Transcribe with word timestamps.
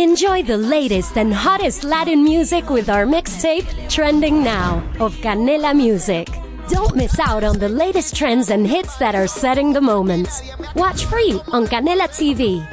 Enjoy 0.00 0.42
the 0.42 0.56
latest 0.56 1.18
and 1.18 1.30
hottest 1.30 1.84
Latin 1.84 2.24
music 2.24 2.70
with 2.70 2.88
our 2.88 3.04
mixtape, 3.04 3.66
Trending 3.90 4.42
Now, 4.42 4.82
of 4.98 5.14
Canela 5.16 5.76
Music. 5.76 6.26
Don't 6.70 6.96
miss 6.96 7.18
out 7.20 7.44
on 7.44 7.58
the 7.58 7.68
latest 7.68 8.16
trends 8.16 8.48
and 8.48 8.66
hits 8.66 8.96
that 8.96 9.14
are 9.14 9.28
setting 9.28 9.74
the 9.74 9.80
moment. 9.82 10.26
Watch 10.74 11.04
free 11.04 11.38
on 11.52 11.66
Canela 11.66 12.08
TV. 12.08 12.66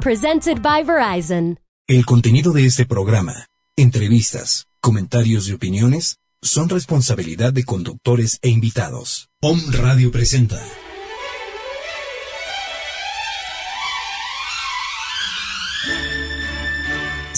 Presented 0.00 0.60
by 0.60 0.82
Verizon. 0.82 1.56
El 1.86 2.04
contenido 2.04 2.52
de 2.52 2.66
este 2.66 2.84
programa, 2.84 3.46
entrevistas, 3.76 4.66
comentarios 4.80 5.48
y 5.48 5.52
opiniones 5.52 6.16
son 6.42 6.68
responsabilidad 6.68 7.52
de 7.52 7.62
conductores 7.62 8.40
e 8.42 8.48
invitados. 8.48 9.28
POM 9.40 9.60
Radio 9.70 10.10
presenta. 10.10 10.60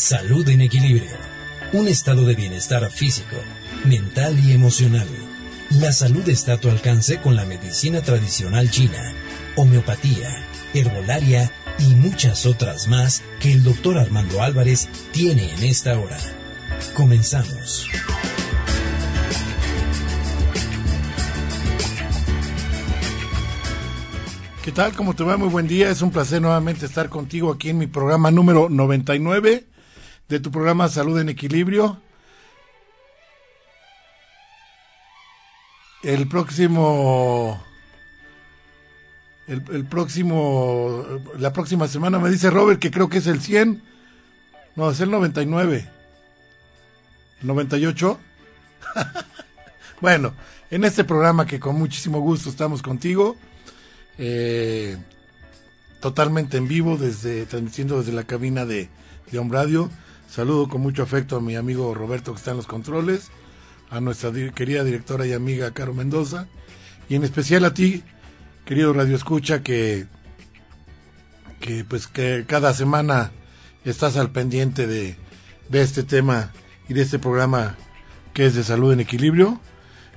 Salud 0.07 0.47
en 0.51 0.61
equilibrio. 0.61 1.17
Un 1.73 1.89
estado 1.89 2.27
de 2.27 2.35
bienestar 2.35 2.91
físico, 2.91 3.37
mental 3.87 4.39
y 4.39 4.53
emocional. 4.53 5.09
La 5.71 5.93
salud 5.93 6.29
está 6.29 6.53
a 6.53 6.57
tu 6.59 6.69
alcance 6.69 7.23
con 7.23 7.37
la 7.37 7.47
medicina 7.47 8.03
tradicional 8.03 8.71
china, 8.71 9.15
homeopatía, 9.57 10.29
herbolaria 10.75 11.51
y 11.79 11.95
muchas 11.95 12.45
otras 12.45 12.87
más 12.87 13.23
que 13.41 13.51
el 13.53 13.65
doctor 13.65 13.97
Armando 13.97 14.43
Álvarez 14.43 14.91
tiene 15.11 15.55
en 15.55 15.65
esta 15.65 15.99
hora. 15.99 16.19
Comenzamos. 16.93 17.89
¿Qué 24.63 24.71
tal? 24.71 24.93
¿Cómo 24.93 25.15
te 25.15 25.25
va? 25.25 25.39
Muy 25.39 25.49
buen 25.49 25.67
día. 25.67 25.89
Es 25.89 26.03
un 26.03 26.11
placer 26.11 26.43
nuevamente 26.43 26.85
estar 26.85 27.09
contigo 27.09 27.51
aquí 27.51 27.71
en 27.71 27.79
mi 27.79 27.87
programa 27.87 28.31
número 28.31 28.69
99 28.69 29.69
de 30.29 30.41
tu 30.41 30.51
programa 30.51 30.89
Salud 30.89 31.19
en 31.19 31.29
Equilibrio. 31.29 32.01
El 36.03 36.29
próximo. 36.29 37.63
El, 39.47 39.87
próximo. 39.87 41.05
La 41.39 41.53
próxima 41.53 41.89
semana 41.89 42.19
me 42.19 42.31
dice 42.31 42.51
Robert 42.51 42.81
que 42.81 42.91
creo 42.91 43.09
que 43.09 43.19
es 43.19 43.27
el 43.27 43.41
100. 43.41 43.83
No, 44.77 44.91
es 44.91 45.01
el 45.01 45.11
99. 45.11 45.89
¿El 47.41 47.47
98? 47.47 48.21
bueno, 50.01 50.35
en 50.71 50.85
este 50.85 51.05
programa 51.05 51.47
que 51.47 51.61
con 51.61 51.77
muchísimo 51.77 52.21
gusto 52.21 52.51
estamos 52.51 52.83
contigo. 52.83 53.37
Eh, 54.19 54.97
totalmente 56.01 56.59
en 56.59 56.69
vivo, 56.69 56.99
desde 56.99 57.47
transmitiendo 57.47 57.99
desde 57.99 58.13
la 58.13 58.25
cabina 58.25 58.67
de, 58.67 58.89
de 59.31 59.49
Radio. 59.49 59.91
Saludo 60.29 60.69
con 60.69 60.81
mucho 60.81 61.03
afecto 61.03 61.37
a 61.37 61.41
mi 61.41 61.57
amigo 61.57 61.95
Roberto 61.95 62.33
que 62.33 62.39
está 62.39 62.51
en 62.51 62.57
los 62.57 62.67
controles, 62.67 63.31
a 63.91 64.01
nuestra 64.01 64.33
querida 64.55 64.83
directora 64.83 65.27
y 65.27 65.33
amiga 65.33 65.71
Caro 65.73 65.95
Mendoza, 65.95 66.49
y 67.09 67.15
en 67.15 67.25
especial 67.25 67.65
a 67.65 67.75
ti, 67.75 68.03
querido 68.65 68.93
Radio 68.93 69.15
Escucha, 69.15 69.63
que, 69.63 70.07
que 71.61 71.85
pues 71.85 72.07
que 72.07 72.45
cada 72.47 72.75
semana 72.75 73.31
estás 73.85 74.17
al 74.17 74.33
pendiente 74.33 74.87
de, 74.87 75.17
de 75.69 75.83
este 75.83 76.03
tema 76.03 76.53
y 76.89 76.95
de 76.95 77.03
este 77.03 77.19
programa 77.19 77.77
que 78.33 78.47
es 78.47 78.55
de 78.55 78.65
salud 78.65 78.93
en 78.93 79.01
equilibrio. 79.01 79.61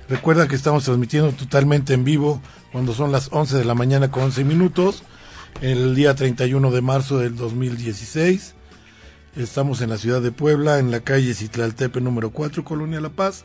Recuerda 0.08 0.48
que 0.48 0.56
estamos 0.56 0.84
transmitiendo 0.84 1.32
totalmente 1.32 1.94
en 1.94 2.04
vivo 2.04 2.42
cuando 2.72 2.94
son 2.94 3.12
las 3.12 3.28
11 3.30 3.58
de 3.58 3.64
la 3.64 3.74
mañana 3.74 4.10
con 4.10 4.24
11 4.24 4.44
minutos, 4.44 5.02
el 5.60 5.94
día 5.94 6.14
31 6.14 6.70
de 6.70 6.80
marzo 6.82 7.18
del 7.18 7.36
2016. 7.36 8.54
Estamos 9.38 9.82
en 9.82 9.90
la 9.90 9.98
ciudad 9.98 10.20
de 10.20 10.32
Puebla, 10.32 10.80
en 10.80 10.90
la 10.90 10.98
calle 10.98 11.32
Citlaltepe 11.32 12.00
número 12.00 12.30
4, 12.30 12.64
Colonia 12.64 13.00
La 13.00 13.10
Paz. 13.10 13.44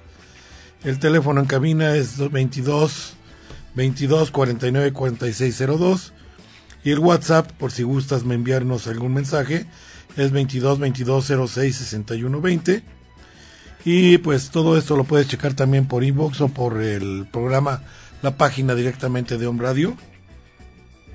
El 0.84 0.98
teléfono 0.98 1.40
en 1.40 1.46
cabina 1.46 1.96
es 1.96 2.18
22 2.32 3.14
22 3.76 4.32
49 4.32 4.92
46 4.92 5.64
02 5.68 6.14
y 6.84 6.90
el 6.90 6.98
WhatsApp, 6.98 7.52
por 7.52 7.72
si 7.72 7.84
gustas 7.84 8.24
me 8.24 8.34
enviarnos 8.34 8.88
algún 8.88 9.14
mensaje, 9.14 9.68
es 10.18 10.32
22 10.32 10.80
22 10.80 11.32
06 11.48 11.76
61 11.76 12.42
20. 12.42 12.84
Y 13.86 14.18
pues 14.18 14.50
todo 14.50 14.80
esto 14.80 14.98
lo 14.98 15.04
puedes 15.04 15.28
checar 15.28 15.54
también 15.54 15.88
por 15.88 16.04
inbox 16.04 16.42
o 16.42 16.48
por 16.48 16.82
el 16.82 17.28
programa, 17.32 17.84
la 18.24 18.36
página 18.36 18.74
directamente 18.74 19.38
de 19.38 19.46
Home 19.46 19.62
Radio, 19.62 19.96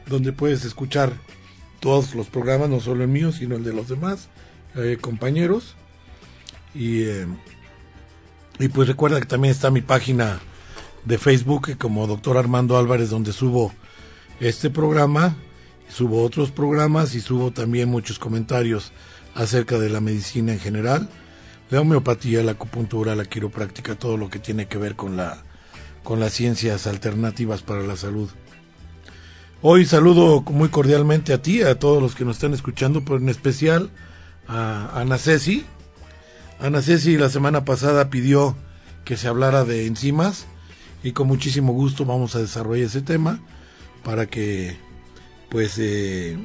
donde 0.07 0.33
puedes 0.33 0.65
escuchar 0.65 1.15
todos 1.81 2.15
los 2.15 2.29
programas, 2.29 2.69
no 2.71 2.79
solo 2.79 3.03
el 3.03 3.11
mío, 3.11 3.33
sino 3.33 3.57
el 3.57 3.65
de 3.65 3.73
los 3.73 3.89
demás 3.89 4.29
eh, 4.77 4.99
compañeros. 5.01 5.75
Y, 6.75 7.03
eh, 7.03 7.27
y 8.59 8.69
pues 8.69 8.89
recuerda 8.89 9.21
que 9.21 9.27
también 9.27 9.53
está 9.53 9.71
mi 9.71 9.81
página 9.81 10.41
de 11.05 11.19
Facebook 11.19 11.77
como 11.79 12.07
Doctor 12.07 12.37
Armando 12.37 12.77
Álvarez, 12.77 13.11
donde 13.11 13.33
subo 13.33 13.73
este 14.41 14.71
programa, 14.71 15.37
subo 15.89 16.23
otros 16.23 16.51
programas 16.51 17.15
y 17.15 17.21
subo 17.21 17.51
también 17.51 17.89
muchos 17.89 18.19
comentarios 18.19 18.93
acerca 19.35 19.79
de 19.79 19.89
la 19.89 20.01
medicina 20.01 20.53
en 20.53 20.61
general, 20.61 21.09
la 21.71 21.81
homeopatía, 21.81 22.43
la 22.43 22.53
acupuntura, 22.53 23.15
la 23.15 23.25
quiropráctica, 23.25 23.95
todo 23.95 24.17
lo 24.17 24.29
que 24.29 24.39
tiene 24.39 24.67
que 24.67 24.79
ver 24.79 24.97
con 24.97 25.17
la 25.17 25.45
con 26.03 26.21
las 26.21 26.33
ciencias 26.33 26.87
alternativas 26.87 27.61
para 27.61 27.83
la 27.83 27.95
salud. 27.95 28.31
Hoy 29.61 29.85
saludo 29.85 30.41
muy 30.41 30.71
cordialmente 30.71 31.35
a 31.35 31.43
ti, 31.43 31.63
a 31.63 31.79
todos 31.79 32.01
los 32.01 32.15
que 32.15 32.25
nos 32.25 32.37
están 32.37 32.55
escuchando, 32.55 33.05
pero 33.05 33.19
en 33.19 33.29
especial 33.29 33.91
a 34.49 34.99
Ana 34.99 35.19
Ceci. 35.19 35.65
Ana 36.59 36.83
Ceci 36.83 37.17
la 37.17 37.29
semana 37.29 37.65
pasada 37.65 38.11
pidió 38.11 38.57
que 39.05 39.17
se 39.17 39.29
hablara 39.29 39.65
de 39.65 39.87
enzimas 39.87 40.47
y 41.03 41.13
con 41.13 41.29
muchísimo 41.29 41.73
gusto 41.73 42.05
vamos 42.05 42.35
a 42.35 42.41
desarrollar 42.41 42.87
ese 42.87 43.03
tema 43.03 43.41
para 44.03 44.27
que 44.27 44.77
pues 45.51 45.77
eh, 45.79 46.37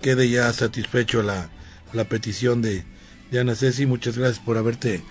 quede 0.00 0.30
ya 0.30 0.52
satisfecho 0.52 1.22
la, 1.22 1.50
la 1.92 2.04
petición 2.04 2.62
de, 2.62 2.84
de 3.30 3.40
Ana 3.40 3.54
Ceci. 3.54 3.86
Muchas 3.86 4.16
gracias 4.16 4.42
por 4.42 4.56
haberte 4.56 5.02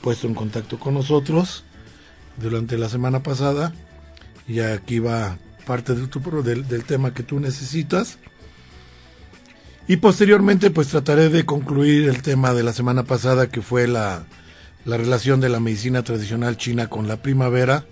puesto 0.00 0.26
en 0.26 0.34
contacto 0.34 0.78
con 0.78 0.94
nosotros 0.94 1.64
durante 2.36 2.78
la 2.78 2.88
semana 2.88 3.22
pasada 3.22 3.72
y 4.46 4.60
aquí 4.60 4.98
va 4.98 5.38
parte 5.66 5.94
de 5.94 6.06
tu, 6.06 6.20
del, 6.42 6.66
del 6.68 6.84
tema 6.84 7.14
que 7.14 7.22
tú 7.22 7.40
necesitas. 7.40 8.18
Y 9.86 9.98
posteriormente 9.98 10.70
pues 10.70 10.88
trataré 10.88 11.28
de 11.28 11.44
concluir 11.44 12.08
el 12.08 12.22
tema 12.22 12.54
de 12.54 12.62
la 12.62 12.72
semana 12.72 13.04
pasada 13.04 13.48
que 13.48 13.60
fue 13.60 13.86
la, 13.86 14.24
la 14.86 14.96
relación 14.96 15.40
de 15.40 15.50
la 15.50 15.60
medicina 15.60 16.02
tradicional 16.02 16.56
china 16.56 16.88
con 16.88 17.06
la 17.06 17.20
primavera 17.20 17.84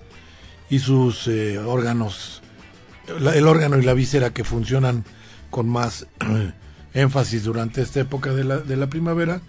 y 0.70 0.78
sus 0.78 1.28
eh, 1.28 1.58
órganos, 1.58 2.41
el 3.08 3.47
órgano 3.47 3.76
y 3.76 3.82
la 3.82 3.92
víscera 3.92 4.30
que 4.30 4.42
funcionan 4.42 5.04
con 5.50 5.69
más 5.69 6.06
énfasis 6.94 7.44
durante 7.44 7.82
esta 7.82 8.00
época 8.00 8.32
de 8.32 8.44
la, 8.44 8.59
de 8.59 8.76
la 8.76 8.86
primavera, 8.86 9.42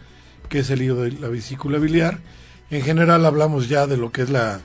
que 0.50 0.60
es 0.60 0.70
el 0.70 0.82
hígado 0.82 1.04
de 1.04 1.12
la 1.14 1.30
vesícula 1.30 1.78
biliar. 1.78 2.20
En 2.72 2.82
general 2.82 3.26
hablamos 3.26 3.70
ya 3.70 3.88
de 3.88 3.96
lo 3.96 4.12
que 4.12 4.22
es 4.22 4.30
la 4.30 4.60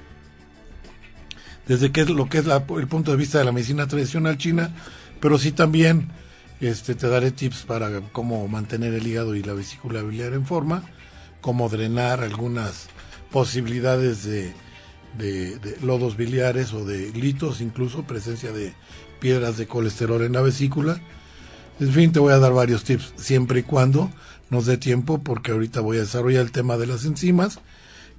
desde 1.69 1.93
que 1.93 2.01
es 2.01 2.09
lo 2.09 2.29
que 2.29 2.39
es 2.39 2.47
la, 2.47 2.65
el 2.77 2.89
punto 2.89 3.13
de 3.13 3.19
vista 3.19 3.39
de 3.39 3.45
la 3.45 3.53
medicina 3.53 3.87
tradicional 3.87 4.37
china, 4.37 4.75
pero 5.21 5.39
sí 5.39 5.53
también 5.53 6.09
este, 6.61 6.95
te 6.95 7.09
daré 7.09 7.31
tips 7.31 7.63
para 7.63 8.01
cómo 8.13 8.47
mantener 8.49 8.95
el 8.95 9.07
hígado 9.07 9.35
y 9.35 9.43
la 9.43 9.55
vesícula 9.55 10.03
biliar 10.03 10.33
en 10.33 10.47
forma, 10.47 10.83
cómo 11.41 11.69
drenar 11.69 12.23
algunas 12.23 12.89
posibilidades 13.31 14.25
de, 14.25 14.53
lodos 15.83 16.17
biliares 16.17 16.73
o 16.73 16.85
de 16.85 17.11
litos, 17.13 17.61
incluso 17.61 18.05
presencia 18.05 18.53
de 18.53 18.75
piedras 19.21 19.57
de 19.57 19.67
colesterol 19.67 20.23
en 20.23 20.33
la 20.33 20.43
vesícula. 20.43 21.01
En 21.81 21.93
fin, 21.93 22.13
te 22.13 22.19
voy 22.19 22.33
a 22.33 22.39
dar 22.39 22.53
varios 22.53 22.83
tips 22.85 23.13
siempre 23.17 23.61
y 23.61 23.63
cuando 23.63 24.11
nos 24.51 24.67
dé 24.67 24.79
tiempo, 24.79 25.19
porque 25.23 25.53
ahorita 25.53 25.81
voy 25.81 25.99
a 25.99 26.01
desarrollar 26.01 26.43
el 26.43 26.53
tema 26.53 26.77
de 26.77 26.87
las 26.87 27.05
enzimas, 27.05 27.61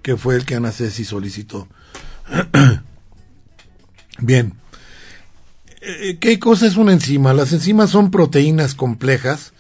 que 0.01 0.15
fue 0.15 0.35
el 0.35 0.45
que 0.45 0.55
Ana 0.55 0.71
Ceci 0.71 1.03
solicitó. 1.03 1.67
Bien, 4.19 4.53
¿Qué 5.81 6.39
cosa 6.39 6.67
es 6.67 6.75
una 6.75 6.91
enzima? 6.91 7.33
Las 7.33 7.53
enzimas 7.53 7.89
son 7.89 8.11
proteínas 8.11 8.75
complejas 8.75 9.53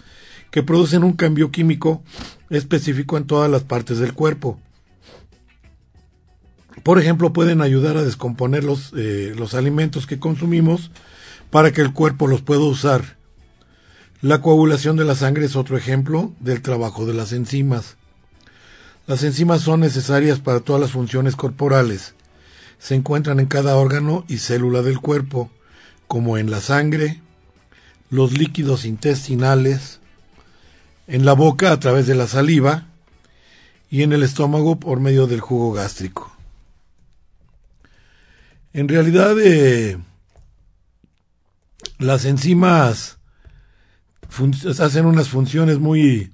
que 0.51 0.63
producen 0.63 1.03
un 1.03 1.13
cambio 1.13 1.51
químico 1.51 2.03
específico 2.49 3.17
en 3.17 3.25
todas 3.25 3.49
las 3.49 3.63
partes 3.63 3.99
del 3.99 4.13
cuerpo. 4.13 4.59
Por 6.83 6.99
ejemplo, 6.99 7.33
pueden 7.33 7.61
ayudar 7.61 7.97
a 7.97 8.03
descomponer 8.03 8.63
los, 8.63 8.91
eh, 8.97 9.33
los 9.37 9.53
alimentos 9.53 10.07
que 10.07 10.19
consumimos 10.19 10.91
para 11.51 11.71
que 11.71 11.81
el 11.81 11.93
cuerpo 11.93 12.27
los 12.27 12.41
pueda 12.41 12.61
usar. 12.61 13.17
La 14.21 14.41
coagulación 14.41 14.97
de 14.97 15.05
la 15.05 15.15
sangre 15.15 15.45
es 15.45 15.55
otro 15.55 15.77
ejemplo 15.77 16.33
del 16.39 16.61
trabajo 16.61 17.05
de 17.05 17.13
las 17.13 17.31
enzimas. 17.31 17.95
Las 19.07 19.23
enzimas 19.23 19.61
son 19.61 19.79
necesarias 19.79 20.39
para 20.39 20.59
todas 20.59 20.81
las 20.81 20.91
funciones 20.91 21.35
corporales. 21.35 22.15
Se 22.77 22.95
encuentran 22.95 23.39
en 23.39 23.47
cada 23.47 23.75
órgano 23.77 24.25
y 24.27 24.37
célula 24.37 24.81
del 24.81 24.99
cuerpo 24.99 25.49
como 26.09 26.39
en 26.39 26.49
la 26.49 26.59
sangre, 26.59 27.21
los 28.09 28.35
líquidos 28.35 28.83
intestinales, 28.83 29.99
en 31.05 31.23
la 31.23 31.33
boca 31.33 31.71
a 31.71 31.79
través 31.79 32.07
de 32.07 32.15
la 32.15 32.25
saliva 32.25 32.87
y 33.91 34.01
en 34.01 34.11
el 34.11 34.23
estómago 34.23 34.79
por 34.79 34.99
medio 34.99 35.27
del 35.27 35.39
jugo 35.39 35.71
gástrico. 35.71 36.35
En 38.73 38.87
realidad, 38.87 39.35
eh, 39.39 39.99
las 41.99 42.25
enzimas 42.25 43.19
hacen 44.79 45.05
unas 45.05 45.29
funciones 45.29 45.77
muy 45.77 46.31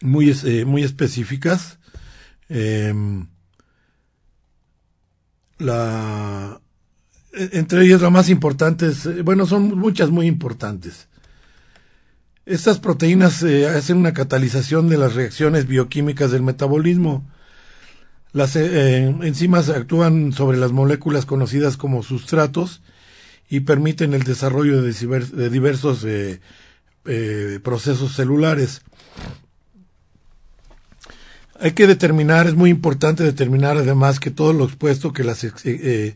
muy, 0.00 0.34
eh, 0.44 0.64
muy 0.64 0.84
específicas. 0.84 1.78
Em, 2.48 3.28
la, 5.58 6.60
entre 7.32 7.84
ellas 7.84 8.00
las 8.00 8.10
más 8.10 8.28
importantes, 8.28 9.06
eh, 9.06 9.22
bueno, 9.22 9.46
son 9.46 9.76
muchas 9.78 10.10
muy 10.10 10.26
importantes. 10.26 11.08
Estas 12.46 12.78
proteínas 12.78 13.42
eh, 13.42 13.68
hacen 13.68 13.98
una 13.98 14.14
catalización 14.14 14.88
de 14.88 14.96
las 14.96 15.14
reacciones 15.14 15.66
bioquímicas 15.66 16.30
del 16.30 16.42
metabolismo. 16.42 17.28
Las 18.32 18.56
enzimas 18.56 19.68
actúan 19.70 20.32
sobre 20.32 20.58
las 20.58 20.72
moléculas 20.72 21.24
conocidas 21.26 21.76
como 21.76 22.02
sustratos 22.02 22.82
y 23.48 23.60
permiten 23.60 24.12
el 24.12 24.22
desarrollo 24.22 24.82
de, 24.82 25.50
diversos 25.50 26.06
procesos 27.62 28.14
celulares. 28.14 28.82
Hay 31.60 31.72
que 31.72 31.88
determinar, 31.88 32.46
es 32.46 32.54
muy 32.54 32.70
importante 32.70 33.24
determinar 33.24 33.76
además 33.76 34.20
que 34.20 34.30
todo 34.30 34.52
lo 34.52 34.64
expuesto 34.64 35.12
que 35.12 35.24
las, 35.24 35.42
eh, 35.42 35.52
eh, 35.64 36.14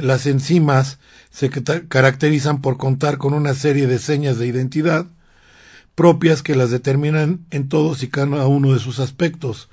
las 0.00 0.26
enzimas 0.26 1.00
se 1.30 1.50
caracterizan 1.88 2.60
por 2.60 2.76
contar 2.76 3.18
con 3.18 3.34
una 3.34 3.54
serie 3.54 3.88
de 3.88 3.98
señas 3.98 4.38
de 4.38 4.46
identidad 4.46 5.06
propias 5.96 6.42
que 6.42 6.54
las 6.54 6.70
determinan 6.70 7.44
en 7.50 7.68
todos 7.68 8.04
y 8.04 8.08
cada 8.08 8.46
uno 8.46 8.74
de 8.74 8.78
sus 8.78 9.00
aspectos. 9.00 9.68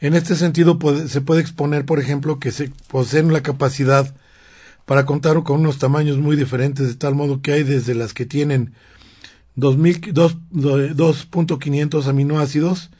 En 0.00 0.14
este 0.14 0.34
sentido 0.34 0.76
se 1.06 1.20
puede 1.20 1.40
exponer, 1.40 1.84
por 1.84 2.00
ejemplo, 2.00 2.40
que 2.40 2.50
se 2.50 2.72
poseen 2.88 3.32
la 3.32 3.42
capacidad 3.42 4.12
para 4.86 5.06
contar 5.06 5.40
con 5.44 5.60
unos 5.60 5.78
tamaños 5.78 6.18
muy 6.18 6.34
diferentes, 6.34 6.88
de 6.88 6.94
tal 6.94 7.14
modo 7.14 7.40
que 7.42 7.52
hay 7.52 7.62
desde 7.62 7.94
las 7.94 8.12
que 8.14 8.26
tienen 8.26 8.72
2.500 9.56 12.06
aminoácidos 12.06 12.90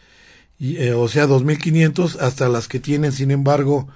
eh, 0.60 0.92
o 0.92 1.08
sea, 1.08 1.26
2500 1.26 2.16
hasta 2.16 2.48
las 2.48 2.68
que 2.68 2.80
tienen, 2.80 3.12
sin 3.12 3.30
embargo, 3.30 3.88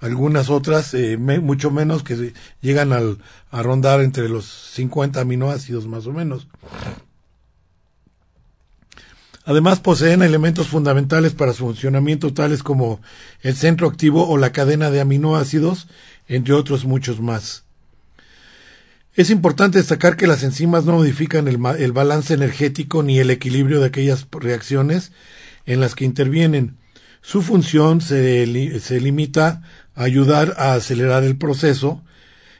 algunas 0.00 0.50
otras, 0.50 0.94
eh, 0.94 1.16
mucho 1.18 1.70
menos, 1.70 2.02
que 2.02 2.32
llegan 2.60 2.92
al, 2.92 3.18
a 3.50 3.62
rondar 3.62 4.00
entre 4.00 4.28
los 4.28 4.44
50 4.44 5.20
aminoácidos 5.20 5.86
más 5.86 6.06
o 6.06 6.12
menos. 6.12 6.46
Además 9.44 9.80
poseen 9.80 10.22
elementos 10.22 10.68
fundamentales 10.68 11.32
para 11.32 11.52
su 11.52 11.64
funcionamiento 11.64 12.32
tales 12.32 12.62
como 12.62 13.00
el 13.40 13.56
centro 13.56 13.88
activo 13.88 14.28
o 14.28 14.36
la 14.36 14.52
cadena 14.52 14.90
de 14.90 15.00
aminoácidos, 15.00 15.88
entre 16.28 16.54
otros 16.54 16.84
muchos 16.84 17.20
más. 17.20 17.64
Es 19.14 19.28
importante 19.30 19.78
destacar 19.78 20.16
que 20.16 20.26
las 20.26 20.44
enzimas 20.44 20.84
no 20.84 20.92
modifican 20.92 21.48
el, 21.48 21.58
el 21.78 21.92
balance 21.92 22.32
energético 22.32 23.02
ni 23.02 23.18
el 23.18 23.30
equilibrio 23.30 23.80
de 23.80 23.86
aquellas 23.86 24.26
reacciones 24.30 25.10
en 25.66 25.80
las 25.80 25.94
que 25.94 26.04
intervienen. 26.04 26.76
Su 27.22 27.42
función 27.42 28.00
se, 28.00 28.46
limita 28.46 29.62
a 29.94 30.04
ayudar 30.04 30.54
a 30.58 30.74
acelerar 30.74 31.24
el 31.24 31.36
proceso. 31.36 32.02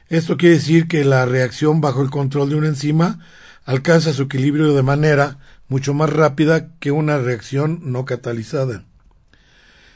Esto 0.09 0.37
quiere 0.37 0.55
decir 0.55 0.87
que 0.87 1.03
la 1.03 1.25
reacción 1.25 1.81
bajo 1.81 2.01
el 2.01 2.09
control 2.09 2.49
de 2.49 2.55
una 2.55 2.67
enzima 2.67 3.19
alcanza 3.65 4.13
su 4.13 4.23
equilibrio 4.23 4.73
de 4.73 4.83
manera 4.83 5.39
mucho 5.67 5.93
más 5.93 6.09
rápida 6.09 6.75
que 6.79 6.91
una 6.91 7.17
reacción 7.17 7.79
no 7.91 8.05
catalizada. 8.05 8.83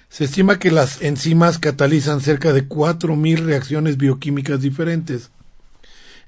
Se 0.10 0.24
estima 0.24 0.60
que 0.60 0.72
las 0.72 1.02
enzimas 1.02 1.60
catalizan 1.60 2.22
cerca 2.22 2.54
de 2.54 2.68
4.000 2.68 3.46
reacciones 3.46 3.98
bioquímicas 3.98 4.62
diferentes. 4.62 5.32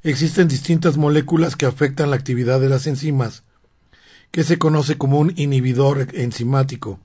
Existen 0.03 0.47
distintas 0.47 0.97
moléculas 0.97 1.55
que 1.55 1.65
afectan 1.65 2.09
la 2.09 2.17
actividad 2.17 2.59
de 2.59 2.69
las 2.69 2.85
enzimas 2.87 3.43
que 4.31 4.43
se 4.43 4.57
conoce 4.57 4.97
como 4.97 5.19
un 5.19 5.33
inhibidor 5.35 6.07
enzimático. 6.13 6.99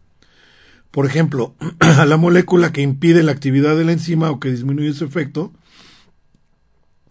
Por 0.90 1.06
ejemplo, 1.06 1.54
a 1.80 2.04
la 2.06 2.16
molécula 2.16 2.72
que 2.72 2.82
impide 2.82 3.22
la 3.22 3.32
actividad 3.32 3.76
de 3.76 3.84
la 3.84 3.92
enzima 3.92 4.30
o 4.30 4.40
que 4.40 4.50
disminuye 4.50 4.92
su 4.92 5.04
efecto, 5.04 5.52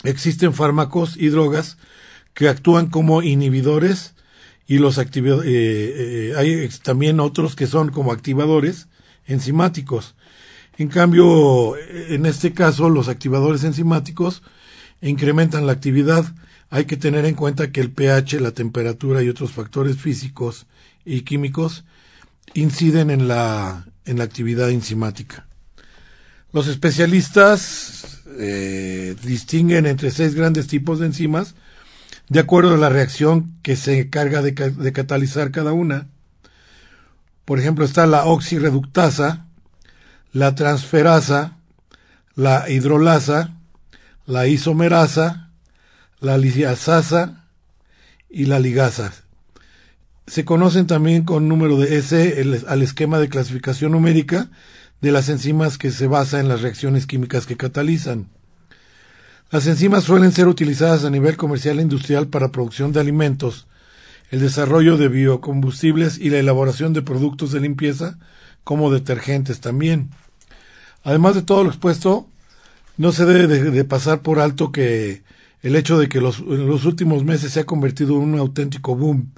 existen 0.03 0.53
fármacos 0.53 1.17
y 1.17 1.29
drogas 1.29 1.77
que 2.33 2.47
actúan 2.47 2.87
como 2.87 3.21
inhibidores 3.21 4.15
y 4.67 4.77
los 4.77 4.97
eh, 4.97 5.05
eh, 5.45 6.33
hay 6.37 6.69
también 6.81 7.19
otros 7.19 7.55
que 7.55 7.67
son 7.67 7.89
como 7.89 8.11
activadores 8.11 8.87
enzimáticos. 9.25 10.15
En 10.77 10.87
cambio, 10.87 11.75
en 11.77 12.25
este 12.25 12.53
caso, 12.53 12.89
los 12.89 13.09
activadores 13.09 13.63
enzimáticos 13.63 14.43
incrementan 15.01 15.67
la 15.67 15.73
actividad 15.73 16.33
hay 16.71 16.85
que 16.85 16.95
tener 16.95 17.25
en 17.25 17.35
cuenta 17.35 17.71
que 17.71 17.81
el 17.81 17.91
pH, 17.91 18.39
la 18.39 18.51
temperatura 18.51 19.21
y 19.21 19.27
otros 19.27 19.51
factores 19.51 19.97
físicos 19.97 20.67
y 21.03 21.21
químicos 21.21 21.83
inciden 22.53 23.09
en 23.09 23.27
la, 23.27 23.85
en 24.05 24.17
la 24.17 24.23
actividad 24.23 24.69
enzimática. 24.69 25.47
Los 26.53 26.67
especialistas 26.67 28.21
eh, 28.39 29.15
distinguen 29.21 29.85
entre 29.85 30.11
seis 30.11 30.33
grandes 30.33 30.67
tipos 30.67 30.99
de 30.99 31.07
enzimas 31.07 31.55
de 32.29 32.39
acuerdo 32.39 32.75
a 32.75 32.77
la 32.77 32.89
reacción 32.89 33.53
que 33.63 33.75
se 33.75 33.99
encarga 33.99 34.41
de, 34.41 34.53
de 34.53 34.93
catalizar 34.93 35.51
cada 35.51 35.73
una. 35.73 36.07
Por 37.43 37.59
ejemplo, 37.59 37.83
está 37.83 38.07
la 38.07 38.23
oxirreductasa, 38.23 39.45
la 40.31 40.55
transferasa, 40.55 41.57
la 42.35 42.69
hidrolasa, 42.69 43.57
la 44.25 44.47
isomerasa, 44.47 45.50
la 46.21 46.37
lisiasasa 46.37 47.47
y 48.29 48.45
la 48.45 48.59
ligasa. 48.59 49.11
Se 50.27 50.45
conocen 50.45 50.87
también 50.87 51.23
con 51.23 51.49
número 51.49 51.77
de 51.77 51.97
S 51.97 52.45
al 52.67 52.81
esquema 52.81 53.19
de 53.19 53.27
clasificación 53.27 53.91
numérica 53.91 54.49
de 55.01 55.11
las 55.11 55.27
enzimas 55.29 55.77
que 55.77 55.91
se 55.91 56.07
basa 56.07 56.39
en 56.39 56.47
las 56.47 56.61
reacciones 56.61 57.07
químicas 57.07 57.47
que 57.47 57.57
catalizan. 57.57 58.29
Las 59.49 59.67
enzimas 59.67 60.05
suelen 60.05 60.31
ser 60.31 60.47
utilizadas 60.47 61.03
a 61.03 61.09
nivel 61.09 61.35
comercial 61.35 61.79
e 61.79 61.81
industrial 61.81 62.27
para 62.27 62.51
producción 62.51 62.93
de 62.93 63.01
alimentos, 63.01 63.67
el 64.29 64.39
desarrollo 64.39 64.97
de 64.97 65.09
biocombustibles 65.09 66.19
y 66.19 66.29
la 66.29 66.37
elaboración 66.37 66.93
de 66.93 67.01
productos 67.01 67.51
de 67.51 67.59
limpieza 67.59 68.17
como 68.63 68.91
detergentes 68.91 69.59
también. 69.59 70.11
Además 71.03 71.33
de 71.33 71.41
todo 71.41 71.63
lo 71.63 71.71
expuesto, 71.71 72.29
no 72.95 73.11
se 73.11 73.25
debe 73.25 73.47
de 73.47 73.83
pasar 73.85 74.21
por 74.21 74.39
alto 74.39 74.71
que 74.71 75.23
el 75.61 75.75
hecho 75.75 75.97
de 75.99 76.09
que 76.09 76.21
los, 76.21 76.39
en 76.39 76.67
los 76.67 76.85
últimos 76.85 77.23
meses 77.23 77.53
se 77.53 77.61
ha 77.61 77.65
convertido 77.65 78.15
en 78.15 78.33
un 78.33 78.39
auténtico 78.39 78.95
boom. 78.95 79.31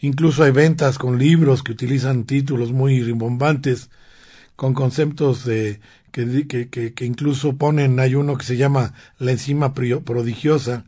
Incluso 0.00 0.42
hay 0.42 0.50
ventas 0.50 0.98
con 0.98 1.18
libros 1.18 1.62
que 1.62 1.72
utilizan 1.72 2.24
títulos 2.24 2.72
muy 2.72 3.02
rimbombantes, 3.02 3.90
con 4.56 4.74
conceptos 4.74 5.44
de, 5.44 5.80
que, 6.12 6.94
incluso 7.00 7.56
ponen, 7.56 8.00
hay 8.00 8.14
uno 8.14 8.36
que 8.36 8.44
se 8.44 8.56
llama 8.56 8.94
La 9.18 9.32
enzima 9.32 9.74
prodigiosa, 9.74 10.84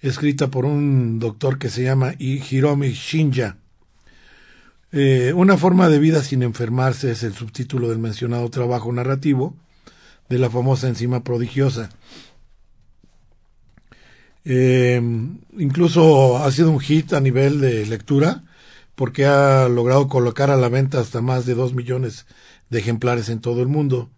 escrita 0.00 0.50
por 0.50 0.64
un 0.64 1.18
doctor 1.18 1.58
que 1.58 1.70
se 1.70 1.82
llama 1.82 2.14
Hiromi 2.18 2.92
Shinja. 2.92 3.56
Eh, 4.92 5.32
una 5.34 5.56
forma 5.56 5.88
de 5.88 5.98
vida 5.98 6.22
sin 6.22 6.42
enfermarse 6.42 7.10
es 7.10 7.22
el 7.22 7.34
subtítulo 7.34 7.88
del 7.88 7.98
mencionado 7.98 8.48
trabajo 8.50 8.92
narrativo 8.92 9.56
de 10.28 10.38
la 10.38 10.50
famosa 10.50 10.88
enzima 10.88 11.24
prodigiosa. 11.24 11.90
Eh, 14.44 15.00
incluso 15.58 16.38
ha 16.38 16.50
sido 16.52 16.70
un 16.70 16.80
hit 16.80 17.12
a 17.14 17.20
nivel 17.20 17.60
de 17.60 17.86
lectura 17.86 18.44
porque 18.94 19.26
ha 19.26 19.68
logrado 19.68 20.08
colocar 20.08 20.50
a 20.50 20.56
la 20.56 20.68
venta 20.68 21.00
hasta 21.00 21.20
más 21.20 21.46
de 21.46 21.54
dos 21.54 21.74
millones 21.74 22.26
de 22.70 22.78
ejemplares 22.78 23.28
en 23.28 23.40
todo 23.40 23.62
el 23.62 23.68
mundo. 23.68 24.10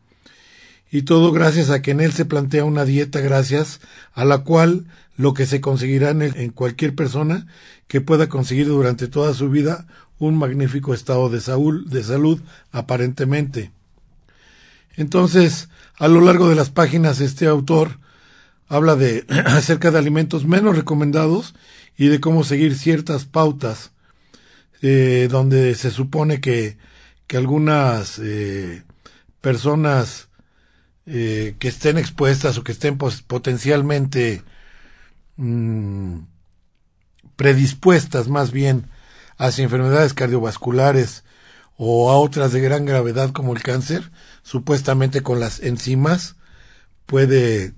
Y 0.90 1.02
todo 1.02 1.32
gracias 1.32 1.70
a 1.70 1.82
que 1.82 1.92
en 1.92 2.00
él 2.00 2.12
se 2.12 2.24
plantea 2.24 2.64
una 2.64 2.84
dieta 2.84 3.20
gracias 3.20 3.80
a 4.14 4.24
la 4.24 4.38
cual 4.38 4.86
lo 5.16 5.34
que 5.34 5.46
se 5.46 5.60
conseguirá 5.60 6.10
en, 6.10 6.22
en 6.22 6.50
cualquier 6.50 6.94
persona 6.94 7.46
que 7.88 8.00
pueda 8.00 8.28
conseguir 8.28 8.68
durante 8.68 9.08
toda 9.08 9.34
su 9.34 9.48
vida 9.48 9.86
un 10.18 10.36
magnífico 10.36 10.94
estado 10.94 11.28
de, 11.28 11.38
de 11.86 12.02
salud 12.02 12.40
aparentemente. 12.72 13.70
Entonces, 14.96 15.68
a 15.96 16.08
lo 16.08 16.20
largo 16.20 16.48
de 16.48 16.54
las 16.54 16.70
páginas, 16.70 17.20
este 17.20 17.46
autor 17.46 17.98
habla 18.68 18.96
de 18.96 19.24
acerca 19.46 19.90
de 19.90 19.98
alimentos 19.98 20.44
menos 20.46 20.76
recomendados 20.76 21.54
y 21.96 22.08
de 22.08 22.20
cómo 22.20 22.44
seguir 22.44 22.76
ciertas 22.76 23.24
pautas 23.24 23.92
eh, 24.82 25.28
donde 25.30 25.74
se 25.74 25.90
supone 25.90 26.40
que, 26.40 26.76
que 27.26 27.36
algunas 27.36 28.18
eh, 28.18 28.82
personas 29.40 30.28
eh, 31.06 31.56
que 31.58 31.68
estén 31.68 31.98
expuestas 31.98 32.58
o 32.58 32.64
que 32.64 32.72
estén 32.72 32.98
potencialmente 32.98 34.42
mm, 35.36 36.18
predispuestas 37.36 38.28
más 38.28 38.50
bien 38.50 38.88
hacia 39.38 39.64
enfermedades 39.64 40.14
cardiovasculares 40.14 41.24
o 41.76 42.10
a 42.10 42.18
otras 42.18 42.52
de 42.52 42.60
gran 42.60 42.86
gravedad 42.86 43.30
como 43.30 43.54
el 43.54 43.62
cáncer, 43.62 44.10
supuestamente 44.42 45.22
con 45.22 45.40
las 45.40 45.60
enzimas 45.60 46.36
puede 47.04 47.74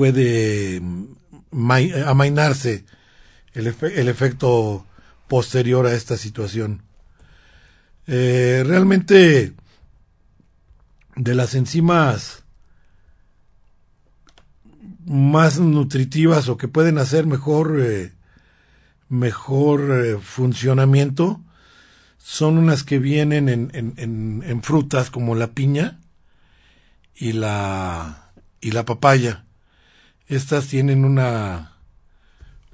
puede 0.00 0.80
amainarse 2.06 2.86
el, 3.52 3.66
efecto 3.66 4.86
posterior 5.28 5.84
a 5.84 5.92
esta 5.92 6.16
situación. 6.16 6.84
Eh, 8.06 8.62
realmente 8.66 9.52
de 11.16 11.34
las 11.34 11.54
enzimas 11.54 12.44
más 15.04 15.60
nutritivas 15.60 16.48
o 16.48 16.56
que 16.56 16.66
pueden 16.66 16.96
hacer 16.96 17.26
mejor 17.26 17.78
eh, 17.82 18.14
mejor 19.10 19.82
eh, 20.02 20.16
funcionamiento 20.16 21.42
son 22.16 22.56
unas 22.56 22.84
que 22.84 22.98
vienen 22.98 23.50
en, 23.50 23.70
en, 23.74 24.42
en, 24.46 24.62
frutas 24.62 25.10
como 25.10 25.34
la 25.34 25.48
piña 25.48 26.00
y 27.14 27.32
la 27.32 28.32
y 28.62 28.70
la 28.70 28.86
papaya 28.86 29.44
estas 30.30 30.66
tienen 30.66 31.04
una 31.04 31.76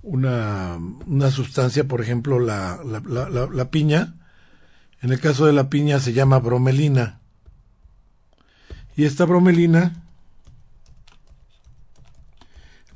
una, 0.02 0.78
una 1.06 1.30
sustancia 1.30 1.88
por 1.88 2.00
ejemplo 2.00 2.38
la, 2.38 2.78
la, 2.84 3.70
piña 3.70 4.14
en 5.02 5.12
el 5.12 5.18
caso 5.18 5.46
de 5.46 5.52
la 5.52 5.68
piña 5.68 5.98
se 5.98 6.12
llama 6.12 6.38
bromelina 6.38 7.20
y 8.96 9.04
esta 9.04 9.24
bromelina 9.24 10.06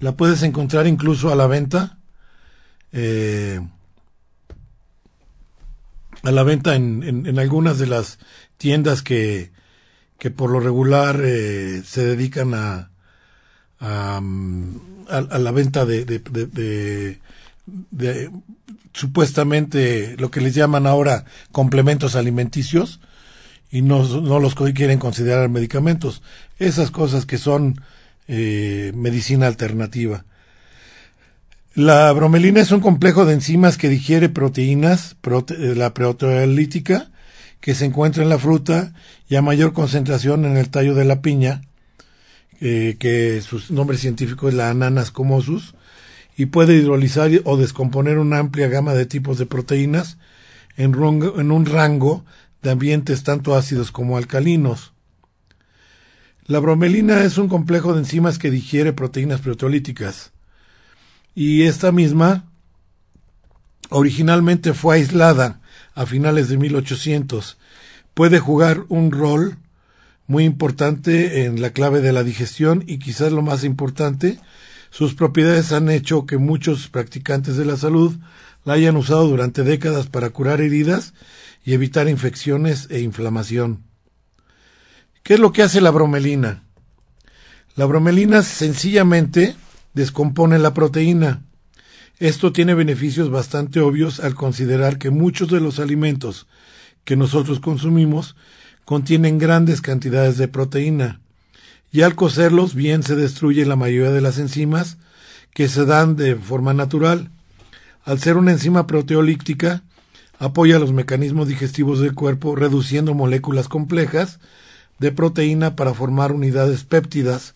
la 0.00 0.16
puedes 0.16 0.42
encontrar 0.42 0.86
incluso 0.86 1.30
a 1.30 1.36
la 1.36 1.46
venta. 1.46 1.98
Eh, 2.92 3.60
a 6.22 6.30
la 6.32 6.42
venta 6.42 6.74
en, 6.74 7.26
en, 7.26 7.38
algunas 7.38 7.78
de 7.78 7.86
las 7.86 8.18
tiendas 8.56 9.02
que, 9.02 9.52
que 10.18 10.30
por 10.30 10.50
lo 10.50 10.60
regular 10.60 11.20
eh, 11.22 11.82
se 11.84 12.04
dedican 12.04 12.52
a, 12.54 12.89
a, 13.80 14.20
a, 15.08 15.38
la 15.38 15.50
venta 15.50 15.84
de, 15.86 16.04
de, 16.04 17.18
de, 17.90 18.30
supuestamente 18.92 20.16
lo 20.18 20.30
que 20.30 20.40
les 20.40 20.54
llaman 20.54 20.86
ahora 20.86 21.24
complementos 21.52 22.16
alimenticios 22.16 23.00
y 23.70 23.82
no, 23.82 24.02
no 24.20 24.40
los 24.40 24.54
quieren 24.54 24.98
considerar 24.98 25.48
medicamentos. 25.48 26.22
Esas 26.58 26.90
cosas 26.90 27.24
que 27.24 27.38
son 27.38 27.80
eh, 28.28 28.92
medicina 28.94 29.46
alternativa. 29.46 30.24
La 31.74 32.12
bromelina 32.12 32.60
es 32.60 32.72
un 32.72 32.80
complejo 32.80 33.24
de 33.24 33.34
enzimas 33.34 33.78
que 33.78 33.88
digiere 33.88 34.28
proteínas, 34.28 35.16
eh, 35.22 35.74
la 35.76 35.94
proteolítica, 35.94 37.10
que 37.60 37.74
se 37.74 37.84
encuentra 37.84 38.22
en 38.22 38.28
la 38.28 38.38
fruta 38.38 38.92
y 39.28 39.36
a 39.36 39.42
mayor 39.42 39.72
concentración 39.72 40.44
en 40.44 40.56
el 40.56 40.70
tallo 40.70 40.94
de 40.94 41.04
la 41.04 41.22
piña, 41.22 41.62
eh, 42.60 42.96
que 42.98 43.40
su 43.42 43.60
nombre 43.72 43.96
científico 43.96 44.48
es 44.48 44.54
la 44.54 44.70
Ananas 44.70 45.10
comosus, 45.10 45.74
y 46.36 46.46
puede 46.46 46.74
hidrolizar 46.74 47.30
o 47.44 47.56
descomponer 47.56 48.18
una 48.18 48.38
amplia 48.38 48.68
gama 48.68 48.94
de 48.94 49.06
tipos 49.06 49.38
de 49.38 49.46
proteínas 49.46 50.18
en, 50.76 50.94
en 50.94 51.50
un 51.50 51.66
rango 51.66 52.24
de 52.62 52.70
ambientes 52.70 53.22
tanto 53.24 53.54
ácidos 53.54 53.92
como 53.92 54.16
alcalinos. 54.16 54.92
La 56.46 56.58
bromelina 56.58 57.22
es 57.24 57.38
un 57.38 57.48
complejo 57.48 57.92
de 57.92 58.00
enzimas 58.00 58.38
que 58.38 58.50
digiere 58.50 58.92
proteínas 58.92 59.40
proteolíticas. 59.40 60.32
Y 61.34 61.62
esta 61.62 61.92
misma 61.92 62.50
originalmente 63.90 64.72
fue 64.72 64.96
aislada 64.96 65.60
a 65.94 66.06
finales 66.06 66.48
de 66.48 66.56
1800. 66.56 67.58
Puede 68.14 68.40
jugar 68.40 68.84
un 68.88 69.12
rol 69.12 69.58
muy 70.30 70.44
importante 70.44 71.44
en 71.44 71.60
la 71.60 71.70
clave 71.70 72.00
de 72.00 72.12
la 72.12 72.22
digestión 72.22 72.84
y 72.86 73.00
quizás 73.00 73.32
lo 73.32 73.42
más 73.42 73.64
importante, 73.64 74.38
sus 74.88 75.16
propiedades 75.16 75.72
han 75.72 75.90
hecho 75.90 76.24
que 76.24 76.38
muchos 76.38 76.86
practicantes 76.86 77.56
de 77.56 77.64
la 77.64 77.76
salud 77.76 78.14
la 78.64 78.74
hayan 78.74 78.96
usado 78.96 79.26
durante 79.26 79.64
décadas 79.64 80.06
para 80.06 80.30
curar 80.30 80.60
heridas 80.60 81.14
y 81.64 81.72
evitar 81.72 82.08
infecciones 82.08 82.86
e 82.90 83.00
inflamación. 83.00 83.82
¿Qué 85.24 85.34
es 85.34 85.40
lo 85.40 85.50
que 85.50 85.64
hace 85.64 85.80
la 85.80 85.90
bromelina? 85.90 86.62
La 87.74 87.86
bromelina 87.86 88.44
sencillamente 88.44 89.56
descompone 89.94 90.60
la 90.60 90.72
proteína. 90.74 91.42
Esto 92.20 92.52
tiene 92.52 92.74
beneficios 92.74 93.30
bastante 93.30 93.80
obvios 93.80 94.20
al 94.20 94.36
considerar 94.36 94.96
que 94.96 95.10
muchos 95.10 95.48
de 95.48 95.58
los 95.58 95.80
alimentos 95.80 96.46
que 97.02 97.16
nosotros 97.16 97.58
consumimos 97.58 98.36
contienen 98.90 99.38
grandes 99.38 99.82
cantidades 99.82 100.36
de 100.36 100.48
proteína 100.48 101.20
y 101.92 102.02
al 102.02 102.16
cocerlos 102.16 102.74
bien 102.74 103.04
se 103.04 103.14
destruye 103.14 103.64
la 103.64 103.76
mayoría 103.76 104.10
de 104.10 104.20
las 104.20 104.36
enzimas 104.38 104.96
que 105.54 105.68
se 105.68 105.84
dan 105.84 106.16
de 106.16 106.34
forma 106.34 106.74
natural. 106.74 107.30
Al 108.02 108.18
ser 108.18 108.36
una 108.36 108.50
enzima 108.50 108.88
proteolíptica, 108.88 109.84
apoya 110.40 110.80
los 110.80 110.92
mecanismos 110.92 111.46
digestivos 111.46 112.00
del 112.00 112.16
cuerpo 112.16 112.56
reduciendo 112.56 113.14
moléculas 113.14 113.68
complejas 113.68 114.40
de 114.98 115.12
proteína 115.12 115.76
para 115.76 115.94
formar 115.94 116.32
unidades 116.32 116.82
péptidas 116.82 117.54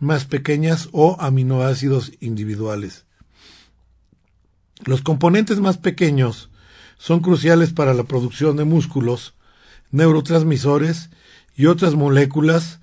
más 0.00 0.24
pequeñas 0.24 0.88
o 0.90 1.16
aminoácidos 1.20 2.10
individuales. 2.18 3.04
Los 4.84 5.00
componentes 5.00 5.60
más 5.60 5.78
pequeños 5.78 6.50
son 6.98 7.20
cruciales 7.20 7.72
para 7.72 7.94
la 7.94 8.02
producción 8.02 8.56
de 8.56 8.64
músculos, 8.64 9.34
neurotransmisores 9.92 11.10
y 11.54 11.66
otras 11.66 11.94
moléculas 11.94 12.80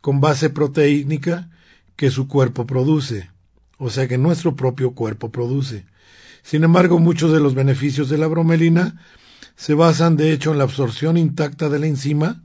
con 0.00 0.20
base 0.20 0.50
proteínica 0.50 1.50
que 1.96 2.10
su 2.10 2.26
cuerpo 2.26 2.66
produce, 2.66 3.30
o 3.78 3.90
sea 3.90 4.08
que 4.08 4.18
nuestro 4.18 4.56
propio 4.56 4.92
cuerpo 4.94 5.30
produce. 5.30 5.86
Sin 6.42 6.64
embargo, 6.64 6.98
muchos 6.98 7.32
de 7.32 7.40
los 7.40 7.54
beneficios 7.54 8.08
de 8.08 8.18
la 8.18 8.26
bromelina 8.26 9.00
se 9.56 9.74
basan 9.74 10.16
de 10.16 10.32
hecho 10.32 10.52
en 10.52 10.58
la 10.58 10.64
absorción 10.64 11.16
intacta 11.16 11.68
de 11.68 11.78
la 11.78 11.86
enzima 11.86 12.42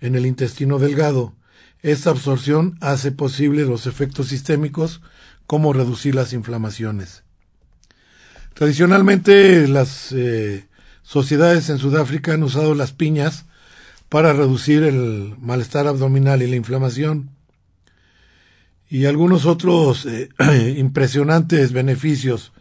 en 0.00 0.16
el 0.16 0.26
intestino 0.26 0.78
delgado. 0.78 1.34
Esta 1.82 2.10
absorción 2.10 2.78
hace 2.80 3.12
posible 3.12 3.64
los 3.64 3.86
efectos 3.86 4.28
sistémicos 4.28 5.00
como 5.46 5.72
reducir 5.72 6.14
las 6.14 6.32
inflamaciones. 6.32 7.24
Tradicionalmente 8.54 9.66
las 9.68 10.12
eh, 10.12 10.66
sociedades 11.02 11.68
en 11.70 11.78
Sudáfrica 11.78 12.34
han 12.34 12.42
usado 12.42 12.74
las 12.74 12.92
piñas 12.92 13.46
para 14.08 14.32
reducir 14.32 14.82
el 14.82 15.34
malestar 15.40 15.86
abdominal 15.86 16.42
y 16.42 16.46
la 16.46 16.56
inflamación. 16.56 17.30
Y 18.90 19.06
algunos 19.06 19.46
otros 19.46 20.04
eh, 20.04 20.28
impresionantes 20.76 21.72
beneficios 21.72 22.52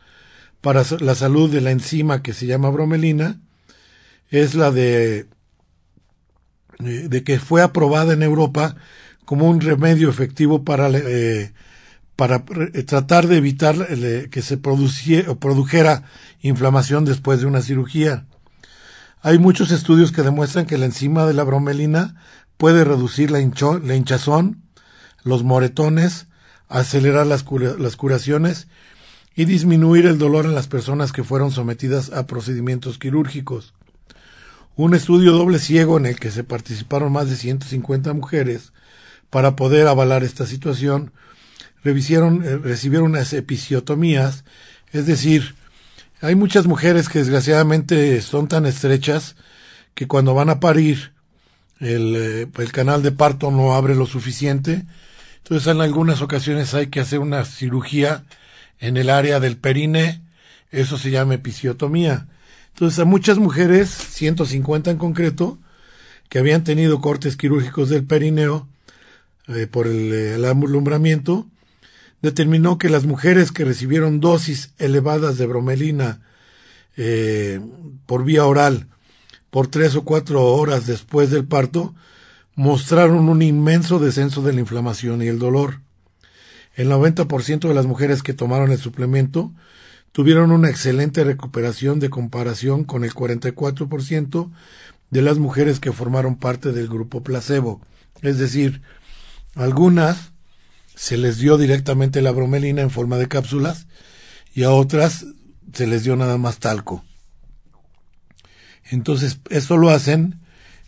para 0.61 0.83
la 1.01 1.15
salud 1.15 1.51
de 1.51 1.59
la 1.59 1.71
enzima 1.71 2.23
que 2.23 2.33
se 2.33 2.45
llama 2.45 2.69
bromelina 2.69 3.41
es 4.29 4.55
la 4.55 4.71
de 4.71 5.27
eh, 6.85 7.07
de 7.09 7.23
que 7.23 7.37
fue 7.39 7.61
aprobada 7.61 8.13
en 8.13 8.23
Europa 8.23 8.75
como 9.25 9.49
un 9.49 9.61
remedio 9.61 10.09
efectivo 10.09 10.63
para, 10.63 10.89
eh, 10.89 11.51
para 12.15 12.43
tratar 12.85 13.27
de 13.27 13.37
evitar 13.37 13.75
que 14.29 14.41
se 14.41 14.55
o 14.55 15.35
produjera 15.39 16.03
inflamación 16.41 17.05
después 17.05 17.41
de 17.41 17.45
una 17.45 17.61
cirugía. 17.61 18.25
Hay 19.23 19.37
muchos 19.37 19.71
estudios 19.71 20.11
que 20.11 20.23
demuestran 20.23 20.65
que 20.65 20.79
la 20.79 20.85
enzima 20.85 21.27
de 21.27 21.35
la 21.35 21.43
bromelina 21.43 22.15
puede 22.57 22.83
reducir 22.83 23.29
la, 23.29 23.39
hinchazón, 23.39 24.63
los 25.23 25.43
moretones, 25.43 26.25
acelerar 26.69 27.27
las, 27.27 27.45
las 27.77 27.95
curaciones 27.97 28.67
y 29.35 29.45
disminuir 29.45 30.07
el 30.07 30.17
dolor 30.17 30.45
en 30.45 30.55
las 30.55 30.67
personas 30.67 31.11
que 31.11 31.23
fueron 31.23 31.51
sometidas 31.51 32.11
a 32.11 32.25
procedimientos 32.25 32.97
quirúrgicos. 32.97 33.75
Un 34.75 34.95
estudio 34.95 35.33
doble 35.33 35.59
ciego 35.59 35.97
en 35.97 36.07
el 36.07 36.19
que 36.19 36.31
se 36.31 36.43
participaron 36.43 37.11
más 37.11 37.29
de 37.29 37.35
150 37.35 38.13
mujeres 38.13 38.73
para 39.29 39.55
poder 39.55 39.85
avalar 39.85 40.23
esta 40.23 40.47
situación, 40.47 41.11
revisieron, 41.83 42.43
eh, 42.43 42.57
recibieron 42.57 43.11
unas 43.11 43.33
episiotomías, 43.33 44.45
es 44.91 45.05
decir, 45.05 45.53
hay 46.21 46.35
muchas 46.35 46.67
mujeres 46.67 47.09
que 47.09 47.19
desgraciadamente 47.19 48.21
son 48.21 48.47
tan 48.47 48.65
estrechas 48.65 49.35
que 49.93 50.07
cuando 50.07 50.33
van 50.33 50.49
a 50.49 50.59
parir 50.59 51.13
el, 51.79 52.15
eh, 52.15 52.47
el 52.57 52.71
canal 52.71 53.03
de 53.03 53.11
parto 53.11 53.51
no 53.51 53.73
abre 53.73 53.95
lo 53.95 54.05
suficiente, 54.05 54.85
entonces 55.37 55.67
en 55.67 55.81
algunas 55.81 56.21
ocasiones 56.21 56.73
hay 56.73 56.87
que 56.87 56.99
hacer 56.99 57.19
una 57.19 57.43
cirugía 57.45 58.23
en 58.79 58.97
el 58.97 59.09
área 59.09 59.39
del 59.39 59.57
perine, 59.57 60.21
eso 60.71 60.97
se 60.97 61.11
llama 61.11 61.35
episiotomía. 61.35 62.27
Entonces, 62.73 62.99
a 62.99 63.05
muchas 63.05 63.37
mujeres, 63.37 63.89
150 63.89 64.91
en 64.91 64.97
concreto, 64.97 65.59
que 66.29 66.39
habían 66.39 66.63
tenido 66.63 67.01
cortes 67.01 67.35
quirúrgicos 67.35 67.89
del 67.89 68.05
perineo 68.05 68.67
eh, 69.47 69.67
por 69.67 69.87
el, 69.87 70.43
alumbramiento, 70.45 71.47
determinó 72.21 72.77
que 72.77 72.89
las 72.89 73.05
mujeres 73.05 73.51
que 73.51 73.65
recibieron 73.65 74.19
dosis 74.19 74.73
elevadas 74.77 75.37
de 75.37 75.45
bromelina 75.45 76.21
eh, 76.97 77.59
por 78.05 78.23
vía 78.23 78.45
oral 78.45 78.87
por 79.49 79.67
tres 79.67 79.95
o 79.95 80.03
cuatro 80.03 80.45
horas 80.45 80.87
después 80.87 81.29
del 81.29 81.45
parto 81.45 81.93
mostraron 82.55 83.29
un 83.29 83.41
inmenso 83.41 83.99
descenso 83.99 84.41
de 84.41 84.53
la 84.53 84.61
inflamación 84.61 85.21
y 85.21 85.27
el 85.27 85.39
dolor. 85.39 85.81
El 86.75 86.89
90% 86.89 87.67
de 87.67 87.73
las 87.73 87.85
mujeres 87.85 88.23
que 88.23 88.33
tomaron 88.33 88.71
el 88.71 88.77
suplemento 88.77 89.51
tuvieron 90.11 90.51
una 90.51 90.69
excelente 90.69 91.23
recuperación 91.23 91.99
de 91.99 92.09
comparación 92.09 92.83
con 92.83 93.03
el 93.03 93.13
44% 93.13 94.51
de 95.09 95.21
las 95.21 95.37
mujeres 95.37 95.79
que 95.79 95.91
formaron 95.91 96.37
parte 96.37 96.71
del 96.71 96.87
grupo 96.87 97.23
placebo. 97.23 97.81
Es 98.21 98.37
decir, 98.37 98.81
algunas 99.55 100.30
se 101.01 101.17
les 101.17 101.39
dio 101.39 101.57
directamente 101.57 102.21
la 102.21 102.29
bromelina 102.29 102.83
en 102.83 102.91
forma 102.91 103.17
de 103.17 103.27
cápsulas 103.27 103.87
y 104.53 104.61
a 104.61 104.69
otras 104.69 105.25
se 105.73 105.87
les 105.87 106.03
dio 106.03 106.15
nada 106.15 106.37
más 106.37 106.59
talco. 106.59 107.03
Entonces, 108.91 109.39
esto 109.49 109.77
lo 109.77 109.89
hacen 109.89 110.41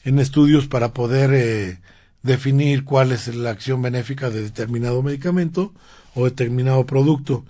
en 0.04 0.20
estudios 0.20 0.68
para 0.68 0.94
poder 0.94 1.32
eh, 1.34 1.80
definir 2.22 2.84
cuál 2.84 3.12
es 3.12 3.34
la 3.36 3.50
acción 3.50 3.82
benéfica 3.82 4.30
de 4.30 4.44
determinado 4.44 5.02
medicamento 5.02 5.74
o 6.14 6.26
determinado 6.26 6.86
producto. 6.86 7.44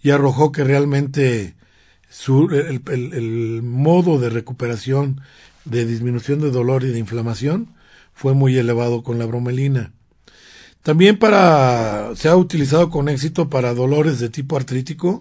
Y 0.00 0.10
arrojó 0.10 0.52
que 0.52 0.62
realmente 0.62 1.56
su, 2.08 2.48
el, 2.52 2.82
el 3.14 3.62
modo 3.64 4.20
de 4.20 4.30
recuperación, 4.30 5.22
de 5.64 5.84
disminución 5.84 6.40
de 6.40 6.52
dolor 6.52 6.84
y 6.84 6.92
de 6.92 7.00
inflamación 7.00 7.74
fue 8.14 8.32
muy 8.32 8.56
elevado 8.56 9.02
con 9.02 9.18
la 9.18 9.26
bromelina. 9.26 9.95
También 10.86 11.18
para, 11.18 12.14
se 12.14 12.28
ha 12.28 12.36
utilizado 12.36 12.90
con 12.90 13.08
éxito 13.08 13.50
para 13.50 13.74
dolores 13.74 14.20
de 14.20 14.28
tipo 14.28 14.56
artrítico 14.56 15.20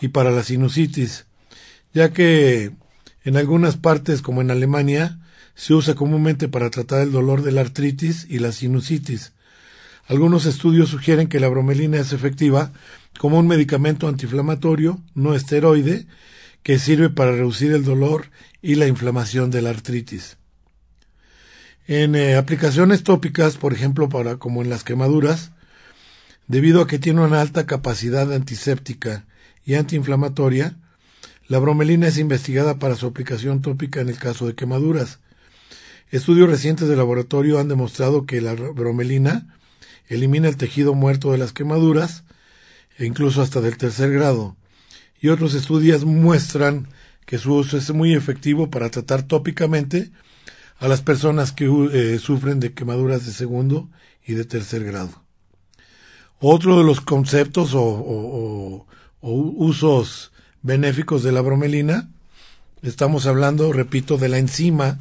y 0.00 0.08
para 0.08 0.30
la 0.30 0.42
sinusitis, 0.42 1.26
ya 1.92 2.14
que 2.14 2.72
en 3.22 3.36
algunas 3.36 3.76
partes, 3.76 4.22
como 4.22 4.40
en 4.40 4.50
Alemania, 4.50 5.18
se 5.54 5.74
usa 5.74 5.94
comúnmente 5.94 6.48
para 6.48 6.70
tratar 6.70 7.02
el 7.02 7.12
dolor 7.12 7.42
de 7.42 7.52
la 7.52 7.60
artritis 7.60 8.26
y 8.30 8.38
la 8.38 8.50
sinusitis. 8.50 9.34
Algunos 10.06 10.46
estudios 10.46 10.88
sugieren 10.88 11.28
que 11.28 11.38
la 11.38 11.48
bromelina 11.48 11.98
es 11.98 12.14
efectiva 12.14 12.72
como 13.18 13.38
un 13.38 13.46
medicamento 13.46 14.08
antiinflamatorio 14.08 15.02
no 15.14 15.34
esteroide 15.34 16.06
que 16.62 16.78
sirve 16.78 17.10
para 17.10 17.32
reducir 17.32 17.72
el 17.72 17.84
dolor 17.84 18.30
y 18.62 18.76
la 18.76 18.86
inflamación 18.86 19.50
de 19.50 19.60
la 19.60 19.68
artritis. 19.68 20.37
En 21.88 22.14
eh, 22.16 22.36
aplicaciones 22.36 23.02
tópicas, 23.02 23.56
por 23.56 23.72
ejemplo, 23.72 24.10
para 24.10 24.36
como 24.36 24.60
en 24.60 24.68
las 24.68 24.84
quemaduras, 24.84 25.52
debido 26.46 26.82
a 26.82 26.86
que 26.86 26.98
tiene 26.98 27.22
una 27.22 27.40
alta 27.40 27.64
capacidad 27.64 28.30
antiséptica 28.30 29.24
y 29.64 29.72
antiinflamatoria, 29.74 30.76
la 31.48 31.58
bromelina 31.58 32.06
es 32.06 32.18
investigada 32.18 32.78
para 32.78 32.94
su 32.94 33.06
aplicación 33.06 33.62
tópica 33.62 34.02
en 34.02 34.10
el 34.10 34.18
caso 34.18 34.46
de 34.46 34.54
quemaduras. 34.54 35.20
Estudios 36.10 36.50
recientes 36.50 36.88
de 36.88 36.96
laboratorio 36.96 37.58
han 37.58 37.68
demostrado 37.68 38.26
que 38.26 38.42
la 38.42 38.52
bromelina 38.52 39.56
elimina 40.08 40.48
el 40.48 40.58
tejido 40.58 40.92
muerto 40.92 41.32
de 41.32 41.38
las 41.38 41.54
quemaduras, 41.54 42.24
e 42.98 43.06
incluso 43.06 43.40
hasta 43.40 43.62
del 43.62 43.78
tercer 43.78 44.12
grado. 44.12 44.56
Y 45.22 45.28
otros 45.28 45.54
estudios 45.54 46.04
muestran 46.04 46.88
que 47.24 47.38
su 47.38 47.54
uso 47.54 47.78
es 47.78 47.90
muy 47.94 48.12
efectivo 48.14 48.68
para 48.68 48.90
tratar 48.90 49.22
tópicamente 49.22 50.12
a 50.78 50.88
las 50.88 51.02
personas 51.02 51.52
que 51.52 51.66
eh, 51.92 52.18
sufren 52.18 52.60
de 52.60 52.72
quemaduras 52.72 53.26
de 53.26 53.32
segundo 53.32 53.88
y 54.26 54.34
de 54.34 54.44
tercer 54.44 54.84
grado. 54.84 55.22
Otro 56.40 56.78
de 56.78 56.84
los 56.84 57.00
conceptos 57.00 57.72
o 57.74 58.86
usos 59.20 60.32
benéficos 60.62 61.22
de 61.22 61.32
la 61.32 61.40
bromelina. 61.40 62.08
Estamos 62.82 63.26
hablando, 63.26 63.72
repito, 63.72 64.18
de 64.18 64.28
la 64.28 64.38
enzima 64.38 65.00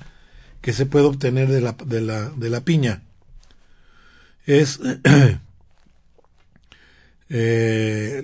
que 0.61 0.73
se 0.73 0.85
puede 0.85 1.05
obtener 1.05 1.49
de 1.49 1.61
la, 1.61 1.75
de 1.85 2.01
la, 2.01 2.29
de 2.29 2.49
la 2.49 2.61
piña. 2.61 3.03
Es 4.45 4.79
eh, 7.29 8.23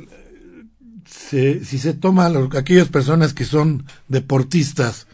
si 1.05 1.61
se 1.61 1.93
toma 1.93 2.31
aquellas 2.55 2.89
personas 2.89 3.33
que 3.33 3.45
son 3.45 3.85
deportistas 4.07 5.07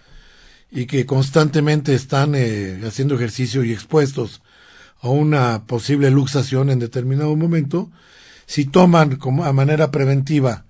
y 0.72 0.86
que 0.86 1.06
constantemente 1.06 1.96
están 1.96 2.36
eh, 2.36 2.82
haciendo 2.86 3.16
ejercicio 3.16 3.64
y 3.64 3.74
expuestos 3.74 4.42
a 5.02 5.10
una 5.10 5.66
posible 5.66 6.12
luxación 6.12 6.70
en 6.70 6.80
determinado 6.80 7.36
momento, 7.36 7.90
si 8.46 8.66
toman 8.66 9.16
como 9.16 9.46
a 9.46 9.54
manera 9.54 9.92
preventiva 9.92 10.66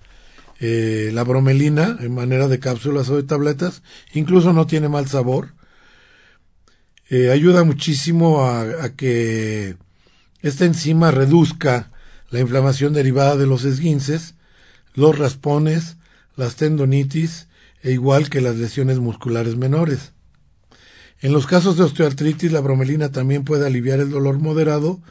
eh, 0.60 1.12
la 1.14 1.24
bromelina 1.24 1.98
en 2.02 2.14
manera 2.14 2.48
de 2.48 2.60
cápsulas 2.60 3.10
o 3.10 3.16
de 3.16 3.24
tabletas, 3.24 3.82
incluso 4.14 4.54
no 4.54 4.68
tiene 4.68 4.90
mal 4.90 5.08
sabor. 5.08 5.54
Eh, 7.10 7.32
ayuda 7.32 7.64
muchísimo 7.64 8.46
a, 8.46 8.90
que 8.96 9.78
esta 10.42 10.66
enzima 10.66 11.12
reduzca 11.12 11.92
la 12.30 12.40
inflamación 12.40 12.94
derivada 12.94 13.36
de 13.36 13.48
los 13.48 13.64
esguinces, 13.64 14.36
los 14.94 15.18
raspones, 15.18 15.98
las 16.36 16.56
tendonitis 16.56 17.48
e 17.82 17.92
igual 17.92 18.30
que 18.30 18.42
las 18.42 18.56
lesiones 18.56 19.00
musculares 19.00 19.56
menores. 19.56 20.14
En 21.22 21.34
los 21.34 21.48
casos 21.48 21.78
de 21.78 21.84
osteoartritis, 21.84 22.52
la 22.52 22.62
bromelina 22.62 23.12
también 23.12 23.44
puede 23.44 23.68
aliviar 23.68 24.00
el 24.00 24.10
dolor 24.10 24.40
moderado 24.40 25.02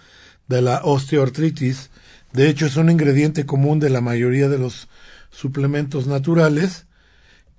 de 0.48 0.62
la 0.62 0.81
osteoartritis. 0.83 1.90
De 2.33 2.48
hecho, 2.48 2.66
es 2.66 2.76
un 2.76 2.90
ingrediente 2.90 3.46
común 3.46 3.78
de 3.78 3.90
la 3.90 4.00
mayoría 4.00 4.48
de 4.48 4.59
los 4.59 4.88
suplementos 5.31 6.07
naturales 6.07 6.87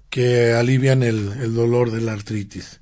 que 0.10 0.54
alivian 0.54 1.04
el, 1.04 1.54
dolor 1.54 1.92
de 1.92 2.02
la 2.02 2.14
artritis. 2.14 2.82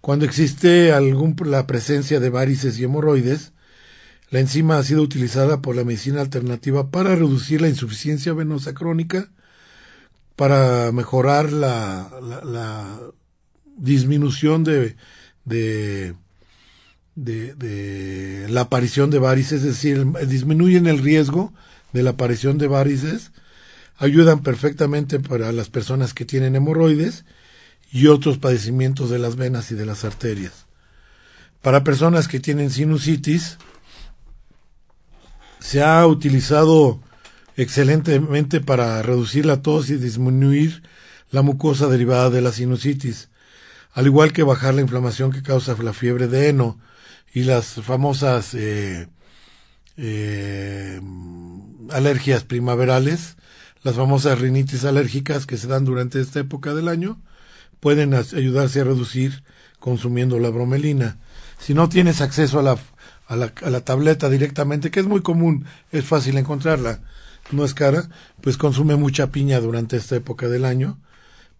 Cuando 0.00 0.24
existe 0.24 0.92
algún, 0.92 1.34
la 1.46 1.66
presencia 1.66 2.20
de 2.20 2.30
varices 2.30 2.78
y 2.78 2.84
hemorroides, 2.84 3.52
la 4.30 4.40
enzima 4.40 4.78
ha 4.78 4.82
sido 4.82 5.02
utilizada 5.02 5.60
por 5.60 5.76
la 5.76 5.84
medicina 5.84 6.20
alternativa 6.20 6.90
para 6.90 7.14
reducir 7.14 7.60
la 7.60 7.68
insuficiencia 7.68 8.32
venosa 8.32 8.74
crónica, 8.74 9.30
para 10.36 10.90
mejorar 10.92 11.52
la, 11.52 12.10
la, 12.44 13.00
disminución 13.76 14.62
de, 14.64 14.96
de, 15.44 16.14
de, 17.14 18.46
la 18.48 18.62
aparición 18.62 19.10
de 19.10 19.18
varices, 19.18 19.62
es 19.62 19.64
decir, 19.64 20.06
disminuyen 20.26 20.86
el 20.86 20.98
riesgo 20.98 21.52
de 21.92 22.02
la 22.02 22.10
aparición 22.10 22.58
de 22.58 22.68
varices 22.68 23.32
ayudan 23.96 24.42
perfectamente 24.42 25.20
para 25.20 25.52
las 25.52 25.70
personas 25.70 26.14
que 26.14 26.24
tienen 26.24 26.56
hemorroides 26.56 27.24
y 27.90 28.08
otros 28.08 28.38
padecimientos 28.38 29.10
de 29.10 29.18
las 29.18 29.36
venas 29.36 29.70
y 29.70 29.74
de 29.74 29.86
las 29.86 30.04
arterias. 30.04 30.66
Para 31.62 31.84
personas 31.84 32.28
que 32.28 32.40
tienen 32.40 32.70
sinusitis, 32.70 33.58
se 35.60 35.82
ha 35.82 36.06
utilizado 36.06 37.00
excelentemente 37.56 38.60
para 38.60 39.02
reducir 39.02 39.46
la 39.46 39.62
tos 39.62 39.90
y 39.90 39.96
disminuir 39.96 40.82
la 41.30 41.42
mucosa 41.42 41.88
derivada 41.88 42.30
de 42.30 42.40
la 42.40 42.52
sinusitis, 42.52 43.28
al 43.92 44.06
igual 44.06 44.32
que 44.32 44.42
bajar 44.42 44.74
la 44.74 44.80
inflamación 44.80 45.32
que 45.32 45.42
causa 45.42 45.76
la 45.82 45.92
fiebre 45.92 46.28
de 46.28 46.48
heno 46.48 46.78
y 47.32 47.44
las 47.44 47.66
famosas 47.66 48.54
eh, 48.54 49.08
eh, 49.96 51.00
alergias 51.90 52.44
primaverales, 52.44 53.36
las 53.82 53.96
famosas 53.96 54.40
rinitis 54.40 54.84
alérgicas 54.84 55.46
que 55.46 55.58
se 55.58 55.66
dan 55.66 55.84
durante 55.84 56.20
esta 56.20 56.40
época 56.40 56.74
del 56.74 56.88
año, 56.88 57.20
pueden 57.80 58.14
ayudarse 58.14 58.80
a 58.80 58.84
reducir 58.84 59.44
consumiendo 59.78 60.38
la 60.38 60.48
bromelina. 60.50 61.18
Si 61.58 61.74
no 61.74 61.88
tienes 61.88 62.20
acceso 62.20 62.58
a 62.58 62.62
la, 62.62 62.78
a 63.26 63.36
la, 63.36 63.52
a 63.62 63.70
la 63.70 63.80
tableta 63.82 64.30
directamente, 64.30 64.90
que 64.90 65.00
es 65.00 65.06
muy 65.06 65.20
común, 65.20 65.66
es 65.92 66.04
fácil 66.04 66.38
encontrarla, 66.38 67.00
no 67.50 67.64
es 67.64 67.74
cara, 67.74 68.08
pues 68.40 68.56
consume 68.56 68.96
mucha 68.96 69.30
piña 69.30 69.60
durante 69.60 69.96
esta 69.96 70.16
época 70.16 70.48
del 70.48 70.64
año, 70.64 70.98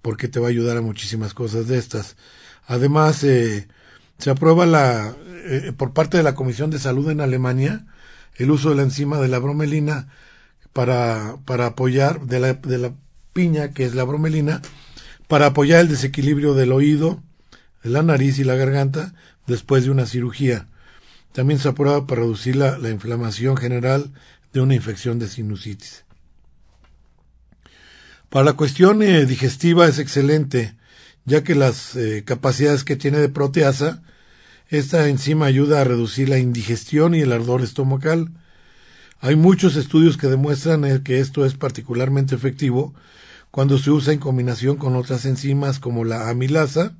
porque 0.02 0.28
te 0.28 0.40
va 0.40 0.48
a 0.48 0.50
ayudar 0.50 0.76
a 0.76 0.82
muchísimas 0.82 1.34
cosas 1.34 1.68
de 1.68 1.78
estas. 1.78 2.16
Además, 2.66 3.22
eh, 3.24 3.68
se 4.18 4.30
aprueba 4.30 4.66
la, 4.66 5.14
eh, 5.46 5.72
por 5.76 5.92
parte 5.92 6.16
de 6.16 6.22
la 6.22 6.34
Comisión 6.34 6.70
de 6.70 6.78
Salud 6.78 7.10
en 7.10 7.20
Alemania 7.20 7.86
el 8.36 8.50
uso 8.50 8.70
de 8.70 8.76
la 8.76 8.82
enzima 8.82 9.18
de 9.20 9.28
la 9.28 9.38
bromelina 9.38 10.08
para, 10.72 11.36
para 11.44 11.66
apoyar 11.66 12.22
de 12.22 12.40
la, 12.40 12.54
de 12.54 12.78
la 12.78 12.92
piña, 13.32 13.70
que 13.70 13.84
es 13.84 13.94
la 13.94 14.04
bromelina, 14.04 14.60
para 15.28 15.46
apoyar 15.46 15.80
el 15.80 15.88
desequilibrio 15.88 16.54
del 16.54 16.72
oído, 16.72 17.22
de 17.82 17.90
la 17.90 18.02
nariz 18.02 18.38
y 18.38 18.44
la 18.44 18.56
garganta 18.56 19.14
después 19.46 19.84
de 19.84 19.90
una 19.90 20.06
cirugía. 20.06 20.66
También 21.32 21.58
se 21.60 21.68
aprueba 21.68 22.06
para 22.06 22.22
reducir 22.22 22.56
la, 22.56 22.78
la 22.78 22.90
inflamación 22.90 23.56
general 23.56 24.12
de 24.54 24.60
una 24.60 24.74
infección 24.74 25.18
de 25.18 25.28
sinusitis. 25.28 26.04
Para 28.30 28.46
la 28.46 28.52
cuestión 28.54 29.02
eh, 29.02 29.26
digestiva 29.26 29.86
es 29.86 29.98
excelente, 29.98 30.76
ya 31.26 31.44
que 31.44 31.54
las 31.54 31.96
eh, 31.96 32.22
capacidades 32.24 32.84
que 32.84 32.96
tiene 32.96 33.18
de 33.18 33.28
proteasa, 33.28 34.02
esta 34.68 35.08
enzima 35.08 35.46
ayuda 35.46 35.80
a 35.80 35.84
reducir 35.84 36.30
la 36.30 36.38
indigestión 36.38 37.14
y 37.14 37.20
el 37.20 37.32
ardor 37.32 37.60
estomacal, 37.60 38.32
Hay 39.20 39.36
muchos 39.36 39.76
estudios 39.76 40.18
que 40.18 40.26
demuestran 40.26 40.84
eh, 40.84 41.00
que 41.02 41.18
esto 41.18 41.46
es 41.46 41.54
particularmente 41.54 42.34
efectivo 42.34 42.94
cuando 43.50 43.78
se 43.78 43.90
usa 43.90 44.12
en 44.12 44.18
combinación 44.18 44.76
con 44.76 44.96
otras 44.96 45.24
enzimas 45.24 45.78
como 45.78 46.04
la 46.04 46.28
amilasa, 46.28 46.92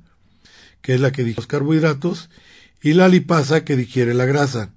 que 0.81 0.95
es 0.95 1.01
la 1.01 1.11
que 1.11 1.23
digiere 1.23 1.41
los 1.41 1.47
carbohidratos, 1.47 2.29
y 2.81 2.93
la 2.93 3.09
lipasa, 3.09 3.63
que 3.63 3.75
digiere 3.75 4.15
la 4.15 4.25
grasa. 4.25 4.71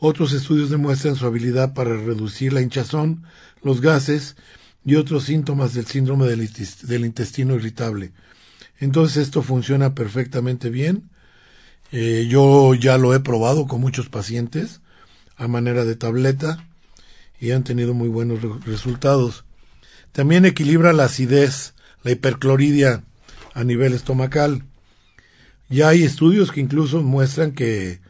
Otros 0.00 0.32
estudios 0.32 0.70
demuestran 0.70 1.14
su 1.14 1.26
habilidad 1.26 1.74
para 1.74 1.94
reducir 1.94 2.54
la 2.54 2.62
hinchazón, 2.62 3.24
los 3.62 3.82
gases 3.82 4.34
y 4.82 4.94
otros 4.94 5.24
síntomas 5.24 5.74
del 5.74 5.84
síndrome 5.84 6.26
del 6.26 7.04
intestino 7.04 7.54
irritable. 7.54 8.12
Entonces 8.78 9.18
esto 9.18 9.42
funciona 9.42 9.94
perfectamente 9.94 10.70
bien. 10.70 11.10
Eh, 11.92 12.26
yo 12.30 12.74
ya 12.74 12.96
lo 12.96 13.14
he 13.14 13.20
probado 13.20 13.66
con 13.66 13.82
muchos 13.82 14.08
pacientes 14.08 14.80
a 15.36 15.48
manera 15.48 15.84
de 15.84 15.96
tableta 15.96 16.66
y 17.38 17.50
han 17.50 17.62
tenido 17.62 17.92
muy 17.92 18.08
buenos 18.08 18.40
resultados. 18.64 19.44
También 20.12 20.46
equilibra 20.46 20.94
la 20.94 21.04
acidez, 21.04 21.74
la 22.02 22.12
hipercloridia 22.12 23.04
a 23.52 23.64
nivel 23.64 23.92
estomacal. 23.92 24.64
Ya 25.68 25.88
hay 25.88 26.04
estudios 26.04 26.52
que 26.52 26.60
incluso 26.60 27.02
muestran 27.02 27.52
que, 27.52 28.00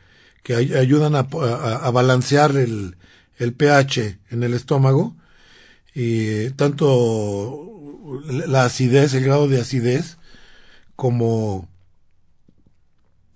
que 0.42 0.54
ayudan 0.54 1.14
a, 1.14 1.20
a, 1.20 1.90
balancear 1.90 2.56
el, 2.56 2.96
el, 3.38 3.52
pH 3.52 4.18
en 4.30 4.42
el 4.42 4.54
estómago 4.54 5.16
y 5.94 6.50
tanto 6.50 7.70
la 8.46 8.64
acidez, 8.64 9.14
el 9.14 9.24
grado 9.24 9.48
de 9.48 9.60
acidez, 9.60 10.16
como 10.96 11.68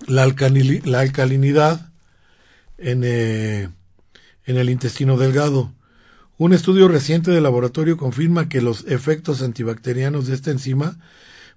la, 0.06 0.26
la 0.84 1.00
alcalinidad 1.00 1.92
en, 2.78 3.02
eh, 3.04 3.68
en 4.44 4.56
el 4.56 4.70
intestino 4.70 5.16
delgado. 5.16 5.72
Un 6.36 6.52
estudio 6.52 6.88
reciente 6.88 7.30
del 7.30 7.44
laboratorio 7.44 7.96
confirma 7.96 8.48
que 8.48 8.60
los 8.60 8.84
efectos 8.86 9.40
antibacterianos 9.42 10.26
de 10.26 10.34
esta 10.34 10.50
enzima 10.50 10.98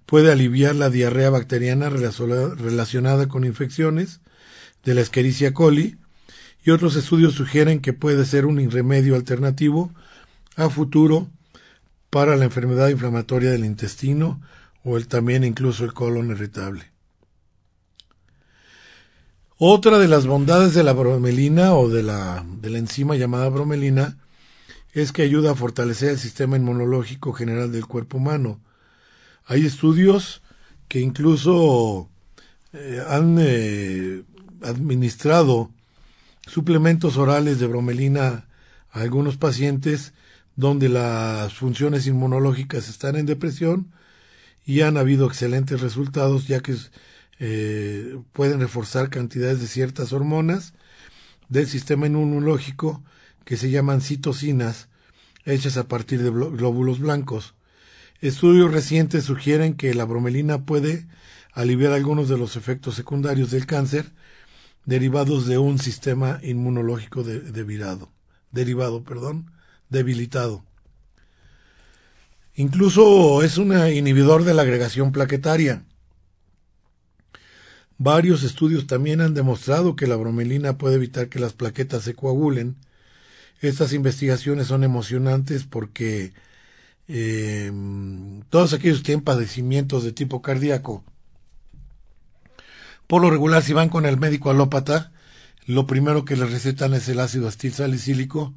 puede 0.06 0.32
aliviar 0.32 0.76
la 0.76 0.90
diarrea 0.90 1.30
bacteriana 1.30 1.90
relacionada 1.90 3.28
con 3.28 3.44
infecciones 3.44 4.22
de 4.84 4.94
la 4.94 5.02
Escherichia 5.02 5.54
coli 5.54 5.98
y 6.64 6.72
otros 6.72 6.96
estudios 6.96 7.34
sugieren 7.34 7.80
que 7.80 7.94
puede 7.94 8.26
ser 8.26 8.46
un 8.46 8.70
remedio 8.70 9.16
alternativo 9.16 9.94
a 10.56 10.70
futuro 10.70 11.30
para 12.10 12.36
la 12.36 12.46
enfermedad 12.46 12.90
inflamatoria 12.90 13.52
del 13.52 13.66
intestino 13.66 14.42
o 14.84 14.98
el 14.98 15.08
también 15.08 15.44
incluso 15.44 15.84
el 15.84 15.94
colon 15.94 16.32
irritable. 16.32 16.92
Otra 19.58 19.98
de 19.98 20.08
las 20.08 20.28
bondades 20.28 20.74
de 20.74 20.84
la 20.84 20.94
bromelina 20.94 21.74
o 21.74 21.90
de 21.90 22.04
la, 22.04 22.46
de 22.62 22.70
la 22.70 22.78
enzima 22.78 23.16
llamada 23.16 23.50
bromelina 23.50 24.18
es 24.94 25.12
que 25.12 25.24
ayuda 25.24 25.52
a 25.52 25.56
fortalecer 25.56 26.10
el 26.10 26.20
sistema 26.20 26.58
inmunológico 26.58 27.34
general 27.34 27.72
del 27.72 27.86
cuerpo 27.86 28.18
humano. 28.18 28.60
Hay 29.46 29.66
estudios 29.66 30.42
que 30.88 31.00
incluso 31.00 32.10
eh, 32.74 33.02
han 33.08 33.38
eh, 33.40 34.24
administrado 34.64 35.72
suplementos 36.46 37.18
orales 37.18 37.60
de 37.60 37.68
bromelina 37.68 38.48
a 38.92 39.02
algunos 39.02 39.38
pacientes 39.38 40.14
donde 40.56 40.90
las 40.90 41.54
funciones 41.54 42.08
inmunológicas 42.08 42.90
están 42.90 43.16
en 43.16 43.26
depresión 43.26 43.92
y 44.66 44.82
han 44.82 44.98
habido 44.98 45.28
excelentes 45.28 45.82
resultados 45.82 46.48
ya 46.48 46.60
que 46.62 46.76
eh, 47.40 48.20
pueden 48.34 48.60
reforzar 48.60 49.10
cantidades 49.10 49.62
de 49.62 49.68
ciertas 49.68 50.14
hormonas 50.14 50.74
del 51.50 51.68
sistema 51.68 52.08
inmunológico 52.08 53.04
que 53.46 53.58
se 53.58 53.70
llaman 53.70 54.02
citocinas, 54.02 54.90
hechas 55.46 55.78
a 55.78 55.88
partir 55.88 56.22
de 56.22 56.30
glóbulos 56.30 57.00
blancos. 57.00 57.54
Estudios 58.20 58.72
recientes 58.72 59.26
sugieren 59.26 59.76
que 59.76 59.94
la 59.94 60.04
bromelina 60.04 60.66
puede 60.66 61.08
aliviar 61.54 61.94
algunos 61.94 62.28
de 62.28 62.38
los 62.38 62.56
efectos 62.56 62.96
secundarios 62.96 63.52
del 63.52 63.66
cáncer 63.66 64.12
derivados 64.88 65.46
de 65.46 65.60
un 65.60 65.78
sistema 65.78 66.40
inmunológico 66.42 67.24
de, 67.24 67.40
derivado, 68.52 69.04
perdón, 69.04 69.52
debilitado. 69.90 70.66
Incluso 72.56 73.44
es 73.44 73.60
un 73.60 73.72
inhibidor 73.92 74.44
de 74.44 74.56
la 74.56 74.64
agregación 74.64 75.12
plaquetaria. 75.12 75.86
Varios 78.00 78.42
estudios 78.42 78.88
también 78.88 79.22
han 79.22 79.36
demostrado 79.36 79.96
que 79.96 80.08
la 80.08 80.16
bromelina 80.16 80.80
puede 80.80 80.96
evitar 80.96 81.30
que 81.30 81.40
las 81.40 81.54
plaquetas 81.54 82.02
se 82.02 82.16
coagulen 82.16 82.78
estas 83.62 83.94
investigaciones 83.94 84.68
son 84.68 84.84
emocionantes 84.84 85.64
porque 85.64 86.34
eh, 87.08 87.72
todos 88.50 88.74
aquellos 88.74 89.00
que 89.00 89.06
tienen 89.06 89.24
padecimientos 89.24 90.04
de 90.04 90.12
tipo 90.12 90.42
cardíaco, 90.42 91.04
por 93.08 93.22
lo 93.22 93.30
regular, 93.30 93.64
si 93.64 93.74
van 93.74 93.90
con 93.90 94.06
el 94.06 94.18
médico 94.18 94.50
alópata, 94.50 95.12
lo 95.66 95.88
primero 95.88 96.26
que 96.26 96.36
les 96.36 96.52
recetan 96.52 96.94
es 96.94 97.10
el 97.10 97.20
ácido 97.20 97.48
acetil 97.48 97.74
salicílico 97.74 98.54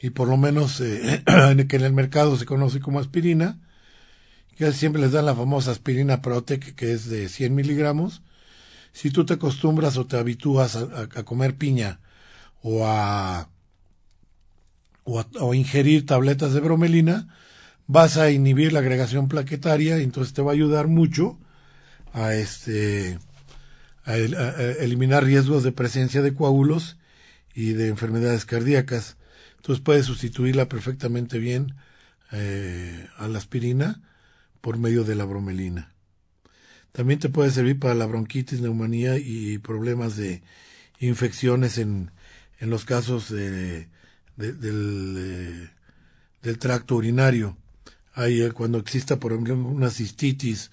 y 0.00 0.10
por 0.10 0.28
lo 0.28 0.36
menos 0.36 0.80
eh, 0.80 1.22
que 1.68 1.76
en 1.76 1.84
el 1.84 1.92
mercado 1.92 2.36
se 2.36 2.46
conoce 2.46 2.80
como 2.80 3.00
aspirina, 3.00 3.58
que 4.56 4.72
siempre 4.72 5.00
les 5.00 5.12
dan 5.12 5.26
la 5.26 5.34
famosa 5.34 5.70
aspirina 5.70 6.22
Protec, 6.22 6.74
que 6.74 6.92
es 6.92 7.08
de 7.08 7.28
100 7.28 7.54
miligramos. 7.54 8.22
Si 8.92 9.10
tú 9.10 9.24
te 9.24 9.34
acostumbras 9.34 9.96
o 9.96 10.06
te 10.06 10.18
habitúas 10.18 10.76
a 10.76 11.22
comer 11.24 11.56
piña 11.56 12.00
o 12.62 12.86
a 12.86 13.48
o, 15.04 15.54
ingerir 15.54 16.06
tabletas 16.06 16.52
de 16.52 16.60
bromelina, 16.60 17.28
vas 17.86 18.16
a 18.16 18.30
inhibir 18.30 18.72
la 18.72 18.80
agregación 18.80 19.28
plaquetaria 19.28 19.98
y 19.98 20.04
entonces 20.04 20.32
te 20.32 20.42
va 20.42 20.52
a 20.52 20.54
ayudar 20.54 20.86
mucho 20.86 21.38
a 22.12 22.34
este 22.34 23.18
a, 24.04 24.16
eliminar 24.16 25.24
riesgos 25.24 25.62
de 25.62 25.72
presencia 25.72 26.22
de 26.22 26.34
coágulos 26.34 26.96
y 27.54 27.72
de 27.72 27.88
enfermedades 27.88 28.44
cardíacas. 28.44 29.16
Entonces 29.56 29.82
puedes 29.82 30.06
sustituirla 30.06 30.68
perfectamente 30.68 31.38
bien 31.38 31.74
eh, 32.32 33.06
a 33.16 33.28
la 33.28 33.38
aspirina 33.38 34.02
por 34.60 34.78
medio 34.78 35.04
de 35.04 35.14
la 35.14 35.24
bromelina. 35.24 35.92
También 36.92 37.20
te 37.20 37.28
puede 37.28 37.50
servir 37.50 37.78
para 37.78 37.94
la 37.94 38.06
bronquitis, 38.06 38.60
neumonía 38.60 39.16
y 39.18 39.58
problemas 39.58 40.16
de 40.16 40.42
infecciones 40.98 41.78
en, 41.78 42.10
en 42.58 42.70
los 42.70 42.84
casos 42.84 43.30
de 43.30 43.88
del, 44.40 45.70
del, 46.42 46.58
tracto 46.58 46.96
urinario. 46.96 47.56
Hay, 48.14 48.42
eh, 48.42 48.52
cuando 48.52 48.78
exista, 48.78 49.18
por 49.18 49.32
ejemplo, 49.32 49.54
una 49.54 49.90
cistitis 49.90 50.70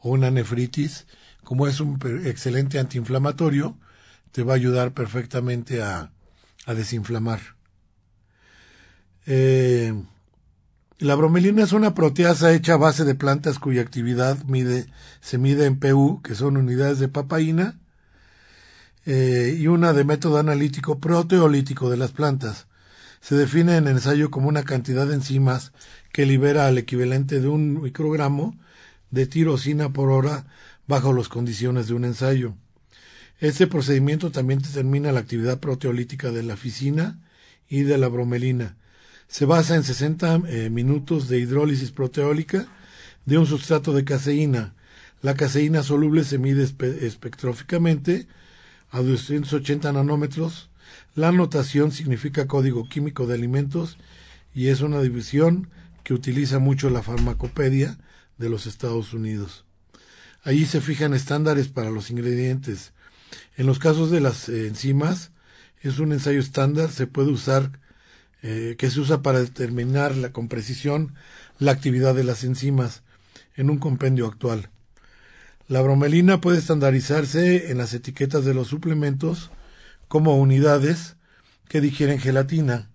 o 0.00 0.10
una 0.10 0.30
nefritis, 0.30 1.06
como 1.46 1.68
es 1.68 1.78
un 1.78 1.96
excelente 2.24 2.80
antiinflamatorio, 2.80 3.78
te 4.32 4.42
va 4.42 4.54
a 4.54 4.56
ayudar 4.56 4.94
perfectamente 4.94 5.80
a, 5.80 6.10
a 6.66 6.74
desinflamar. 6.74 7.38
Eh, 9.26 9.94
la 10.98 11.14
bromelina 11.14 11.62
es 11.62 11.72
una 11.72 11.94
proteasa 11.94 12.52
hecha 12.52 12.74
a 12.74 12.78
base 12.78 13.04
de 13.04 13.14
plantas 13.14 13.60
cuya 13.60 13.80
actividad 13.82 14.36
se 15.20 15.38
mide 15.38 15.66
en 15.66 15.78
PU, 15.78 16.20
que 16.20 16.34
son 16.34 16.56
unidades 16.56 16.98
de 16.98 17.06
papaína, 17.06 17.78
eh, 19.04 19.56
y 19.56 19.68
una 19.68 19.92
de 19.92 20.02
método 20.02 20.38
analítico 20.38 20.98
proteolítico 20.98 21.88
de 21.90 21.96
las 21.96 22.10
plantas 22.10 22.66
se 23.20 23.36
define 23.36 23.76
en 23.76 23.86
ensayo 23.86 24.32
como 24.32 24.48
una 24.48 24.64
cantidad 24.64 25.06
de 25.06 25.14
enzimas 25.14 25.70
que 26.12 26.26
libera 26.26 26.66
al 26.66 26.76
equivalente 26.76 27.38
de 27.38 27.46
un 27.46 27.82
microgramo 27.82 28.58
de 29.12 29.28
tirosina 29.28 29.92
por 29.92 30.10
hora 30.10 30.46
bajo 30.86 31.12
las 31.12 31.28
condiciones 31.28 31.88
de 31.88 31.94
un 31.94 32.04
ensayo. 32.04 32.54
Este 33.38 33.66
procedimiento 33.66 34.30
también 34.30 34.60
determina 34.60 35.12
la 35.12 35.20
actividad 35.20 35.60
proteolítica 35.60 36.30
de 36.30 36.42
la 36.42 36.56
ficina 36.56 37.18
y 37.68 37.82
de 37.82 37.98
la 37.98 38.08
bromelina. 38.08 38.76
Se 39.28 39.44
basa 39.44 39.74
en 39.74 39.82
60 39.82 40.42
eh, 40.48 40.70
minutos 40.70 41.28
de 41.28 41.38
hidrólisis 41.38 41.90
proteólica 41.90 42.66
de 43.24 43.38
un 43.38 43.46
sustrato 43.46 43.92
de 43.92 44.04
caseína. 44.04 44.74
La 45.20 45.34
caseína 45.34 45.82
soluble 45.82 46.24
se 46.24 46.38
mide 46.38 46.62
espectróficamente 46.62 48.26
a 48.90 49.02
280 49.02 49.92
nanómetros 49.92 50.70
la 51.14 51.32
notación 51.32 51.92
significa 51.92 52.46
código 52.46 52.88
químico 52.88 53.26
de 53.26 53.34
alimentos 53.34 53.96
y 54.54 54.68
es 54.68 54.80
una 54.82 55.00
división 55.00 55.70
que 56.04 56.14
utiliza 56.14 56.58
mucho 56.58 56.90
la 56.90 57.02
farmacopedia 57.02 57.98
de 58.38 58.50
los 58.50 58.66
Estados 58.66 59.14
Unidos. 59.14 59.65
Allí 60.46 60.64
se 60.64 60.80
fijan 60.80 61.12
estándares 61.12 61.66
para 61.66 61.90
los 61.90 62.08
ingredientes. 62.08 62.92
En 63.56 63.66
los 63.66 63.80
casos 63.80 64.12
de 64.12 64.20
las 64.20 64.48
eh, 64.48 64.68
enzimas, 64.68 65.32
es 65.80 65.98
un 65.98 66.12
ensayo 66.12 66.38
estándar, 66.38 66.92
se 66.92 67.08
puede 67.08 67.32
usar, 67.32 67.80
eh, 68.42 68.76
que 68.78 68.88
se 68.88 69.00
usa 69.00 69.22
para 69.22 69.40
determinar 69.40 70.30
con 70.30 70.46
precisión 70.46 71.16
la 71.58 71.72
actividad 71.72 72.14
de 72.14 72.22
las 72.22 72.44
enzimas 72.44 73.02
en 73.56 73.70
un 73.70 73.78
compendio 73.78 74.28
actual. 74.28 74.70
La 75.66 75.82
bromelina 75.82 76.40
puede 76.40 76.58
estandarizarse 76.58 77.72
en 77.72 77.78
las 77.78 77.92
etiquetas 77.92 78.44
de 78.44 78.54
los 78.54 78.68
suplementos 78.68 79.50
como 80.06 80.38
unidades 80.38 81.16
que 81.68 81.80
digieren 81.80 82.20
gelatina. 82.20 82.92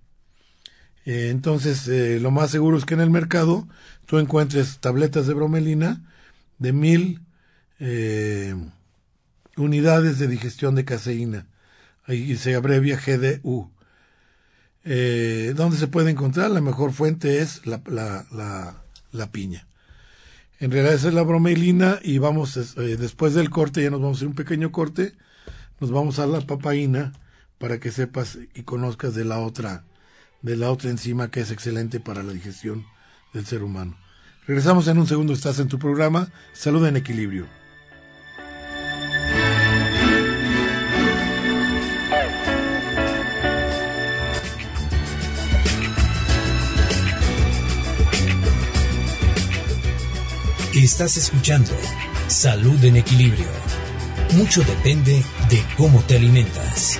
Eh, 1.03 1.27
entonces, 1.31 1.85
lo 2.21 2.31
más 2.31 2.49
seguro 2.49 2.77
es 2.77 2.85
que 2.85 2.93
en 2.93 3.01
el 3.01 3.09
mercado 3.09 3.67
tú 4.05 4.19
encuentres 4.19 4.79
tabletas 4.79 5.27
de 5.27 5.33
bromelina 5.33 6.01
de 6.57 6.71
mil 6.71 7.20
eh, 7.81 8.55
unidades 9.57 10.19
de 10.19 10.27
digestión 10.27 10.75
de 10.75 10.85
caseína. 10.85 11.47
Ahí 12.05 12.35
se 12.37 12.55
abrevia 12.55 12.99
GDU. 13.03 13.71
Eh, 14.83 15.53
¿Dónde 15.55 15.77
se 15.77 15.87
puede 15.87 16.11
encontrar? 16.11 16.51
La 16.51 16.61
mejor 16.61 16.93
fuente 16.93 17.39
es 17.39 17.65
la, 17.65 17.81
la, 17.87 18.25
la, 18.31 18.83
la 19.11 19.31
piña. 19.31 19.67
En 20.59 20.69
realidad 20.69 20.93
esa 20.93 21.07
es 21.07 21.15
la 21.15 21.23
bromelina 21.23 21.99
y 22.03 22.19
vamos, 22.19 22.55
eh, 22.55 22.97
después 22.97 23.33
del 23.33 23.49
corte, 23.49 23.81
ya 23.81 23.89
nos 23.89 23.99
vamos 23.99 24.17
a 24.17 24.19
hacer 24.19 24.27
un 24.27 24.35
pequeño 24.35 24.71
corte, 24.71 25.15
nos 25.79 25.91
vamos 25.91 26.19
a 26.19 26.27
la 26.27 26.41
papaína 26.41 27.13
para 27.57 27.79
que 27.79 27.91
sepas 27.91 28.37
y 28.53 28.61
conozcas 28.61 29.15
de 29.15 29.25
la 29.25 29.39
otra, 29.39 29.85
de 30.43 30.55
la 30.55 30.69
otra 30.69 30.91
enzima 30.91 31.31
que 31.31 31.41
es 31.41 31.49
excelente 31.49 31.99
para 31.99 32.21
la 32.21 32.33
digestión 32.33 32.85
del 33.33 33.47
ser 33.47 33.63
humano. 33.63 33.97
Regresamos 34.45 34.87
en 34.87 34.99
un 34.99 35.07
segundo, 35.07 35.33
estás 35.33 35.57
en 35.57 35.67
tu 35.67 35.79
programa, 35.79 36.31
Salud 36.53 36.85
en 36.85 36.97
Equilibrio. 36.97 37.60
Estás 50.83 51.15
escuchando 51.15 51.69
Salud 52.27 52.83
en 52.83 52.95
Equilibrio. 52.95 53.45
Mucho 54.33 54.63
depende 54.63 55.23
de 55.47 55.63
cómo 55.77 56.01
te 56.01 56.15
alimentas. 56.15 56.99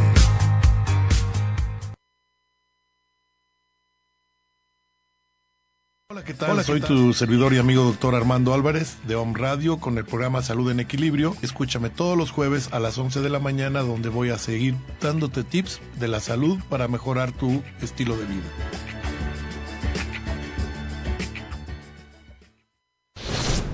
Hola, 6.31 6.39
¿qué 6.39 6.45
tal? 6.45 6.63
Soy 6.63 6.79
tu 6.79 7.13
servidor 7.13 7.53
y 7.53 7.57
amigo 7.57 7.83
doctor 7.83 8.15
Armando 8.15 8.53
Álvarez 8.53 8.97
de 9.05 9.15
Home 9.15 9.37
Radio 9.37 9.79
con 9.79 9.97
el 9.97 10.05
programa 10.05 10.41
Salud 10.41 10.71
en 10.71 10.79
Equilibrio. 10.79 11.35
Escúchame 11.41 11.89
todos 11.89 12.17
los 12.17 12.31
jueves 12.31 12.69
a 12.71 12.79
las 12.79 12.97
11 12.97 13.19
de 13.19 13.29
la 13.29 13.39
mañana 13.39 13.81
donde 13.81 14.07
voy 14.07 14.29
a 14.29 14.37
seguir 14.37 14.75
dándote 15.01 15.43
tips 15.43 15.81
de 15.99 16.07
la 16.07 16.21
salud 16.21 16.57
para 16.69 16.87
mejorar 16.87 17.33
tu 17.33 17.61
estilo 17.81 18.15
de 18.15 18.25
vida. 18.25 18.43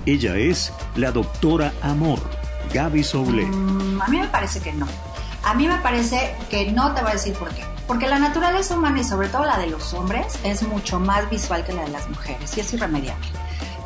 Ella 0.06 0.36
es 0.36 0.72
la 0.96 1.12
doctora 1.12 1.72
Amor, 1.80 2.18
Gaby 2.72 3.04
Soule. 3.04 3.46
Mm, 3.46 4.02
a 4.02 4.08
mí 4.08 4.18
me 4.18 4.28
parece 4.28 4.60
que 4.60 4.72
no. 4.72 4.88
A 5.44 5.54
mí 5.54 5.68
me 5.68 5.78
parece 5.78 6.34
que 6.50 6.72
no 6.72 6.92
te 6.92 7.02
voy 7.02 7.10
a 7.10 7.14
decir 7.14 7.34
por 7.34 7.50
qué. 7.50 7.77
Porque 7.88 8.06
la 8.06 8.18
naturaleza 8.18 8.76
humana 8.76 9.00
y 9.00 9.04
sobre 9.04 9.28
todo 9.28 9.46
la 9.46 9.58
de 9.58 9.66
los 9.66 9.94
hombres 9.94 10.38
es 10.44 10.62
mucho 10.62 11.00
más 11.00 11.28
visual 11.30 11.64
que 11.64 11.72
la 11.72 11.84
de 11.84 11.88
las 11.88 12.06
mujeres 12.08 12.56
y 12.56 12.60
es 12.60 12.72
irremediable. 12.74 13.26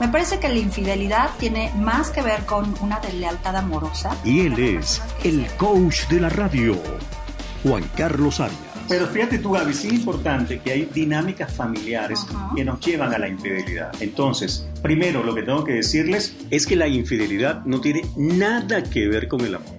Me 0.01 0.09
parece 0.09 0.41
que 0.41 0.49
la 0.49 0.59
infidelidad 0.59 1.31
tiene 1.39 1.73
más 1.77 2.11
que 2.11 2.21
ver 2.21 2.45
con 2.45 2.75
una 2.81 2.99
deslealtad 2.99 3.55
amorosa. 3.57 4.17
Y 4.25 4.41
él 4.47 4.59
es 4.59 5.01
el 5.23 5.47
coach 5.57 6.09
de 6.09 6.21
la 6.21 6.29
radio, 6.29 6.77
Juan 7.63 7.85
Carlos 7.97 8.41
Arias. 8.41 8.59
Pero 8.89 9.07
fíjate 9.07 9.39
tú, 9.39 9.53
Gaby, 9.53 9.73
sí 9.73 9.87
es 9.87 9.95
importante 9.95 10.61
que 10.61 10.73
hay 10.73 10.91
dinámicas 10.93 11.53
familiares 11.53 12.27
Ajá. 12.29 12.51
que 12.57 12.65
nos 12.65 12.81
llevan 12.81 13.15
a 13.15 13.19
la 13.19 13.29
infidelidad. 13.29 13.93
Entonces, 14.01 14.69
primero 14.83 15.23
lo 15.23 15.33
que 15.33 15.43
tengo 15.45 15.63
que 15.63 15.75
decirles 15.75 16.35
Es 16.51 16.67
que 16.67 16.75
la 16.75 16.89
infidelidad 16.89 17.65
no 17.65 17.81
tiene 17.81 18.03
nada 18.17 18.83
que 18.83 19.07
ver 19.07 19.29
con 19.29 19.43
el 19.43 19.55
amor. 19.55 19.71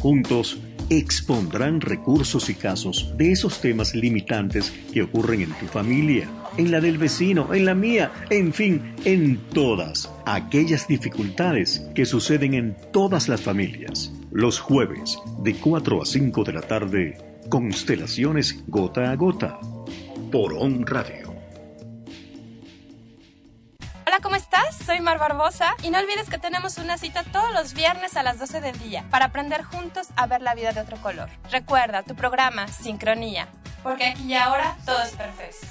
Juntos 0.00 0.58
expondrán 0.90 1.80
recursos 1.80 2.48
y 2.48 2.54
casos 2.54 3.12
de 3.16 3.32
esos 3.32 3.60
temas 3.60 3.94
limitantes 3.94 4.72
que 4.92 5.02
ocurren 5.02 5.42
en 5.42 5.52
tu 5.54 5.66
familia, 5.66 6.28
en 6.56 6.70
la 6.70 6.80
del 6.80 6.98
vecino, 6.98 7.52
en 7.54 7.64
la 7.64 7.74
mía, 7.74 8.10
en 8.30 8.52
fin, 8.52 8.94
en 9.04 9.38
todas 9.52 10.10
aquellas 10.26 10.88
dificultades 10.88 11.86
que 11.94 12.06
suceden 12.06 12.54
en 12.54 12.76
todas 12.92 13.28
las 13.28 13.40
familias. 13.40 14.12
Los 14.30 14.58
jueves, 14.60 15.18
de 15.42 15.54
4 15.54 16.02
a 16.02 16.06
5 16.06 16.44
de 16.44 16.52
la 16.52 16.62
tarde, 16.62 17.18
Constelaciones 17.48 18.62
Gota 18.66 19.10
a 19.10 19.16
Gota, 19.16 19.58
por 20.30 20.54
On 20.54 20.86
Radio. 20.86 21.27
Hola, 24.08 24.20
¿cómo 24.22 24.36
estás? 24.36 24.74
Soy 24.86 25.00
Mar 25.00 25.18
Barbosa 25.18 25.76
y 25.82 25.90
no 25.90 25.98
olvides 25.98 26.30
que 26.30 26.38
tenemos 26.38 26.78
una 26.78 26.96
cita 26.96 27.24
todos 27.24 27.52
los 27.52 27.74
viernes 27.74 28.16
a 28.16 28.22
las 28.22 28.38
12 28.38 28.62
del 28.62 28.78
día 28.78 29.04
para 29.10 29.26
aprender 29.26 29.62
juntos 29.62 30.08
a 30.16 30.26
ver 30.26 30.40
la 30.40 30.54
vida 30.54 30.72
de 30.72 30.80
otro 30.80 30.96
color. 30.96 31.28
Recuerda 31.50 32.02
tu 32.02 32.14
programa 32.14 32.68
Sincronía, 32.68 33.48
porque 33.82 34.06
aquí 34.06 34.22
y 34.22 34.34
ahora 34.34 34.78
todo 34.86 35.02
es 35.02 35.10
perfecto. 35.10 35.66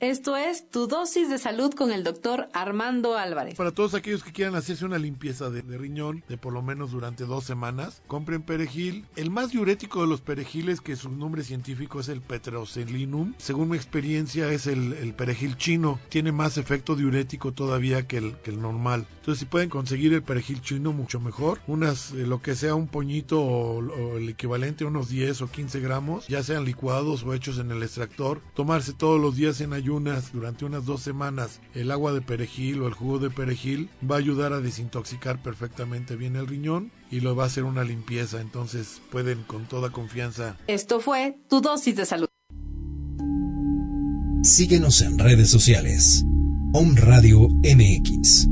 Esto 0.00 0.36
es 0.36 0.68
Tu 0.70 0.88
Dosis 0.88 1.30
de 1.30 1.38
Salud 1.38 1.72
con 1.72 1.92
el 1.92 2.02
doctor 2.02 2.48
Armando 2.52 3.16
Álvarez. 3.16 3.54
Para 3.54 3.70
todos 3.70 3.94
aquellos 3.94 4.24
que 4.24 4.32
quieran 4.32 4.56
hacerse 4.56 4.84
una 4.84 4.98
limpieza 4.98 5.50
de, 5.50 5.62
riñón 5.78 6.24
de 6.28 6.36
por 6.36 6.52
lo 6.52 6.62
menos 6.62 6.90
durante 6.90 7.24
dos 7.24 7.44
semanas, 7.44 8.02
compren 8.08 8.42
perejil. 8.42 9.06
El 9.14 9.30
más 9.30 9.52
diurético 9.52 10.00
de 10.00 10.08
los 10.08 10.20
perejiles, 10.20 10.80
que 10.80 10.96
su 10.96 11.10
nombre 11.10 11.44
científico 11.44 12.00
es 12.00 12.08
el 12.08 12.20
Petroselinum, 12.22 13.34
según 13.38 13.70
mi 13.70 13.76
experiencia 13.76 14.50
es 14.50 14.66
el, 14.66 15.14
perejil 15.14 15.56
chino. 15.56 16.00
Tiene 16.08 16.32
más 16.32 16.58
efecto 16.58 16.96
diurético 16.96 17.52
todavía 17.52 18.06
que 18.08 18.18
el, 18.18 18.60
normal. 18.60 19.06
Entonces 19.18 19.40
si 19.40 19.46
pueden 19.46 19.68
conseguir 19.68 20.12
el 20.12 20.22
perejil 20.22 20.60
chino, 20.60 20.92
mucho 20.92 21.20
mejor. 21.20 21.60
Unas, 21.66 22.12
eh, 22.12 22.26
lo 22.26 22.42
que 22.42 22.56
sea 22.56 22.74
un 22.74 22.88
poñito 22.88 23.40
o, 23.40 24.16
el 24.16 24.28
equivalente 24.28 24.84
a 24.84 24.88
unos 24.88 25.08
10 25.08 25.42
o 25.42 25.50
15 25.50 25.80
gramos, 25.80 26.26
ya 26.26 26.42
sean 26.42 26.64
licuados 26.64 27.22
o 27.22 27.32
hechos 27.32 27.58
en 27.58 27.70
el 27.70 27.82
extractor. 27.82 28.40
Tomarse 28.54 28.92
todos 28.92 29.20
los 29.20 29.36
días 29.36 29.60
en 29.60 29.72
ayunas 29.84 30.32
durante 30.32 30.64
unas 30.64 30.86
dos 30.86 31.02
semanas 31.02 31.60
el 31.74 31.90
agua 31.90 32.14
de 32.14 32.22
perejil 32.22 32.80
o 32.80 32.86
el 32.86 32.94
jugo 32.94 33.18
de 33.18 33.28
perejil 33.28 33.90
va 34.10 34.16
a 34.16 34.18
ayudar 34.18 34.54
a 34.54 34.60
desintoxicar 34.60 35.42
perfectamente 35.42 36.16
bien 36.16 36.36
el 36.36 36.46
riñón 36.46 36.90
y 37.10 37.20
lo 37.20 37.36
va 37.36 37.44
a 37.44 37.46
hacer 37.48 37.64
una 37.64 37.84
limpieza. 37.84 38.40
Entonces 38.40 39.02
pueden 39.10 39.42
con 39.42 39.66
toda 39.68 39.90
confianza 39.90 40.56
Esto 40.68 41.00
fue 41.00 41.36
Tu 41.50 41.60
Dosis 41.60 41.96
de 41.96 42.06
Salud. 42.06 42.28
Síguenos 44.42 45.02
en 45.02 45.18
redes 45.18 45.50
sociales. 45.50 46.24
Om 46.72 46.96
Radio 46.96 47.48
MX. 47.62 48.46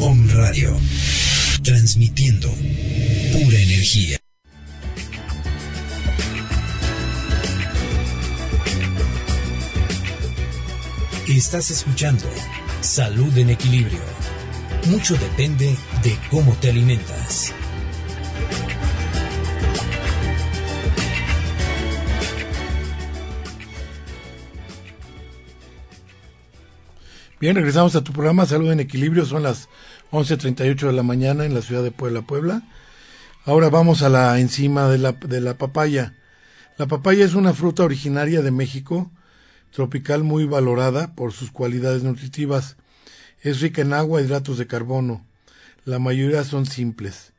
Om 0.00 0.28
Radio. 0.34 0.76
Transmitiendo 1.64 2.48
pura 2.48 3.58
energía. 3.58 4.19
Estás 11.30 11.70
escuchando 11.70 12.24
Salud 12.80 13.38
en 13.38 13.50
Equilibrio. 13.50 14.00
Mucho 14.86 15.14
depende 15.14 15.76
de 16.02 16.18
cómo 16.28 16.54
te 16.54 16.70
alimentas. 16.70 17.54
Bien, 27.38 27.54
regresamos 27.54 27.94
a 27.94 28.02
tu 28.02 28.12
programa 28.12 28.44
Salud 28.44 28.72
en 28.72 28.80
Equilibrio. 28.80 29.24
Son 29.24 29.44
las 29.44 29.68
11.38 30.10 30.88
de 30.88 30.92
la 30.92 31.04
mañana 31.04 31.44
en 31.44 31.54
la 31.54 31.62
ciudad 31.62 31.84
de 31.84 31.92
Puebla, 31.92 32.22
Puebla. 32.22 32.62
Ahora 33.44 33.70
vamos 33.70 34.02
a 34.02 34.08
la 34.08 34.36
enzima 34.40 34.88
de 34.88 34.98
la, 34.98 35.12
de 35.12 35.40
la 35.40 35.56
papaya. 35.56 36.16
La 36.76 36.88
papaya 36.88 37.24
es 37.24 37.34
una 37.34 37.54
fruta 37.54 37.84
originaria 37.84 38.42
de 38.42 38.50
México, 38.50 39.12
tropical 39.70 40.24
muy 40.24 40.44
valorada 40.44 41.14
por 41.14 41.32
sus 41.32 41.50
cualidades 41.50 42.02
nutritivas. 42.02 42.76
Es 43.42 43.60
rica 43.60 43.82
en 43.82 43.92
agua 43.92 44.20
y 44.20 44.24
hidratos 44.24 44.58
de 44.58 44.66
carbono. 44.66 45.24
La 45.84 45.98
mayoría 45.98 46.44
son 46.44 46.66
simples. 46.66 47.32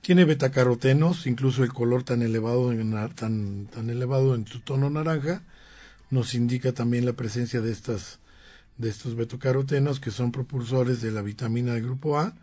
Tiene 0.00 0.24
betacarotenos, 0.24 1.26
incluso 1.26 1.64
el 1.64 1.72
color 1.72 2.02
tan 2.02 2.22
elevado 2.22 2.72
en, 2.72 2.92
tan, 3.14 3.66
tan 3.66 3.90
elevado 3.90 4.34
en 4.34 4.46
su 4.46 4.60
tono 4.60 4.90
naranja 4.90 5.42
nos 6.10 6.34
indica 6.34 6.72
también 6.72 7.06
la 7.06 7.14
presencia 7.14 7.60
de 7.60 7.72
estas 7.72 8.20
de 8.78 8.88
estos 8.88 9.14
betocarotenos 9.14 10.00
que 10.00 10.10
son 10.10 10.32
propulsores 10.32 11.00
de 11.00 11.12
la 11.12 11.22
vitamina 11.22 11.74
del 11.74 11.84
grupo 11.84 12.18
A. 12.18 12.34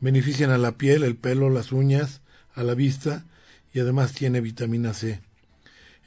Benefician 0.00 0.50
a 0.50 0.58
la 0.58 0.76
piel, 0.76 1.02
el 1.02 1.16
pelo, 1.16 1.50
las 1.50 1.72
uñas, 1.72 2.20
a 2.54 2.62
la 2.62 2.74
vista 2.74 3.24
y 3.72 3.80
además 3.80 4.12
tiene 4.12 4.40
vitamina 4.40 4.94
C. 4.94 5.20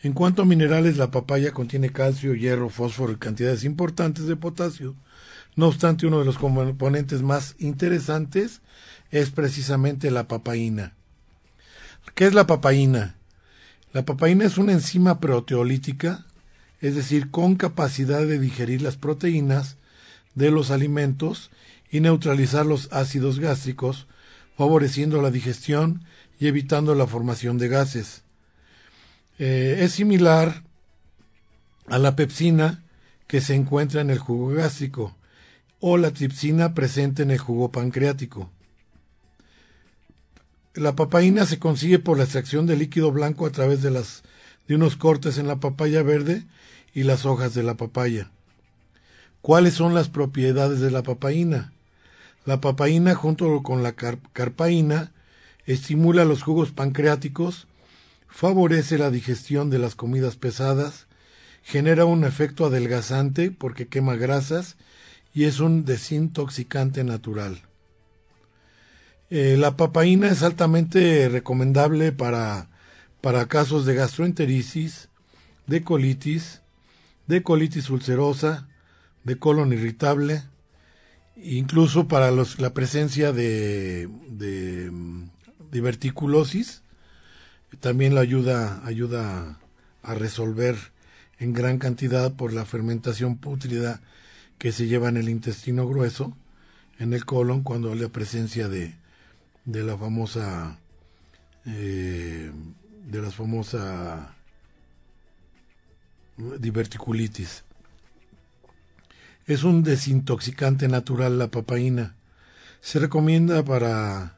En 0.03 0.13
cuanto 0.13 0.41
a 0.41 0.45
minerales, 0.45 0.97
la 0.97 1.11
papaya 1.11 1.51
contiene 1.51 1.91
calcio, 1.91 2.33
hierro, 2.33 2.69
fósforo 2.69 3.13
y 3.13 3.17
cantidades 3.17 3.63
importantes 3.63 4.25
de 4.25 4.35
potasio. 4.35 4.95
No 5.55 5.67
obstante, 5.67 6.07
uno 6.07 6.19
de 6.19 6.25
los 6.25 6.39
componentes 6.39 7.21
más 7.21 7.55
interesantes 7.59 8.61
es 9.11 9.29
precisamente 9.29 10.09
la 10.09 10.27
papaína. 10.27 10.95
¿Qué 12.15 12.25
es 12.25 12.33
la 12.33 12.47
papaína? 12.47 13.15
La 13.93 14.03
papaína 14.03 14.45
es 14.45 14.57
una 14.57 14.71
enzima 14.71 15.19
proteolítica, 15.19 16.25
es 16.79 16.95
decir, 16.95 17.29
con 17.29 17.55
capacidad 17.55 18.25
de 18.25 18.39
digerir 18.39 18.81
las 18.81 18.97
proteínas 18.97 19.77
de 20.33 20.49
los 20.49 20.71
alimentos 20.71 21.51
y 21.91 21.99
neutralizar 21.99 22.65
los 22.65 22.91
ácidos 22.91 23.39
gástricos, 23.39 24.07
favoreciendo 24.57 25.21
la 25.21 25.29
digestión 25.29 26.05
y 26.39 26.47
evitando 26.47 26.95
la 26.95 27.05
formación 27.05 27.59
de 27.59 27.67
gases. 27.67 28.23
Eh, 29.43 29.83
es 29.83 29.93
similar 29.93 30.61
a 31.87 31.97
la 31.97 32.15
pepsina 32.15 32.83
que 33.25 33.41
se 33.41 33.55
encuentra 33.55 34.01
en 34.01 34.11
el 34.11 34.19
jugo 34.19 34.49
gástrico 34.49 35.17
o 35.79 35.97
la 35.97 36.11
tripsina 36.11 36.75
presente 36.75 37.23
en 37.23 37.31
el 37.31 37.39
jugo 37.39 37.71
pancreático. 37.71 38.51
La 40.75 40.95
papaína 40.95 41.47
se 41.47 41.57
consigue 41.57 41.97
por 41.97 42.19
la 42.19 42.25
extracción 42.25 42.67
de 42.67 42.75
líquido 42.75 43.11
blanco 43.11 43.47
a 43.47 43.51
través 43.51 43.81
de, 43.81 43.89
las, 43.89 44.21
de 44.67 44.75
unos 44.75 44.95
cortes 44.95 45.39
en 45.39 45.47
la 45.47 45.59
papaya 45.59 46.03
verde 46.03 46.45
y 46.93 47.01
las 47.01 47.25
hojas 47.25 47.55
de 47.55 47.63
la 47.63 47.73
papaya. 47.73 48.29
¿Cuáles 49.41 49.73
son 49.73 49.95
las 49.95 50.07
propiedades 50.07 50.81
de 50.81 50.91
la 50.91 51.01
papaína? 51.01 51.73
La 52.45 52.61
papaína 52.61 53.15
junto 53.15 53.63
con 53.63 53.81
la 53.81 53.93
carpaína 53.93 55.13
estimula 55.65 56.25
los 56.25 56.43
jugos 56.43 56.71
pancreáticos, 56.71 57.67
favorece 58.31 58.97
la 58.97 59.11
digestión 59.11 59.69
de 59.69 59.77
las 59.77 59.93
comidas 59.93 60.37
pesadas, 60.37 61.05
genera 61.61 62.05
un 62.05 62.23
efecto 62.23 62.65
adelgazante 62.65 63.51
porque 63.51 63.87
quema 63.87 64.15
grasas 64.15 64.77
y 65.33 65.43
es 65.43 65.59
un 65.59 65.85
desintoxicante 65.85 67.03
natural. 67.03 67.61
Eh, 69.29 69.55
la 69.57 69.77
papaína 69.77 70.27
es 70.29 70.43
altamente 70.43 71.29
recomendable 71.29 72.11
para, 72.11 72.69
para 73.21 73.47
casos 73.47 73.85
de 73.85 73.95
gastroenteritis, 73.95 75.09
de 75.67 75.83
colitis, 75.83 76.61
de 77.27 77.43
colitis 77.43 77.89
ulcerosa, 77.89 78.67
de 79.23 79.37
colon 79.37 79.71
irritable, 79.71 80.43
incluso 81.37 82.07
para 82.07 82.31
la 82.31 82.73
presencia 82.73 83.31
de, 83.31 84.09
de, 84.27 84.91
diverticulosis, 85.71 86.81
también 87.81 88.15
la 88.15 88.21
ayuda, 88.21 88.81
ayuda 88.85 89.59
a 90.03 90.13
resolver 90.15 90.77
en 91.39 91.53
gran 91.53 91.79
cantidad 91.79 92.33
por 92.33 92.53
la 92.53 92.65
fermentación 92.65 93.37
pútrida 93.37 94.01
que 94.57 94.71
se 94.71 94.87
lleva 94.87 95.09
en 95.09 95.17
el 95.17 95.27
intestino 95.27 95.87
grueso, 95.87 96.37
en 96.99 97.13
el 97.13 97.25
colon, 97.25 97.63
cuando 97.63 97.91
hay 97.91 97.99
la 97.99 98.09
presencia 98.09 98.69
de, 98.69 98.95
de 99.65 99.83
la 99.83 99.97
famosa 99.97 100.77
eh, 101.65 102.51
de 103.05 103.21
la 103.21 103.29
famosa 103.29 104.35
diverticulitis. 106.37 107.63
Es 109.45 109.63
un 109.63 109.83
desintoxicante 109.83 110.87
natural 110.87 111.37
la 111.37 111.49
papaína. 111.49 112.15
Se 112.79 112.99
recomienda 112.99 113.63
para, 113.63 114.37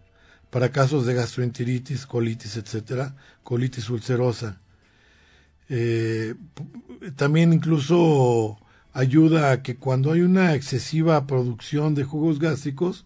para 0.50 0.72
casos 0.72 1.06
de 1.06 1.14
gastroenteritis, 1.14 2.06
colitis, 2.06 2.58
etcétera, 2.58 3.16
colitis 3.44 3.90
ulcerosa. 3.90 4.60
Eh, 5.70 6.36
también 7.16 7.54
incluso 7.54 8.58
ayuda 8.94 9.52
a 9.52 9.64
que 9.64 9.76
cuando 9.76 10.12
hay 10.12 10.22
una 10.22 10.56
excesiva 10.56 11.26
producción 11.26 11.96
de 11.96 12.04
jugos 12.04 12.40
gástricos, 12.40 13.06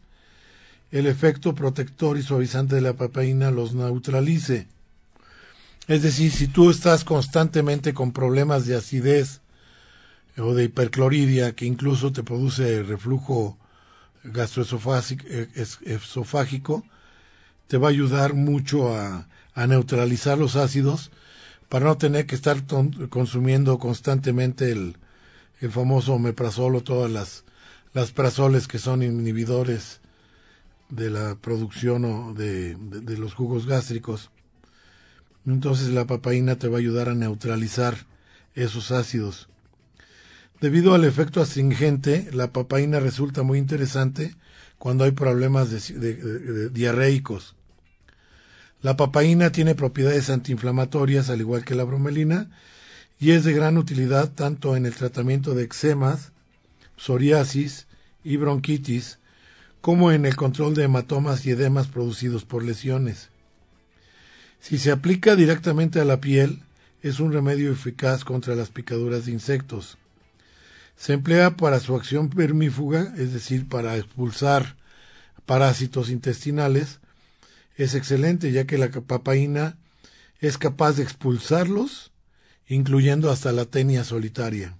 el 0.91 1.07
efecto 1.07 1.55
protector 1.55 2.17
y 2.17 2.23
suavizante 2.23 2.75
de 2.75 2.81
la 2.81 2.93
papaína 2.93 3.51
los 3.51 3.73
neutralice. 3.73 4.67
Es 5.87 6.03
decir, 6.03 6.31
si 6.31 6.47
tú 6.47 6.69
estás 6.69 7.03
constantemente 7.03 7.93
con 7.93 8.11
problemas 8.11 8.65
de 8.65 8.75
acidez 8.75 9.41
o 10.37 10.53
de 10.53 10.65
hipercloridia, 10.65 11.55
que 11.55 11.65
incluso 11.65 12.11
te 12.11 12.23
produce 12.23 12.83
reflujo 12.83 13.57
gastroesofágico, 14.23 16.83
te 17.67 17.77
va 17.77 17.87
a 17.87 17.91
ayudar 17.91 18.33
mucho 18.33 18.95
a, 18.95 19.27
a 19.57 19.65
neutralizar 19.65 20.37
los 20.37 20.55
ácidos 20.55 21.09
para 21.67 21.85
no 21.85 21.97
tener 21.97 22.27
que 22.27 22.35
estar 22.35 22.63
consumiendo 23.09 23.79
constantemente 23.79 24.71
el, 24.71 24.97
el 25.59 25.71
famoso 25.71 26.13
omeprazol 26.13 26.75
o 26.75 26.83
todas 26.83 27.11
las, 27.11 27.43
las 27.91 28.11
prazoles 28.11 28.67
que 28.67 28.77
son 28.77 29.01
inhibidores 29.01 29.99
de 30.89 31.09
la 31.09 31.35
producción 31.35 32.35
de, 32.35 32.75
de, 32.75 33.17
los 33.17 33.33
jugos 33.33 33.65
gástricos. 33.65 34.29
Entonces 35.47 35.89
la 35.89 36.05
papaína 36.05 36.57
te 36.57 36.67
va 36.67 36.75
a 36.75 36.79
ayudar 36.79 37.09
a 37.09 37.15
neutralizar 37.15 38.05
esos 38.53 38.91
ácidos. 38.91 39.49
Debido 40.61 40.93
al 40.93 41.03
efecto 41.03 41.41
astringente, 41.41 42.29
la 42.31 42.53
papaína 42.53 42.99
resulta 42.99 43.41
muy 43.41 43.57
interesante 43.57 44.35
cuando 44.77 45.03
hay 45.03 45.11
problemas 45.11 45.71
de, 45.71 46.69
diarreicos. 46.69 47.56
La 48.81 48.95
papaína 48.95 49.51
tiene 49.51 49.75
propiedades 49.75 50.29
antiinflamatorias, 50.29 51.29
al 51.29 51.39
igual 51.39 51.65
que 51.65 51.75
la 51.75 51.83
bromelina, 51.83 52.49
y 53.19 53.31
es 53.31 53.43
de 53.43 53.53
gran 53.53 53.77
utilidad 53.77 54.31
tanto 54.33 54.75
en 54.75 54.85
el 54.85 54.93
tratamiento 54.93 55.55
de 55.55 55.63
eczemas, 55.63 56.31
psoriasis 56.95 57.87
y 58.23 58.37
bronquitis, 58.37 59.19
como 59.81 60.11
en 60.11 60.25
el 60.25 60.35
control 60.35 60.75
de 60.75 60.83
hematomas 60.83 61.45
y 61.45 61.51
edemas 61.51 61.87
producidos 61.87 62.45
por 62.45 62.63
lesiones. 62.63 63.29
Si 64.59 64.77
se 64.77 64.91
aplica 64.91 65.35
directamente 65.35 65.99
a 65.99 66.05
la 66.05 66.19
piel, 66.19 66.61
es 67.01 67.19
un 67.19 67.31
remedio 67.31 67.71
eficaz 67.71 68.23
contra 68.23 68.55
las 68.55 68.69
picaduras 68.69 69.25
de 69.25 69.31
insectos. 69.31 69.97
Se 70.95 71.13
emplea 71.13 71.55
para 71.55 71.79
su 71.79 71.95
acción 71.95 72.29
vermífuga, 72.29 73.13
es 73.17 73.33
decir, 73.33 73.67
para 73.69 73.97
expulsar 73.97 74.75
parásitos 75.45 76.09
intestinales. 76.09 76.99
Es 77.77 77.93
excelente 77.93 78.51
ya 78.51 78.65
que 78.65 78.79
la 78.79 78.89
papaína 78.89 79.77
es 80.39 80.57
capaz 80.57 80.93
de 80.93 81.03
expulsarlos, 81.03 82.11
incluyendo 82.67 83.31
hasta 83.31 83.51
la 83.51 83.65
tenia 83.65 84.03
solitaria. 84.03 84.77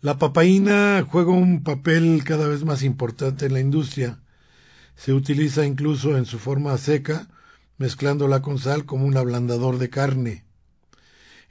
La 0.00 0.18
papaína 0.18 1.06
juega 1.08 1.30
un 1.30 1.62
papel 1.62 2.22
cada 2.24 2.48
vez 2.48 2.64
más 2.64 2.82
importante 2.82 3.46
en 3.46 3.52
la 3.52 3.60
industria. 3.60 4.20
Se 4.96 5.12
utiliza 5.12 5.64
incluso 5.64 6.16
en 6.16 6.26
su 6.26 6.40
forma 6.40 6.76
seca, 6.76 7.28
mezclándola 7.78 8.42
con 8.42 8.58
sal 8.58 8.84
como 8.84 9.06
un 9.06 9.16
ablandador 9.16 9.78
de 9.78 9.90
carne. 9.90 10.44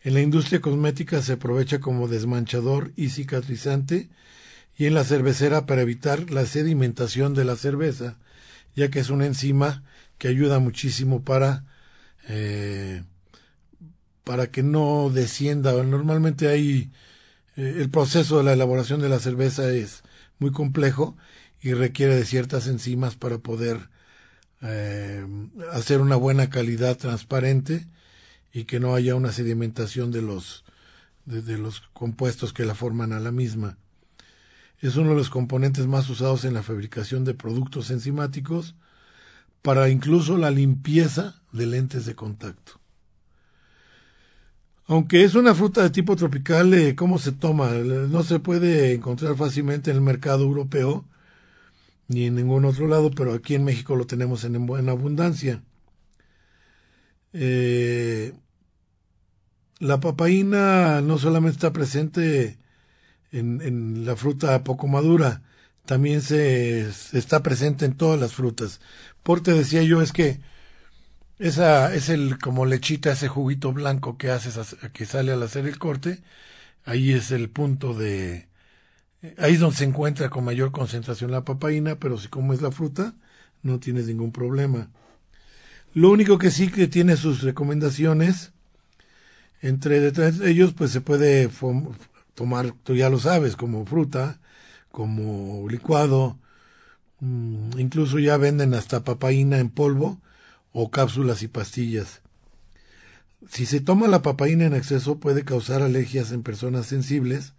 En 0.03 0.13
la 0.13 0.21
industria 0.21 0.59
cosmética 0.59 1.21
se 1.21 1.33
aprovecha 1.33 1.79
como 1.79 2.09
desmanchador 2.09 2.91
y 2.97 3.09
cicatrizante 3.09 4.09
y 4.77 4.85
en 4.85 4.93
la 4.93 5.05
cervecera 5.05 5.65
para 5.65 5.81
evitar 5.81 6.29
la 6.29 6.45
sedimentación 6.45 7.33
de 7.33 7.45
la 7.45 7.55
cerveza, 7.55 8.17
ya 8.77 8.89
que 8.89 8.99
es 8.99 9.09
una 9.09 9.25
enzima 9.25 9.83
que 10.17 10.29
ayuda 10.29 10.59
muchísimo 10.59 11.23
para 11.23 11.65
eh, 12.29 13.03
para 14.23 14.51
que 14.51 14.61
no 14.61 15.09
descienda. 15.09 15.71
Normalmente 15.83 16.47
hay 16.47 16.91
eh, 17.55 17.77
el 17.79 17.89
proceso 17.89 18.37
de 18.37 18.43
la 18.43 18.53
elaboración 18.53 19.01
de 19.01 19.09
la 19.09 19.19
cerveza 19.19 19.69
es 19.71 20.03
muy 20.39 20.51
complejo 20.51 21.17
y 21.61 21.73
requiere 21.73 22.15
de 22.15 22.25
ciertas 22.25 22.67
enzimas 22.67 23.15
para 23.15 23.39
poder 23.39 23.89
eh, 24.61 25.25
hacer 25.71 25.99
una 25.99 26.15
buena 26.15 26.49
calidad 26.49 26.97
transparente 26.97 27.87
y 28.53 28.65
que 28.65 28.79
no 28.79 28.93
haya 28.93 29.15
una 29.15 29.31
sedimentación 29.31 30.11
de 30.11 30.21
los 30.21 30.65
de, 31.25 31.57
los 31.57 31.81
compuestos 31.93 32.53
que 32.53 32.63
la 32.63 32.75
forman 32.75 33.11
a 33.11 33.19
la 33.19 33.31
misma. 33.31 33.77
Es 34.79 34.95
uno 34.95 35.09
de 35.09 35.15
los 35.15 35.29
componentes 35.29 35.87
más 35.87 36.09
usados 36.09 36.45
en 36.45 36.53
la 36.53 36.63
fabricación 36.63 37.23
de 37.23 37.33
productos 37.33 37.89
enzimáticos 37.89 38.75
para 39.61 39.89
incluso 39.89 40.37
la 40.37 40.51
limpieza 40.51 41.41
de 41.51 41.65
lentes 41.65 42.05
de 42.05 42.15
contacto. 42.15 42.79
Aunque 44.85 45.23
es 45.23 45.35
una 45.35 45.53
fruta 45.53 45.83
de 45.83 45.89
tipo 45.89 46.15
tropical, 46.15 46.73
eh, 46.73 46.95
¿cómo 46.95 47.19
se 47.19 47.33
toma? 47.33 47.71
No 47.71 48.23
se 48.23 48.39
puede 48.39 48.93
encontrar 48.93 49.35
fácilmente 49.35 49.91
en 49.91 49.97
el 49.97 50.01
mercado 50.01 50.43
europeo 50.43 51.05
ni 52.07 52.25
en 52.25 52.35
ningún 52.35 52.65
otro 52.65 52.87
lado, 52.87 53.11
pero 53.11 53.33
aquí 53.33 53.55
en 53.55 53.65
México 53.65 53.95
lo 53.95 54.07
tenemos 54.07 54.43
en 54.43 54.65
buena 54.65 54.93
abundancia. 54.93 55.61
Eh, 57.33 58.33
la 59.79 59.99
papaína 59.99 61.01
no 61.01 61.17
solamente 61.17 61.57
está 61.57 61.73
presente 61.73 62.57
en, 63.31 63.61
en 63.61 64.05
la 64.05 64.15
fruta 64.15 64.63
poco 64.63 64.87
madura. 64.87 65.41
También 65.85 66.21
se, 66.21 66.81
está 67.13 67.43
presente 67.43 67.85
en 67.85 67.95
todas 67.95 68.19
las 68.19 68.33
frutas. 68.33 68.81
Por 69.23 69.41
te 69.41 69.53
decía 69.53 69.83
yo, 69.83 70.01
es 70.01 70.11
que 70.11 70.41
esa 71.39 71.93
es 71.93 72.09
el 72.09 72.39
como 72.39 72.65
lechita, 72.65 73.11
ese 73.11 73.27
juguito 73.27 73.71
blanco 73.73 74.17
que 74.17 74.31
haces, 74.31 74.75
que 74.93 75.05
sale 75.05 75.31
al 75.31 75.43
hacer 75.43 75.65
el 75.67 75.79
corte. 75.79 76.21
Ahí 76.85 77.13
es 77.13 77.31
el 77.31 77.49
punto 77.49 77.93
de, 77.93 78.47
ahí 79.37 79.53
es 79.53 79.59
donde 79.59 79.77
se 79.77 79.83
encuentra 79.85 80.29
con 80.29 80.43
mayor 80.43 80.71
concentración 80.71 81.31
la 81.31 81.45
papaína, 81.45 81.95
pero 81.99 82.17
si 82.17 82.27
comes 82.27 82.61
la 82.61 82.71
fruta, 82.71 83.13
no 83.63 83.79
tienes 83.79 84.07
ningún 84.07 84.31
problema. 84.31 84.89
Lo 85.93 86.11
único 86.11 86.37
que 86.37 86.51
sí 86.51 86.69
que 86.69 86.87
tiene 86.87 87.17
sus 87.17 87.41
recomendaciones, 87.41 88.51
entre 89.61 89.99
detrás 89.99 90.37
de 90.39 90.51
ellos, 90.51 90.73
pues 90.73 90.91
se 90.91 91.01
puede 91.01 91.49
tomar, 92.37 92.71
tú 92.83 92.95
ya 92.95 93.09
lo 93.09 93.17
sabes, 93.17 93.55
como 93.55 93.83
fruta, 93.87 94.39
como 94.91 95.67
licuado, 95.67 96.37
mm, 97.19 97.79
incluso 97.79 98.19
ya 98.19 98.37
venden 98.37 98.75
hasta 98.75 99.03
papaína 99.03 99.57
en 99.57 99.71
polvo 99.71 100.21
o 100.71 100.91
cápsulas 100.91 101.41
y 101.41 101.47
pastillas. 101.47 102.21
Si 103.49 103.65
se 103.65 103.81
toma 103.81 104.07
la 104.07 104.21
papaína 104.21 104.65
en 104.65 104.75
exceso 104.75 105.19
puede 105.19 105.45
causar 105.45 105.81
alergias 105.81 106.31
en 106.31 106.43
personas 106.43 106.85
sensibles 106.85 107.55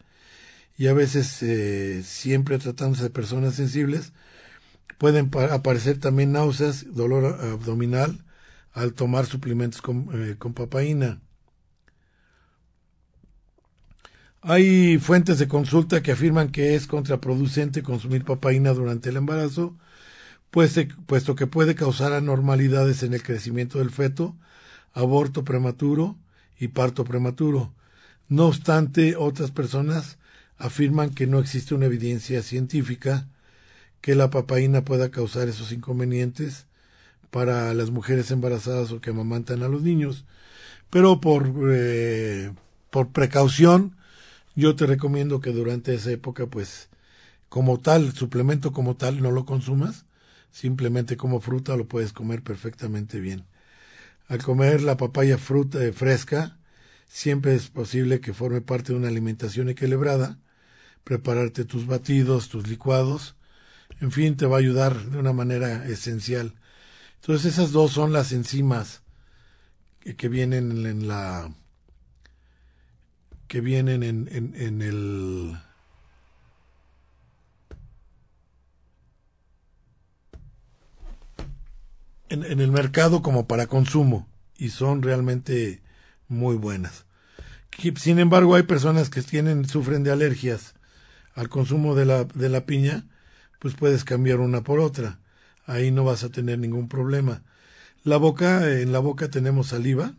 y 0.76 0.86
a 0.86 0.92
veces, 0.92 1.42
eh, 1.42 2.04
siempre 2.04 2.58
tratándose 2.58 3.02
de 3.02 3.10
personas 3.10 3.56
sensibles, 3.56 4.12
pueden 4.96 5.28
aparecer 5.50 5.98
también 5.98 6.30
náuseas, 6.30 6.94
dolor 6.94 7.24
abdominal 7.42 8.24
al 8.72 8.94
tomar 8.94 9.26
suplementos 9.26 9.82
con, 9.82 10.08
eh, 10.12 10.36
con 10.38 10.54
papaína. 10.54 11.20
Hay 14.50 14.96
fuentes 14.96 15.38
de 15.38 15.46
consulta 15.46 16.02
que 16.02 16.12
afirman 16.12 16.50
que 16.50 16.74
es 16.74 16.86
contraproducente 16.86 17.82
consumir 17.82 18.24
papaína 18.24 18.72
durante 18.72 19.10
el 19.10 19.18
embarazo, 19.18 19.76
pues, 20.50 20.74
puesto 21.04 21.36
que 21.36 21.46
puede 21.46 21.74
causar 21.74 22.14
anormalidades 22.14 23.02
en 23.02 23.12
el 23.12 23.22
crecimiento 23.22 23.78
del 23.78 23.90
feto, 23.90 24.36
aborto 24.94 25.44
prematuro 25.44 26.16
y 26.58 26.68
parto 26.68 27.04
prematuro. 27.04 27.74
No 28.30 28.46
obstante, 28.46 29.16
otras 29.16 29.50
personas 29.50 30.16
afirman 30.56 31.10
que 31.10 31.26
no 31.26 31.40
existe 31.40 31.74
una 31.74 31.84
evidencia 31.84 32.42
científica 32.42 33.28
que 34.00 34.14
la 34.14 34.30
papaína 34.30 34.82
pueda 34.82 35.10
causar 35.10 35.48
esos 35.48 35.72
inconvenientes 35.72 36.64
para 37.30 37.74
las 37.74 37.90
mujeres 37.90 38.30
embarazadas 38.30 38.92
o 38.92 39.02
que 39.02 39.10
amamantan 39.10 39.62
a 39.62 39.68
los 39.68 39.82
niños. 39.82 40.24
Pero 40.88 41.20
por, 41.20 41.52
eh, 41.70 42.50
por 42.88 43.10
precaución, 43.10 43.97
yo 44.62 44.74
te 44.74 44.86
recomiendo 44.86 45.40
que 45.40 45.52
durante 45.52 45.94
esa 45.94 46.10
época, 46.10 46.46
pues, 46.46 46.88
como 47.48 47.78
tal, 47.78 48.12
suplemento 48.12 48.72
como 48.72 48.96
tal, 48.96 49.22
no 49.22 49.30
lo 49.30 49.44
consumas. 49.44 50.04
Simplemente 50.50 51.16
como 51.16 51.40
fruta 51.40 51.76
lo 51.76 51.86
puedes 51.86 52.12
comer 52.12 52.42
perfectamente 52.42 53.20
bien. 53.20 53.46
Al 54.26 54.42
comer 54.42 54.82
la 54.82 54.96
papaya 54.96 55.38
fruta 55.38 55.84
eh, 55.84 55.92
fresca, 55.92 56.58
siempre 57.06 57.54
es 57.54 57.68
posible 57.68 58.20
que 58.20 58.34
forme 58.34 58.60
parte 58.60 58.92
de 58.92 58.98
una 58.98 59.08
alimentación 59.08 59.68
equilibrada. 59.68 60.38
Prepararte 61.04 61.64
tus 61.64 61.86
batidos, 61.86 62.48
tus 62.48 62.68
licuados, 62.68 63.36
en 64.00 64.12
fin, 64.12 64.36
te 64.36 64.46
va 64.46 64.56
a 64.56 64.60
ayudar 64.60 65.10
de 65.10 65.18
una 65.18 65.32
manera 65.32 65.86
esencial. 65.88 66.54
Entonces 67.20 67.54
esas 67.54 67.72
dos 67.72 67.92
son 67.92 68.12
las 68.12 68.32
enzimas 68.32 69.02
que, 70.00 70.16
que 70.16 70.28
vienen 70.28 70.86
en 70.86 71.08
la 71.08 71.50
que 73.48 73.60
vienen 73.60 74.02
en, 74.02 74.28
en, 74.30 74.54
en 74.54 74.82
el 74.82 75.58
en, 82.28 82.44
en, 82.44 82.60
el 82.60 82.70
mercado 82.70 83.22
como 83.22 83.48
para 83.48 83.66
consumo 83.66 84.28
y 84.56 84.68
son 84.68 85.02
realmente 85.02 85.82
muy 86.28 86.56
buenas. 86.56 87.06
Sin 87.96 88.18
embargo, 88.18 88.54
hay 88.54 88.64
personas 88.64 89.08
que 89.08 89.22
tienen, 89.22 89.66
sufren 89.66 90.02
de 90.02 90.10
alergias 90.10 90.74
al 91.34 91.48
consumo 91.48 91.94
de 91.94 92.04
la, 92.04 92.24
de 92.24 92.48
la 92.48 92.66
piña, 92.66 93.06
pues 93.60 93.74
puedes 93.74 94.04
cambiar 94.04 94.40
una 94.40 94.62
por 94.62 94.80
otra. 94.80 95.20
Ahí 95.64 95.90
no 95.90 96.04
vas 96.04 96.24
a 96.24 96.30
tener 96.30 96.58
ningún 96.58 96.88
problema. 96.88 97.44
La 98.02 98.16
boca, 98.16 98.68
en 98.80 98.92
la 98.92 98.98
boca 98.98 99.30
tenemos 99.30 99.68
saliva, 99.68 100.14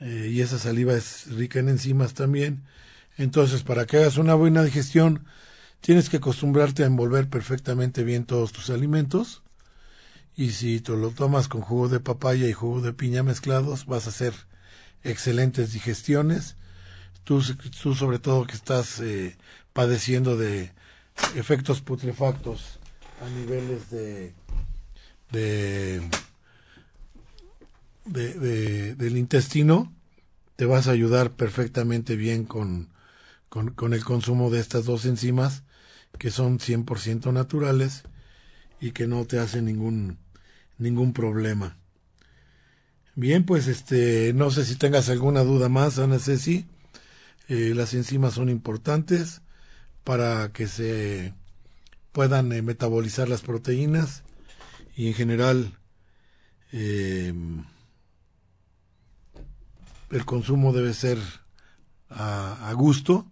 eh, 0.00 0.28
y 0.30 0.40
esa 0.40 0.58
saliva 0.58 0.94
es 0.94 1.26
rica 1.30 1.58
en 1.58 1.68
enzimas 1.68 2.14
también. 2.14 2.64
Entonces, 3.16 3.62
para 3.62 3.86
que 3.86 3.98
hagas 3.98 4.18
una 4.18 4.34
buena 4.34 4.62
digestión, 4.62 5.24
tienes 5.80 6.10
que 6.10 6.18
acostumbrarte 6.18 6.82
a 6.82 6.86
envolver 6.86 7.28
perfectamente 7.28 8.04
bien 8.04 8.24
todos 8.24 8.52
tus 8.52 8.70
alimentos. 8.70 9.42
Y 10.36 10.50
si 10.50 10.80
tú 10.80 10.96
lo 10.96 11.10
tomas 11.10 11.48
con 11.48 11.62
jugo 11.62 11.88
de 11.88 12.00
papaya 12.00 12.46
y 12.46 12.52
jugo 12.52 12.82
de 12.82 12.92
piña 12.92 13.22
mezclados, 13.22 13.86
vas 13.86 14.06
a 14.06 14.10
hacer 14.10 14.34
excelentes 15.02 15.72
digestiones. 15.72 16.56
Tú, 17.24 17.42
tú 17.82 17.94
sobre 17.94 18.18
todo 18.18 18.46
que 18.46 18.54
estás 18.54 19.00
eh, 19.00 19.36
padeciendo 19.72 20.36
de 20.36 20.72
efectos 21.34 21.80
putrefactos 21.80 22.78
a 23.24 23.28
niveles 23.30 23.90
de, 23.90 24.34
de 25.30 26.02
de, 28.06 28.94
del 28.94 29.16
intestino, 29.16 29.92
te 30.56 30.64
vas 30.64 30.88
a 30.88 30.92
ayudar 30.92 31.32
perfectamente 31.32 32.16
bien 32.16 32.44
con, 32.44 32.88
con, 33.48 33.70
con 33.70 33.92
el 33.94 34.04
consumo 34.04 34.50
de 34.50 34.60
estas 34.60 34.84
dos 34.84 35.04
enzimas 35.04 35.64
que 36.18 36.30
son 36.30 36.58
100% 36.58 37.32
naturales 37.32 38.04
y 38.80 38.92
que 38.92 39.06
no 39.06 39.24
te 39.26 39.38
hacen 39.38 39.66
ningún, 39.66 40.18
ningún 40.78 41.12
problema. 41.12 41.76
Bien, 43.14 43.44
pues 43.44 43.66
este, 43.66 44.32
no 44.34 44.50
sé 44.50 44.64
si 44.64 44.76
tengas 44.76 45.08
alguna 45.08 45.42
duda 45.42 45.68
más, 45.68 45.98
Ana 45.98 46.18
Ceci. 46.18 46.66
Eh, 47.48 47.72
las 47.74 47.94
enzimas 47.94 48.34
son 48.34 48.48
importantes 48.48 49.40
para 50.04 50.52
que 50.52 50.66
se 50.66 51.34
puedan 52.12 52.52
eh, 52.52 52.62
metabolizar 52.62 53.28
las 53.28 53.42
proteínas 53.42 54.22
y 54.96 55.08
en 55.08 55.14
general 55.14 55.78
eh, 56.72 57.32
el 60.10 60.24
consumo 60.24 60.72
debe 60.72 60.94
ser 60.94 61.18
a, 62.08 62.72
gusto, 62.74 63.30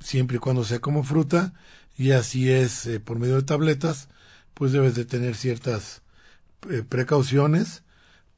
siempre 0.00 0.36
y 0.36 0.40
cuando 0.40 0.64
sea 0.64 0.80
como 0.80 1.02
fruta, 1.04 1.54
y 1.96 2.12
así 2.12 2.50
es 2.50 2.86
eh, 2.86 3.00
por 3.00 3.18
medio 3.18 3.36
de 3.36 3.42
tabletas, 3.42 4.08
pues 4.54 4.72
debes 4.72 4.94
de 4.94 5.04
tener 5.04 5.36
ciertas 5.36 6.02
eh, 6.70 6.82
precauciones 6.86 7.82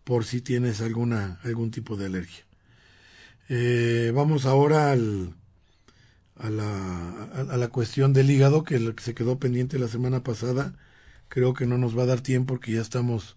por 0.04 0.24
si 0.24 0.40
tienes 0.40 0.80
alguna 0.80 1.40
algún 1.44 1.70
tipo 1.70 1.96
de 1.96 2.06
alergia. 2.06 2.44
Eh, 3.48 4.12
vamos 4.14 4.46
ahora 4.46 4.92
al, 4.92 5.34
a, 6.36 6.50
la, 6.50 7.24
a, 7.34 7.56
la 7.56 7.68
cuestión 7.68 8.12
del 8.12 8.30
hígado 8.30 8.64
que 8.64 8.94
se 8.98 9.14
quedó 9.14 9.38
pendiente 9.38 9.78
la 9.78 9.88
semana 9.88 10.22
pasada. 10.22 10.74
Creo 11.28 11.54
que 11.54 11.66
no 11.66 11.78
nos 11.78 11.96
va 11.96 12.04
a 12.04 12.06
dar 12.06 12.20
tiempo 12.20 12.54
porque 12.54 12.72
ya 12.72 12.80
estamos 12.80 13.36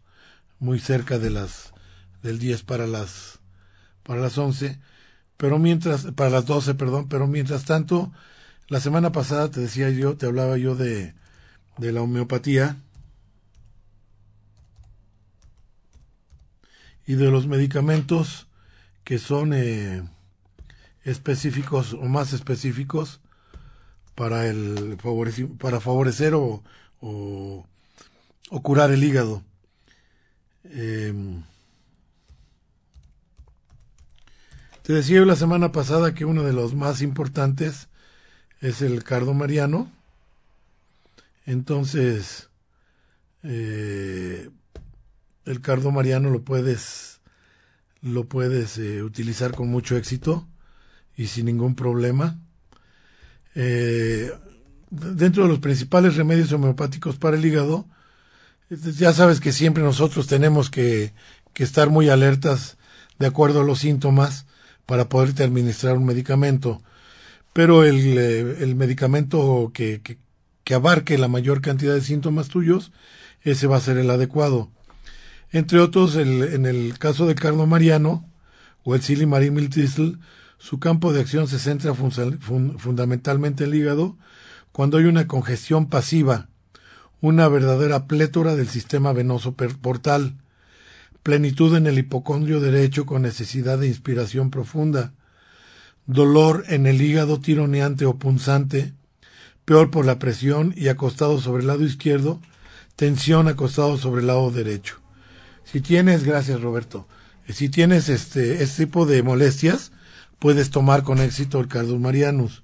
muy 0.60 0.80
cerca 0.80 1.20
de 1.20 1.30
las 1.30 1.74
del 2.22 2.40
10 2.40 2.64
para 2.64 2.88
las 2.88 3.40
para 4.06 4.22
las 4.22 4.38
11, 4.38 4.80
pero 5.38 5.60
mientras, 5.60 6.06
para 6.14 6.30
las 6.30 6.46
12, 6.46 6.76
perdón, 6.76 7.10
pero 7.10 7.28
mientras 7.28 7.66
tanto, 7.66 8.12
la 8.68 8.80
semana 8.80 9.12
pasada 9.12 9.50
te 9.50 9.60
decía 9.60 9.90
yo, 9.90 10.16
te 10.16 10.28
hablaba 10.28 10.58
yo 10.58 10.76
de, 10.76 11.14
de 11.78 11.92
la 11.92 12.02
homeopatía 12.02 12.78
y 17.06 17.16
de 17.16 17.32
los 17.32 17.48
medicamentos 17.48 18.48
que 19.04 19.20
son 19.20 19.54
eh, 19.54 20.04
específicos 21.04 21.94
o 21.94 22.04
más 22.04 22.34
específicos 22.34 23.22
para 24.16 24.48
el 24.48 24.98
para 25.60 25.80
favorecer 25.80 26.34
o, 26.34 26.64
o, 27.02 27.66
curar 28.64 28.92
el 28.92 29.04
hígado. 29.04 29.44
Eh, 30.64 31.14
Te 34.86 34.94
decía 34.94 35.26
la 35.26 35.36
semana 35.36 35.72
pasada 35.72 36.14
que 36.14 36.26
uno 36.26 36.44
de 36.44 36.54
los 36.54 36.76
más 36.76 37.02
importantes 37.02 37.88
es 38.62 38.84
el 38.84 39.04
cardo 39.04 39.34
mariano. 39.34 39.92
Entonces, 41.48 42.50
eh, 43.42 44.48
el 45.46 45.62
cardo 45.62 45.90
mariano 45.90 46.30
lo 46.30 46.44
puedes, 46.44 47.20
lo 48.04 48.26
puedes 48.26 48.78
eh, 48.78 49.02
utilizar 49.02 49.56
con 49.56 49.70
mucho 49.70 49.98
éxito 49.98 50.48
y 51.18 51.28
sin 51.28 51.48
ningún 51.48 51.74
problema. 51.74 52.40
Eh, 53.56 54.32
dentro 54.92 55.44
de 55.44 55.50
los 55.50 55.60
principales 55.62 56.16
remedios 56.16 56.52
homeopáticos 56.52 57.18
para 57.18 57.38
el 57.38 57.46
hígado, 57.46 57.88
ya 58.70 59.14
sabes 59.14 59.40
que 59.40 59.52
siempre 59.52 59.82
nosotros 59.82 60.28
tenemos 60.28 60.70
que, 60.70 61.12
que 61.54 61.64
estar 61.64 61.90
muy 61.90 62.10
alertas 62.10 62.78
de 63.18 63.26
acuerdo 63.26 63.62
a 63.62 63.66
los 63.66 63.80
síntomas 63.80 64.45
para 64.86 65.10
poderte 65.10 65.44
administrar 65.44 65.98
un 65.98 66.06
medicamento. 66.06 66.82
pero 67.54 67.86
el, 67.86 68.18
eh, 68.18 68.58
el 68.60 68.76
medicamento 68.76 69.72
que, 69.74 70.02
que, 70.02 70.18
que 70.66 70.74
abarque 70.74 71.18
la 71.18 71.30
mayor 71.30 71.62
cantidad 71.62 71.94
de 71.94 72.02
síntomas 72.02 72.50
tuyos, 72.50 72.92
ese 73.44 73.68
va 73.68 73.78
a 73.78 73.82
ser 73.82 73.98
el 73.98 74.10
adecuado. 74.10 74.72
Entre 75.52 75.80
otros, 75.80 76.18
en 76.18 76.66
el 76.66 76.98
caso 77.00 77.28
de 77.28 77.36
Carlos 77.36 77.68
Mariano 77.68 78.30
o 78.84 78.94
el 78.96 79.02
silimarimil 79.02 79.70
thistle, 79.70 80.18
su 80.58 80.80
campo 80.80 81.14
de 81.14 81.22
acción 81.22 81.48
se 81.48 81.60
centra 81.60 81.94
fundamentalmente 81.94 83.64
en 83.64 83.70
el 83.70 83.76
hígado 83.76 84.18
cuando 84.74 84.98
hay 84.98 85.06
una 85.06 85.28
congestión 85.28 85.88
pasiva, 85.88 86.50
una 87.22 87.48
verdadera 87.48 88.08
plétora 88.08 88.56
del 88.56 88.68
sistema 88.68 89.14
venoso 89.14 89.54
portal, 89.54 90.36
plenitud 91.26 91.76
en 91.76 91.88
el 91.88 91.98
hipocondrio 91.98 92.60
derecho 92.60 93.08
con 93.08 93.24
necesidad 93.24 93.80
de 93.80 93.88
inspiración 93.88 94.52
profunda, 94.52 95.14
dolor 96.06 96.66
en 96.68 96.86
el 96.86 97.02
hígado 97.02 97.40
tironeante 97.40 98.06
o 98.06 98.20
punzante, 98.20 98.94
peor 99.66 99.90
por 99.90 100.06
la 100.06 100.20
presión 100.20 100.72
y 100.78 100.88
acostado 100.88 101.42
sobre 101.42 101.62
el 101.62 101.68
lado 101.68 101.84
izquierdo, 101.84 102.42
tensión 102.96 103.48
acostado 103.48 103.98
sobre 103.98 104.22
el 104.22 104.28
lado 104.28 104.52
derecho. 104.52 105.02
Si 105.64 105.82
tienes, 105.82 106.26
gracias 106.26 106.62
Roberto, 106.62 107.08
si 107.50 107.70
tienes 107.70 108.08
este, 108.08 108.62
este 108.62 108.86
tipo 108.86 109.08
de 109.08 109.24
molestias, 109.24 109.94
puedes 110.38 110.70
tomar 110.70 111.02
con 111.02 111.20
éxito 111.20 111.60
el 111.60 111.68
Cardus 111.68 112.00
Marianus. 112.00 112.62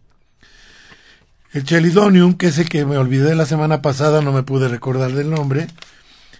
El 1.51 1.63
Chelidonium, 1.63 2.35
que 2.35 2.49
es 2.49 2.59
el 2.59 2.69
que 2.69 2.85
me 2.85 2.99
olvidé 2.99 3.33
la 3.33 3.47
semana 3.47 3.81
pasada, 3.81 4.21
no 4.21 4.31
me 4.31 4.43
pude 4.43 4.67
recordar 4.67 5.13
del 5.13 5.31
nombre. 5.31 5.65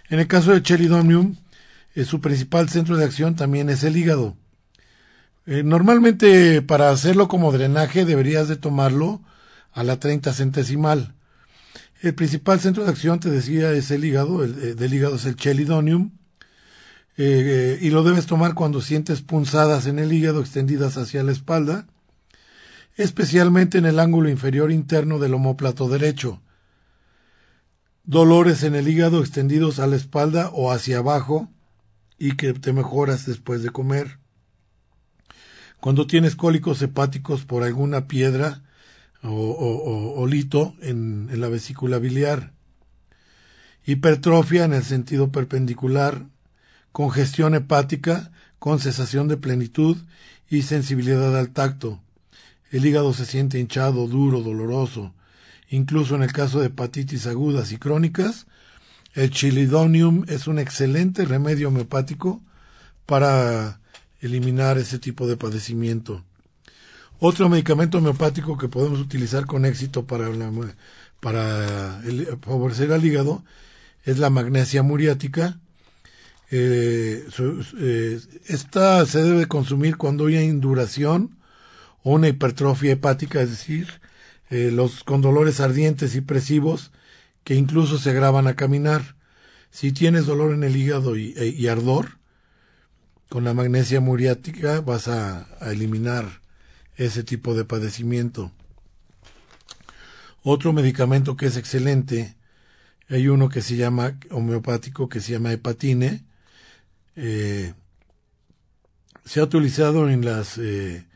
En 0.08 0.20
el 0.20 0.28
caso 0.28 0.52
de 0.52 0.62
Chelidonium, 0.62 1.41
eh, 1.94 2.04
su 2.04 2.20
principal 2.20 2.68
centro 2.68 2.96
de 2.96 3.04
acción 3.04 3.36
también 3.36 3.68
es 3.68 3.84
el 3.84 3.96
hígado. 3.96 4.36
Eh, 5.46 5.62
normalmente 5.64 6.62
para 6.62 6.90
hacerlo 6.90 7.28
como 7.28 7.52
drenaje 7.52 8.04
deberías 8.04 8.48
de 8.48 8.56
tomarlo 8.56 9.20
a 9.72 9.82
la 9.82 9.98
30 9.98 10.32
centesimal. 10.32 11.14
El 12.00 12.14
principal 12.14 12.60
centro 12.60 12.84
de 12.84 12.90
acción, 12.90 13.20
te 13.20 13.30
decía, 13.30 13.72
es 13.72 13.90
el 13.90 14.04
hígado, 14.04 14.42
el 14.42 14.58
eh, 14.62 14.74
del 14.74 14.94
hígado 14.94 15.16
es 15.16 15.24
el 15.24 15.36
chelidonium, 15.36 16.12
y 17.14 17.90
lo 17.90 18.02
debes 18.02 18.26
tomar 18.26 18.54
cuando 18.54 18.80
sientes 18.80 19.20
punzadas 19.20 19.86
en 19.86 20.00
el 20.00 20.12
hígado 20.12 20.40
extendidas 20.40 20.96
hacia 20.96 21.22
la 21.22 21.30
espalda, 21.30 21.86
especialmente 22.96 23.78
en 23.78 23.86
el 23.86 24.00
ángulo 24.00 24.28
inferior 24.28 24.72
interno 24.72 25.18
del 25.20 25.34
omóplato 25.34 25.88
derecho. 25.88 26.40
Dolores 28.02 28.64
en 28.64 28.74
el 28.74 28.88
hígado 28.88 29.20
extendidos 29.20 29.78
a 29.78 29.86
la 29.86 29.94
espalda 29.94 30.50
o 30.52 30.72
hacia 30.72 30.98
abajo 30.98 31.52
y 32.22 32.36
que 32.36 32.52
te 32.52 32.72
mejoras 32.72 33.26
después 33.26 33.64
de 33.64 33.70
comer. 33.70 34.20
Cuando 35.80 36.06
tienes 36.06 36.36
cólicos 36.36 36.80
hepáticos 36.80 37.44
por 37.44 37.64
alguna 37.64 38.06
piedra 38.06 38.62
o, 39.24 40.24
lito 40.28 40.76
en, 40.82 41.28
en 41.32 41.40
la 41.40 41.48
vesícula 41.48 41.98
biliar. 41.98 42.52
Hipertrofia 43.84 44.64
en 44.64 44.72
el 44.72 44.84
sentido 44.84 45.32
perpendicular 45.32 46.26
congestión 46.92 47.56
hepática 47.56 48.30
con 48.60 48.78
cesación 48.78 49.26
de 49.26 49.36
plenitud 49.36 49.96
y 50.48 50.62
sensibilidad 50.62 51.36
al 51.36 51.50
tacto. 51.50 52.00
El 52.70 52.86
hígado 52.86 53.14
se 53.14 53.26
siente 53.26 53.58
hinchado, 53.58 54.06
duro, 54.06 54.42
doloroso. 54.42 55.12
Incluso 55.70 56.14
en 56.14 56.22
el 56.22 56.32
caso 56.32 56.60
de 56.60 56.66
hepatitis 56.66 57.26
agudas 57.26 57.72
y 57.72 57.78
crónicas, 57.78 58.46
el 59.14 59.30
chilidonium 59.30 60.24
es 60.28 60.46
un 60.46 60.58
excelente 60.58 61.24
remedio 61.24 61.68
homeopático 61.68 62.40
para 63.06 63.80
eliminar 64.20 64.78
ese 64.78 64.98
tipo 64.98 65.26
de 65.26 65.36
padecimiento. 65.36 66.24
Otro 67.18 67.48
medicamento 67.48 67.98
homeopático 67.98 68.56
que 68.58 68.68
podemos 68.68 69.00
utilizar 69.00 69.46
con 69.46 69.64
éxito 69.64 70.06
para, 70.06 70.28
para 71.20 72.02
favorecer 72.40 72.92
al 72.92 73.04
hígado 73.04 73.44
es 74.04 74.18
la 74.18 74.30
magnesia 74.30 74.82
muriática, 74.82 75.58
eh, 76.54 77.26
eh, 77.80 78.20
esta 78.46 79.06
se 79.06 79.22
debe 79.22 79.46
consumir 79.46 79.96
cuando 79.96 80.26
hay 80.26 80.36
induración 80.36 81.38
o 82.02 82.12
una 82.12 82.28
hipertrofia 82.28 82.92
hepática, 82.92 83.40
es 83.40 83.48
decir, 83.48 83.88
eh, 84.50 84.70
los 84.70 85.02
con 85.02 85.22
dolores 85.22 85.60
ardientes 85.60 86.14
y 86.14 86.20
presivos 86.20 86.92
que 87.44 87.54
incluso 87.54 87.98
se 87.98 88.10
agravan 88.10 88.46
a 88.46 88.54
caminar. 88.54 89.16
Si 89.70 89.92
tienes 89.92 90.26
dolor 90.26 90.52
en 90.52 90.64
el 90.64 90.76
hígado 90.76 91.16
y, 91.16 91.34
e, 91.36 91.70
ardor, 91.70 92.18
con 93.28 93.44
la 93.44 93.54
magnesia 93.54 94.00
muriática 94.00 94.80
vas 94.80 95.08
a, 95.08 95.48
eliminar 95.62 96.42
ese 96.96 97.24
tipo 97.24 97.54
de 97.54 97.64
padecimiento. 97.64 98.52
Otro 100.42 100.72
medicamento 100.72 101.36
que 101.36 101.46
es 101.46 101.56
excelente, 101.56 102.36
hay 103.08 103.28
uno 103.28 103.48
que 103.48 103.62
se 103.62 103.76
llama 103.76 104.18
homeopático 104.30 105.08
que 105.08 105.20
se 105.20 105.32
llama 105.32 105.52
hepatine, 105.52 106.24
eh, 107.16 107.74
se 109.24 109.40
ha 109.40 109.44
utilizado 109.44 110.08
en 110.10 110.24
las 110.24 110.58
eh, 110.58 111.06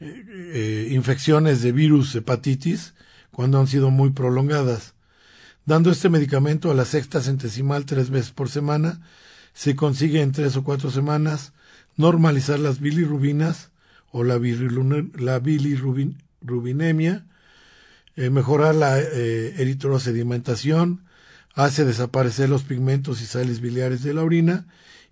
eh, 0.00 0.88
infecciones 0.90 1.62
de 1.62 1.72
virus 1.72 2.14
hepatitis 2.14 2.94
cuando 3.30 3.58
han 3.58 3.66
sido 3.66 3.90
muy 3.90 4.10
prolongadas. 4.10 4.93
Dando 5.66 5.90
este 5.90 6.08
medicamento 6.08 6.70
a 6.70 6.74
la 6.74 6.84
sexta 6.84 7.20
centesimal 7.20 7.86
tres 7.86 8.10
veces 8.10 8.30
por 8.32 8.50
semana, 8.50 9.00
se 9.54 9.74
consigue 9.76 10.20
en 10.20 10.32
tres 10.32 10.56
o 10.56 10.64
cuatro 10.64 10.90
semanas 10.90 11.52
normalizar 11.96 12.58
las 12.58 12.80
bilirrubinas 12.80 13.70
o 14.10 14.24
la, 14.24 14.36
bilirrubinemia, 14.38 17.24
mejorar 18.16 18.74
la 18.74 18.98
eritrosedimentación, 18.98 21.04
hace 21.54 21.84
desaparecer 21.84 22.48
los 22.48 22.64
pigmentos 22.64 23.22
y 23.22 23.26
sales 23.26 23.60
biliares 23.60 24.02
de 24.02 24.14
la 24.14 24.22
orina 24.22 24.66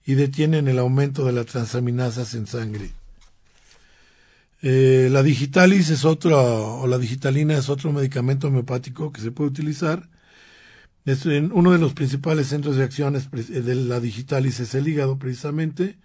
y 0.05 0.15
detienen 0.15 0.69
el 0.69 0.79
aumento 0.79 1.25
de 1.25 1.33
las 1.33 1.47
transaminasas 1.47 2.35
en 2.35 2.47
sangre. 2.47 2.91
Eh, 4.63 5.09
la 5.11 5.23
digitalis 5.23 5.91
es 5.91 6.05
otra, 6.05 6.37
o 6.37 6.87
la 6.87 6.99
digitalina 6.99 7.57
es 7.57 7.69
otro 7.69 7.93
medicamento 7.93 8.49
homeopático 8.49 9.13
que 9.13 9.21
se 9.21 9.33
puede 9.33 9.51
utilizar. 9.51 10.09
Es 11.05 11.27
uno 11.27 11.73
de 11.73 11.79
los 11.79 11.95
principales 11.95 12.47
centros 12.47 12.77
de 12.77 12.85
acción 12.85 13.15
de 13.15 13.75
la 13.75 13.99
digitalis 13.99 14.61
es 14.61 14.75
el 14.75 14.87
hígado, 14.87 15.19
precisamente, 15.19 15.97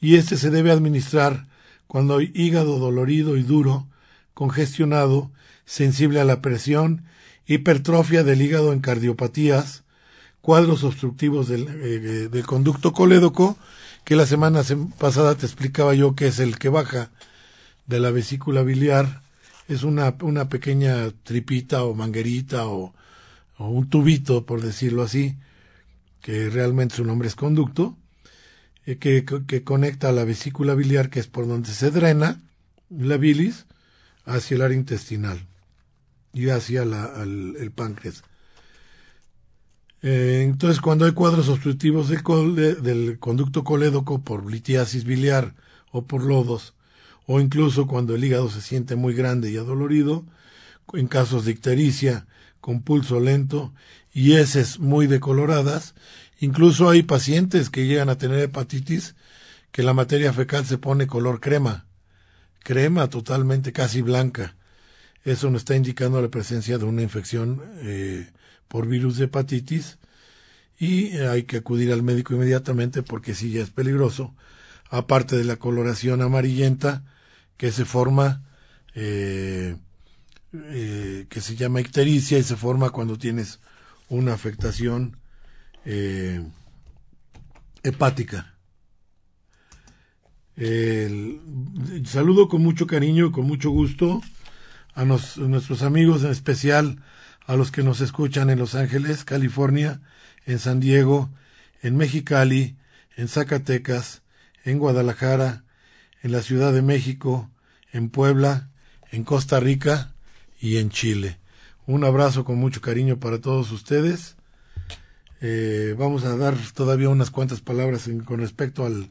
y 0.00 0.14
este 0.14 0.36
se 0.36 0.50
debe 0.50 0.70
administrar 0.70 1.48
cuando 1.88 2.18
hay 2.18 2.30
hígado 2.34 2.78
dolorido 2.78 3.36
y 3.36 3.42
duro, 3.42 3.88
congestionado, 4.32 5.32
sensible 5.64 6.20
a 6.20 6.24
la 6.24 6.40
presión, 6.40 7.04
hipertrofia 7.46 8.22
del 8.22 8.42
hígado 8.42 8.72
en 8.72 8.80
cardiopatías, 8.80 9.82
cuadros 10.40 10.84
obstructivos 10.84 11.48
del, 11.48 11.66
eh, 11.68 12.28
del 12.30 12.46
conducto 12.46 12.92
colédoco, 12.92 13.58
que 14.04 14.14
la 14.14 14.26
semana 14.26 14.62
pasada 14.98 15.34
te 15.34 15.46
explicaba 15.46 15.94
yo 15.94 16.14
que 16.14 16.28
es 16.28 16.38
el 16.38 16.58
que 16.58 16.68
baja 16.68 17.10
de 17.86 17.98
la 17.98 18.10
vesícula 18.10 18.62
biliar. 18.62 19.22
Es 19.68 19.82
una 19.82 20.48
pequeña 20.48 21.10
tripita 21.24 21.84
o 21.84 21.94
manguerita 21.94 22.66
o, 22.66 22.92
o 23.62 23.70
un 23.70 23.88
tubito, 23.88 24.44
por 24.44 24.60
decirlo 24.60 25.02
así, 25.02 25.36
que 26.20 26.50
realmente 26.50 26.96
su 26.96 27.04
nombre 27.04 27.28
es 27.28 27.36
conducto, 27.36 27.96
eh, 28.86 28.98
que, 28.98 29.24
que, 29.24 29.62
conecta 29.62 30.08
a 30.08 30.12
la 30.12 30.24
vesícula 30.24 30.74
biliar, 30.74 31.10
que 31.10 31.20
es 31.20 31.28
por 31.28 31.46
donde 31.46 31.70
se 31.70 31.90
drena 31.90 32.40
la 32.90 33.16
bilis, 33.16 33.66
hacia 34.24 34.56
el 34.56 34.62
área 34.62 34.76
intestinal 34.76 35.40
y 36.32 36.48
hacia 36.48 36.82
el 36.82 37.72
páncreas. 37.74 38.22
Eh, 40.02 40.42
entonces, 40.44 40.80
cuando 40.80 41.04
hay 41.04 41.12
cuadros 41.12 41.48
obstructivos 41.48 42.08
del 42.08 43.18
conducto 43.20 43.62
colédoco 43.62 44.22
por 44.22 44.50
litiasis 44.50 45.04
biliar 45.04 45.54
o 45.92 46.06
por 46.06 46.24
lodos, 46.24 46.74
o 47.26 47.40
incluso 47.40 47.86
cuando 47.86 48.14
el 48.16 48.24
hígado 48.24 48.50
se 48.50 48.60
siente 48.60 48.96
muy 48.96 49.14
grande 49.14 49.50
y 49.50 49.56
adolorido, 49.56 50.24
en 50.94 51.06
casos 51.06 51.44
de 51.44 51.52
ictericia 51.52 52.26
con 52.62 52.80
pulso 52.80 53.18
lento 53.18 53.74
y 54.14 54.34
heces 54.34 54.78
muy 54.78 55.08
decoloradas, 55.08 55.94
incluso 56.38 56.88
hay 56.88 57.02
pacientes 57.02 57.68
que 57.68 57.86
llegan 57.86 58.08
a 58.08 58.16
tener 58.16 58.38
hepatitis 58.38 59.16
que 59.72 59.82
la 59.82 59.92
materia 59.92 60.32
fecal 60.32 60.64
se 60.64 60.78
pone 60.78 61.08
color 61.08 61.40
crema, 61.40 61.86
crema 62.60 63.10
totalmente 63.10 63.72
casi 63.72 64.00
blanca. 64.00 64.54
Eso 65.24 65.50
nos 65.50 65.62
está 65.62 65.74
indicando 65.74 66.22
la 66.22 66.28
presencia 66.28 66.78
de 66.78 66.84
una 66.84 67.02
infección 67.02 67.60
eh, 67.80 68.30
por 68.68 68.86
virus 68.86 69.16
de 69.16 69.24
hepatitis 69.24 69.98
y 70.78 71.16
hay 71.18 71.42
que 71.42 71.58
acudir 71.58 71.92
al 71.92 72.04
médico 72.04 72.32
inmediatamente 72.32 73.02
porque 73.02 73.34
sí 73.34 73.50
ya 73.50 73.62
es 73.62 73.70
peligroso, 73.70 74.36
aparte 74.88 75.36
de 75.36 75.44
la 75.44 75.56
coloración 75.56 76.22
amarillenta 76.22 77.02
que 77.56 77.72
se 77.72 77.84
forma, 77.84 78.44
eh, 78.94 79.76
eh, 80.54 81.26
que 81.30 81.40
se 81.40 81.56
llama 81.56 81.80
ictericia 81.80 82.38
y 82.38 82.42
se 82.42 82.56
forma 82.56 82.90
cuando 82.90 83.16
tienes 83.16 83.60
una 84.10 84.34
afectación 84.34 85.16
eh, 85.86 86.44
hepática. 87.82 88.54
saludo 92.04 92.48
con 92.48 92.62
mucho 92.62 92.86
cariño 92.86 93.26
y 93.26 93.30
con 93.32 93.46
mucho 93.46 93.70
gusto 93.70 94.20
a 94.94 95.06
nuestros 95.06 95.82
amigos, 95.82 96.22
en 96.22 96.30
especial 96.30 97.02
a 97.46 97.56
los 97.56 97.70
que 97.70 97.82
nos 97.82 98.02
escuchan 98.02 98.50
en 98.50 98.58
Los 98.58 98.74
Ángeles, 98.74 99.24
California, 99.24 100.02
en 100.44 100.58
San 100.58 100.80
Diego, 100.80 101.30
en 101.80 101.96
Mexicali, 101.96 102.76
en 103.16 103.28
Zacatecas, 103.28 104.22
en 104.64 104.78
Guadalajara, 104.78 105.64
en 106.22 106.32
la 106.32 106.42
Ciudad 106.42 106.74
de 106.74 106.82
México, 106.82 107.50
en 107.90 108.10
Puebla, 108.10 108.68
en 109.10 109.24
Costa 109.24 109.58
Rica 109.58 110.11
y 110.62 110.78
en 110.78 110.88
Chile. 110.88 111.38
Un 111.86 112.04
abrazo 112.04 112.44
con 112.44 112.56
mucho 112.56 112.80
cariño 112.80 113.18
para 113.18 113.40
todos 113.40 113.72
ustedes. 113.72 114.36
Eh, 115.40 115.96
vamos 115.98 116.24
a 116.24 116.36
dar 116.36 116.56
todavía 116.72 117.08
unas 117.08 117.32
cuantas 117.32 117.60
palabras 117.60 118.08
con 118.24 118.38
respecto 118.38 118.86
al, 118.86 119.10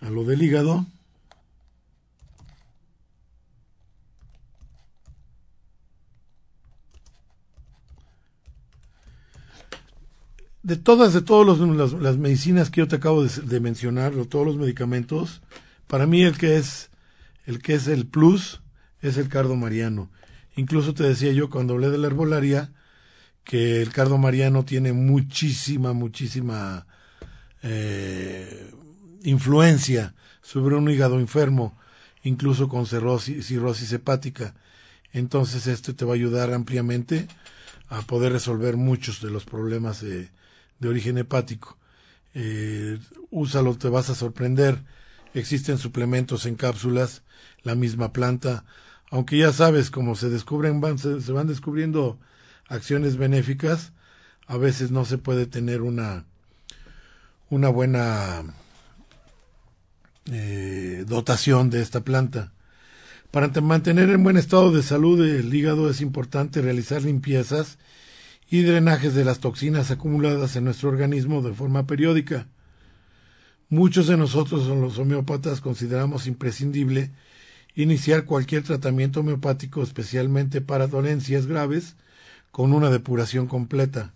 a 0.00 0.08
lo 0.08 0.24
del 0.24 0.42
hígado. 0.42 0.86
de 10.62 10.76
todas, 10.76 11.12
de 11.12 11.20
todas 11.20 11.58
las, 11.92 12.16
medicinas 12.16 12.70
que 12.70 12.80
yo 12.80 12.88
te 12.88 12.96
acabo 12.96 13.22
de, 13.22 13.60
mencionar, 13.60 14.14
de 14.14 14.24
todos 14.24 14.46
los 14.46 14.56
medicamentos, 14.56 15.42
para 15.86 16.06
mí 16.06 16.22
el 16.22 16.38
que 16.38 16.56
es 16.56 16.90
el 17.44 17.60
que 17.60 17.74
es 17.74 17.86
el 17.86 18.06
plus 18.06 18.62
es 19.02 19.18
el 19.18 19.28
cardo 19.28 19.56
mariano. 19.56 20.10
Incluso 20.56 20.94
te 20.94 21.04
decía 21.04 21.32
yo 21.32 21.50
cuando 21.50 21.74
hablé 21.74 21.90
de 21.90 21.98
la 21.98 22.06
herbolaria 22.06 22.72
que 23.44 23.82
el 23.82 23.90
cardo 23.90 24.18
mariano 24.18 24.64
tiene 24.64 24.92
muchísima, 24.92 25.92
muchísima 25.92 26.86
eh, 27.62 28.70
influencia 29.22 30.14
sobre 30.42 30.76
un 30.76 30.88
hígado 30.90 31.18
enfermo, 31.18 31.78
incluso 32.22 32.68
con 32.68 32.86
cirrosis, 32.86 33.92
hepática. 33.92 34.54
Entonces 35.12 35.66
esto 35.66 35.94
te 35.94 36.04
va 36.04 36.12
a 36.12 36.16
ayudar 36.16 36.52
ampliamente 36.52 37.28
a 37.88 38.02
poder 38.02 38.32
resolver 38.32 38.76
muchos 38.76 39.20
de 39.20 39.30
los 39.30 39.44
problemas 39.44 40.00
de, 40.00 40.30
de 40.78 40.88
origen 40.88 41.18
hepático. 41.18 41.78
Eh, 42.34 42.98
úsalo, 43.30 43.76
te 43.76 43.88
vas 43.88 44.10
a 44.10 44.14
sorprender. 44.14 44.82
Existen 45.34 45.78
suplementos 45.78 46.46
en 46.46 46.54
cápsulas, 46.54 47.22
la 47.62 47.74
misma 47.74 48.12
planta, 48.12 48.64
aunque 49.14 49.38
ya 49.38 49.52
sabes, 49.52 49.92
como 49.92 50.16
se 50.16 50.28
descubren, 50.28 50.80
van, 50.80 50.98
se, 50.98 51.30
van 51.30 51.46
descubriendo 51.46 52.18
acciones 52.66 53.16
benéficas, 53.16 53.92
a 54.48 54.56
veces 54.56 54.90
no 54.90 55.04
se 55.04 55.18
puede 55.18 55.46
tener 55.46 55.82
una, 55.82 56.24
una 57.48 57.68
buena 57.68 58.42
eh, 60.32 61.04
dotación 61.06 61.70
de 61.70 61.80
esta 61.80 62.00
planta. 62.00 62.54
Para 63.30 63.52
mantener 63.60 64.10
en 64.10 64.24
buen 64.24 64.36
estado 64.36 64.72
de 64.72 64.82
salud 64.82 65.24
el 65.24 65.54
hígado 65.54 65.88
es 65.88 66.00
importante 66.00 66.60
realizar 66.60 67.02
limpiezas 67.02 67.78
y 68.50 68.62
drenajes 68.62 69.14
de 69.14 69.24
las 69.24 69.38
toxinas 69.38 69.92
acumuladas 69.92 70.56
en 70.56 70.64
nuestro 70.64 70.88
organismo 70.88 71.40
de 71.40 71.54
forma 71.54 71.86
periódica. 71.86 72.48
Muchos 73.68 74.08
de 74.08 74.16
nosotros, 74.16 74.66
los 74.66 74.98
homeópatas, 74.98 75.60
consideramos 75.60 76.26
imprescindible 76.26 77.12
iniciar 77.74 78.24
cualquier 78.24 78.62
tratamiento 78.62 79.20
homeopático, 79.20 79.82
especialmente 79.82 80.60
para 80.60 80.86
dolencias 80.86 81.46
graves, 81.46 81.96
con 82.50 82.72
una 82.72 82.90
depuración 82.90 83.46
completa. 83.46 84.14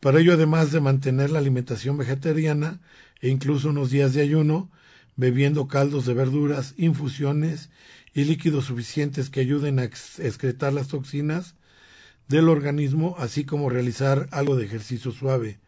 Para 0.00 0.20
ello, 0.20 0.34
además 0.34 0.70
de 0.70 0.80
mantener 0.80 1.30
la 1.30 1.38
alimentación 1.38 1.96
vegetariana 1.96 2.80
e 3.20 3.30
incluso 3.30 3.70
unos 3.70 3.90
días 3.90 4.12
de 4.12 4.20
ayuno, 4.20 4.70
bebiendo 5.16 5.66
caldos 5.66 6.04
de 6.04 6.12
verduras, 6.12 6.74
infusiones 6.76 7.70
y 8.12 8.24
líquidos 8.24 8.66
suficientes 8.66 9.30
que 9.30 9.40
ayuden 9.40 9.78
a 9.78 9.84
excretar 9.84 10.72
las 10.72 10.88
toxinas, 10.88 11.54
del 12.28 12.48
organismo, 12.48 13.16
así 13.18 13.44
como 13.44 13.70
realizar 13.70 14.28
algo 14.30 14.56
de 14.56 14.64
ejercicio 14.64 15.10
suave, 15.12 15.58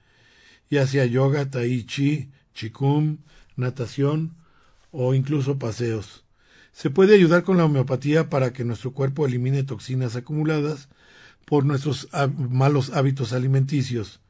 ya 0.71 0.87
sea 0.87 1.07
yoga, 1.07 1.51
tai 1.51 1.85
chi, 1.85 2.31
chikung, 2.55 3.19
natación 3.57 4.35
o 4.91 5.15
incluso 5.15 5.59
paseos. 5.59 6.26
Se 6.77 6.91
puede 6.91 7.15
ayudar 7.15 7.43
con 7.43 7.57
la 7.57 7.65
homeopatía 7.65 8.29
para 8.29 8.53
que 8.53 8.63
nuestro 8.63 8.93
cuerpo 8.93 9.25
elimine 9.25 9.63
toxinas 9.63 10.15
acumuladas 10.15 10.91
por 11.47 11.65
nuestros 11.65 12.07
malos 12.37 12.91
hábitos 12.93 13.33
alimenticios. 13.33 14.21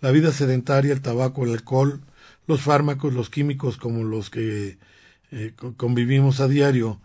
La 0.00 0.10
vida 0.10 0.32
sedentaria, 0.32 0.94
el 0.94 1.02
tabaco, 1.02 1.44
el 1.44 1.52
alcohol, 1.52 2.00
los 2.46 2.62
fármacos, 2.62 3.12
los 3.12 3.28
químicos 3.28 3.76
como 3.76 4.04
los 4.04 4.30
que 4.30 4.78
eh, 5.30 5.52
convivimos 5.76 6.40
a 6.40 6.48
diario, 6.48 6.98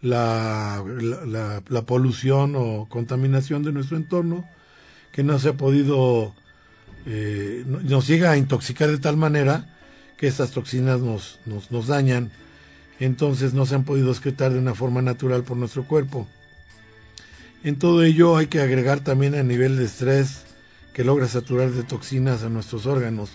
la, 0.00 0.82
la, 1.68 1.82
polución 1.82 2.54
o 2.56 2.88
contaminación 2.88 3.62
de 3.62 3.72
nuestro 3.72 3.98
entorno, 3.98 4.48
que 5.12 5.22
no 5.22 5.38
se 5.38 5.50
ha 5.50 5.56
podido, 5.58 6.34
eh, 7.04 7.62
nos 7.66 8.06
llega 8.06 8.30
a 8.30 8.38
intoxicar 8.38 8.90
de 8.90 8.98
tal 8.98 9.18
manera 9.18 9.76
que 10.16 10.28
estas 10.28 10.52
toxinas 10.52 11.00
nos, 11.00 11.40
nos, 11.44 11.70
nos 11.70 11.88
dañan, 11.88 12.32
entonces 13.00 13.54
no 13.54 13.66
se 13.66 13.74
han 13.74 13.84
podido 13.84 14.10
excretar 14.10 14.52
de 14.52 14.58
una 14.58 14.74
forma 14.74 15.02
natural 15.02 15.44
por 15.44 15.56
nuestro 15.56 15.86
cuerpo. 15.86 16.26
En 17.62 17.76
todo 17.78 18.02
ello 18.02 18.36
hay 18.36 18.46
que 18.46 18.60
agregar 18.60 19.00
también 19.00 19.34
el 19.34 19.48
nivel 19.48 19.76
de 19.76 19.84
estrés 19.84 20.44
que 20.92 21.04
logra 21.04 21.26
saturar 21.26 21.70
de 21.70 21.82
toxinas 21.82 22.42
a 22.42 22.48
nuestros 22.48 22.86
órganos, 22.86 23.30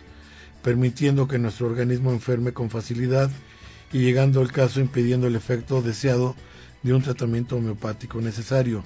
permitiendo 0.61 1.27
que 1.27 1.39
nuestro 1.39 1.67
organismo 1.67 2.11
enferme 2.11 2.53
con 2.53 2.69
facilidad 2.69 3.29
y 3.91 3.99
llegando 3.99 4.41
al 4.41 4.51
caso 4.51 4.79
impidiendo 4.79 5.27
el 5.27 5.35
efecto 5.35 5.81
deseado 5.81 6.35
de 6.83 6.93
un 6.93 7.01
tratamiento 7.01 7.57
homeopático 7.57 8.21
necesario. 8.21 8.83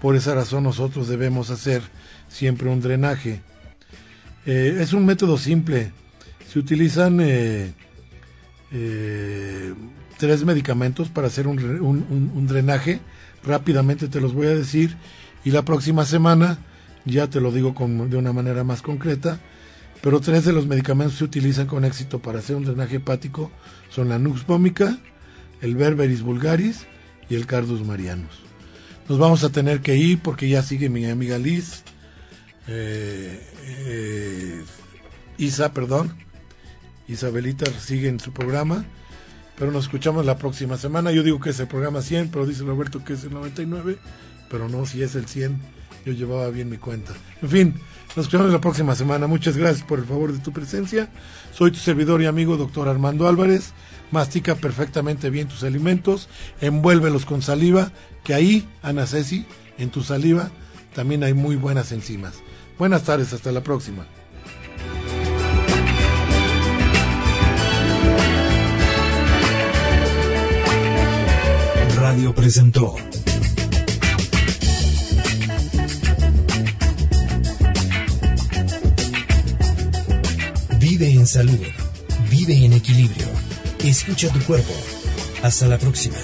Por 0.00 0.16
esa 0.16 0.34
razón 0.34 0.64
nosotros 0.64 1.08
debemos 1.08 1.50
hacer 1.50 1.82
siempre 2.28 2.68
un 2.68 2.80
drenaje. 2.80 3.40
Eh, 4.46 4.78
es 4.80 4.92
un 4.92 5.06
método 5.06 5.38
simple. 5.38 5.92
Se 6.48 6.58
utilizan 6.58 7.20
eh, 7.20 7.72
eh, 8.72 9.74
tres 10.22 10.44
medicamentos 10.44 11.08
para 11.08 11.26
hacer 11.26 11.48
un, 11.48 11.58
un, 11.58 12.46
drenaje. 12.46 13.00
Rápidamente 13.44 14.06
te 14.06 14.20
los 14.20 14.34
voy 14.34 14.46
a 14.46 14.54
decir 14.54 14.96
y 15.44 15.50
la 15.50 15.64
próxima 15.64 16.04
semana 16.04 16.58
ya 17.04 17.28
te 17.28 17.40
lo 17.40 17.50
digo 17.50 17.74
con, 17.74 18.08
de 18.08 18.16
una 18.16 18.32
manera 18.32 18.62
más 18.62 18.82
concreta. 18.82 19.40
Pero 20.00 20.20
tres 20.20 20.44
de 20.44 20.52
los 20.52 20.68
medicamentos 20.68 21.14
que 21.14 21.18
se 21.18 21.24
utilizan 21.24 21.66
con 21.66 21.84
éxito 21.84 22.20
para 22.20 22.38
hacer 22.38 22.54
un 22.54 22.64
drenaje 22.64 22.96
hepático 22.98 23.50
son 23.90 24.10
la 24.10 24.20
Nux 24.20 24.46
vomica, 24.46 24.96
el 25.60 25.74
Berberis 25.74 26.22
vulgaris 26.22 26.86
y 27.28 27.34
el 27.34 27.46
Cardus 27.46 27.84
Marianos. 27.84 28.44
Nos 29.08 29.18
vamos 29.18 29.42
a 29.42 29.50
tener 29.50 29.80
que 29.80 29.96
ir 29.96 30.20
porque 30.20 30.48
ya 30.48 30.62
sigue 30.62 30.88
mi 30.88 31.04
amiga 31.06 31.36
Liz, 31.36 31.82
eh, 32.68 33.44
eh, 33.66 34.62
Isa, 35.36 35.72
perdón, 35.72 36.14
Isabelita 37.08 37.66
sigue 37.80 38.08
en 38.08 38.20
su 38.20 38.32
programa, 38.32 38.84
pero 39.58 39.70
nos 39.70 39.84
escuchamos 39.84 40.26
la 40.26 40.36
próxima 40.36 40.76
semana. 40.76 41.12
Yo 41.12 41.22
digo 41.22 41.40
que 41.40 41.50
es 41.50 41.60
el 41.60 41.68
programa 41.68 42.02
100, 42.02 42.30
pero 42.30 42.46
dice 42.46 42.64
Roberto 42.64 43.04
que 43.04 43.14
es 43.14 43.24
el 43.24 43.32
99, 43.32 43.98
pero 44.50 44.68
no, 44.68 44.86
si 44.86 45.02
es 45.02 45.14
el 45.14 45.26
100, 45.26 45.58
yo 46.04 46.12
llevaba 46.12 46.48
bien 46.50 46.70
mi 46.70 46.78
cuenta. 46.78 47.12
En 47.40 47.48
fin, 47.48 47.74
nos 48.16 48.26
escuchamos 48.26 48.52
la 48.52 48.60
próxima 48.60 48.94
semana. 48.94 49.26
Muchas 49.26 49.56
gracias 49.56 49.86
por 49.86 49.98
el 49.98 50.04
favor 50.04 50.32
de 50.32 50.38
tu 50.38 50.52
presencia. 50.52 51.10
Soy 51.52 51.70
tu 51.70 51.78
servidor 51.78 52.22
y 52.22 52.26
amigo, 52.26 52.56
doctor 52.56 52.88
Armando 52.88 53.28
Álvarez 53.28 53.72
mastica 54.12 54.54
perfectamente 54.54 55.30
bien 55.30 55.48
tus 55.48 55.64
alimentos, 55.64 56.28
envuélvelos 56.60 57.24
con 57.26 57.42
saliva, 57.42 57.90
que 58.22 58.34
ahí, 58.34 58.68
Ana 58.82 59.06
Ceci, 59.06 59.44
en 59.78 59.90
tu 59.90 60.02
saliva 60.04 60.50
también 60.94 61.24
hay 61.24 61.34
muy 61.34 61.56
buenas 61.56 61.90
enzimas. 61.90 62.34
Buenas 62.78 63.02
tardes, 63.04 63.32
hasta 63.32 63.50
la 63.50 63.62
próxima. 63.62 64.06
Radio 72.12 72.34
presentó 72.34 72.94
Vive 80.78 81.10
en 81.10 81.26
salud, 81.26 81.58
vive 82.28 82.66
en 82.66 82.74
equilibrio. 82.74 83.26
Escucha 83.82 84.30
tu 84.30 84.40
cuerpo. 84.40 84.74
Hasta 85.42 85.66
la 85.68 85.78
próxima. 85.78 86.18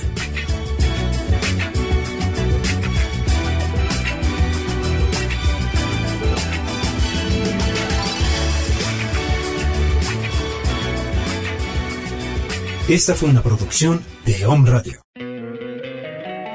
Esta 12.91 13.15
fue 13.15 13.31
una 13.31 13.43
producción 13.43 14.05
de 14.27 14.45
Home 14.45 14.71
Radio. 14.71 15.08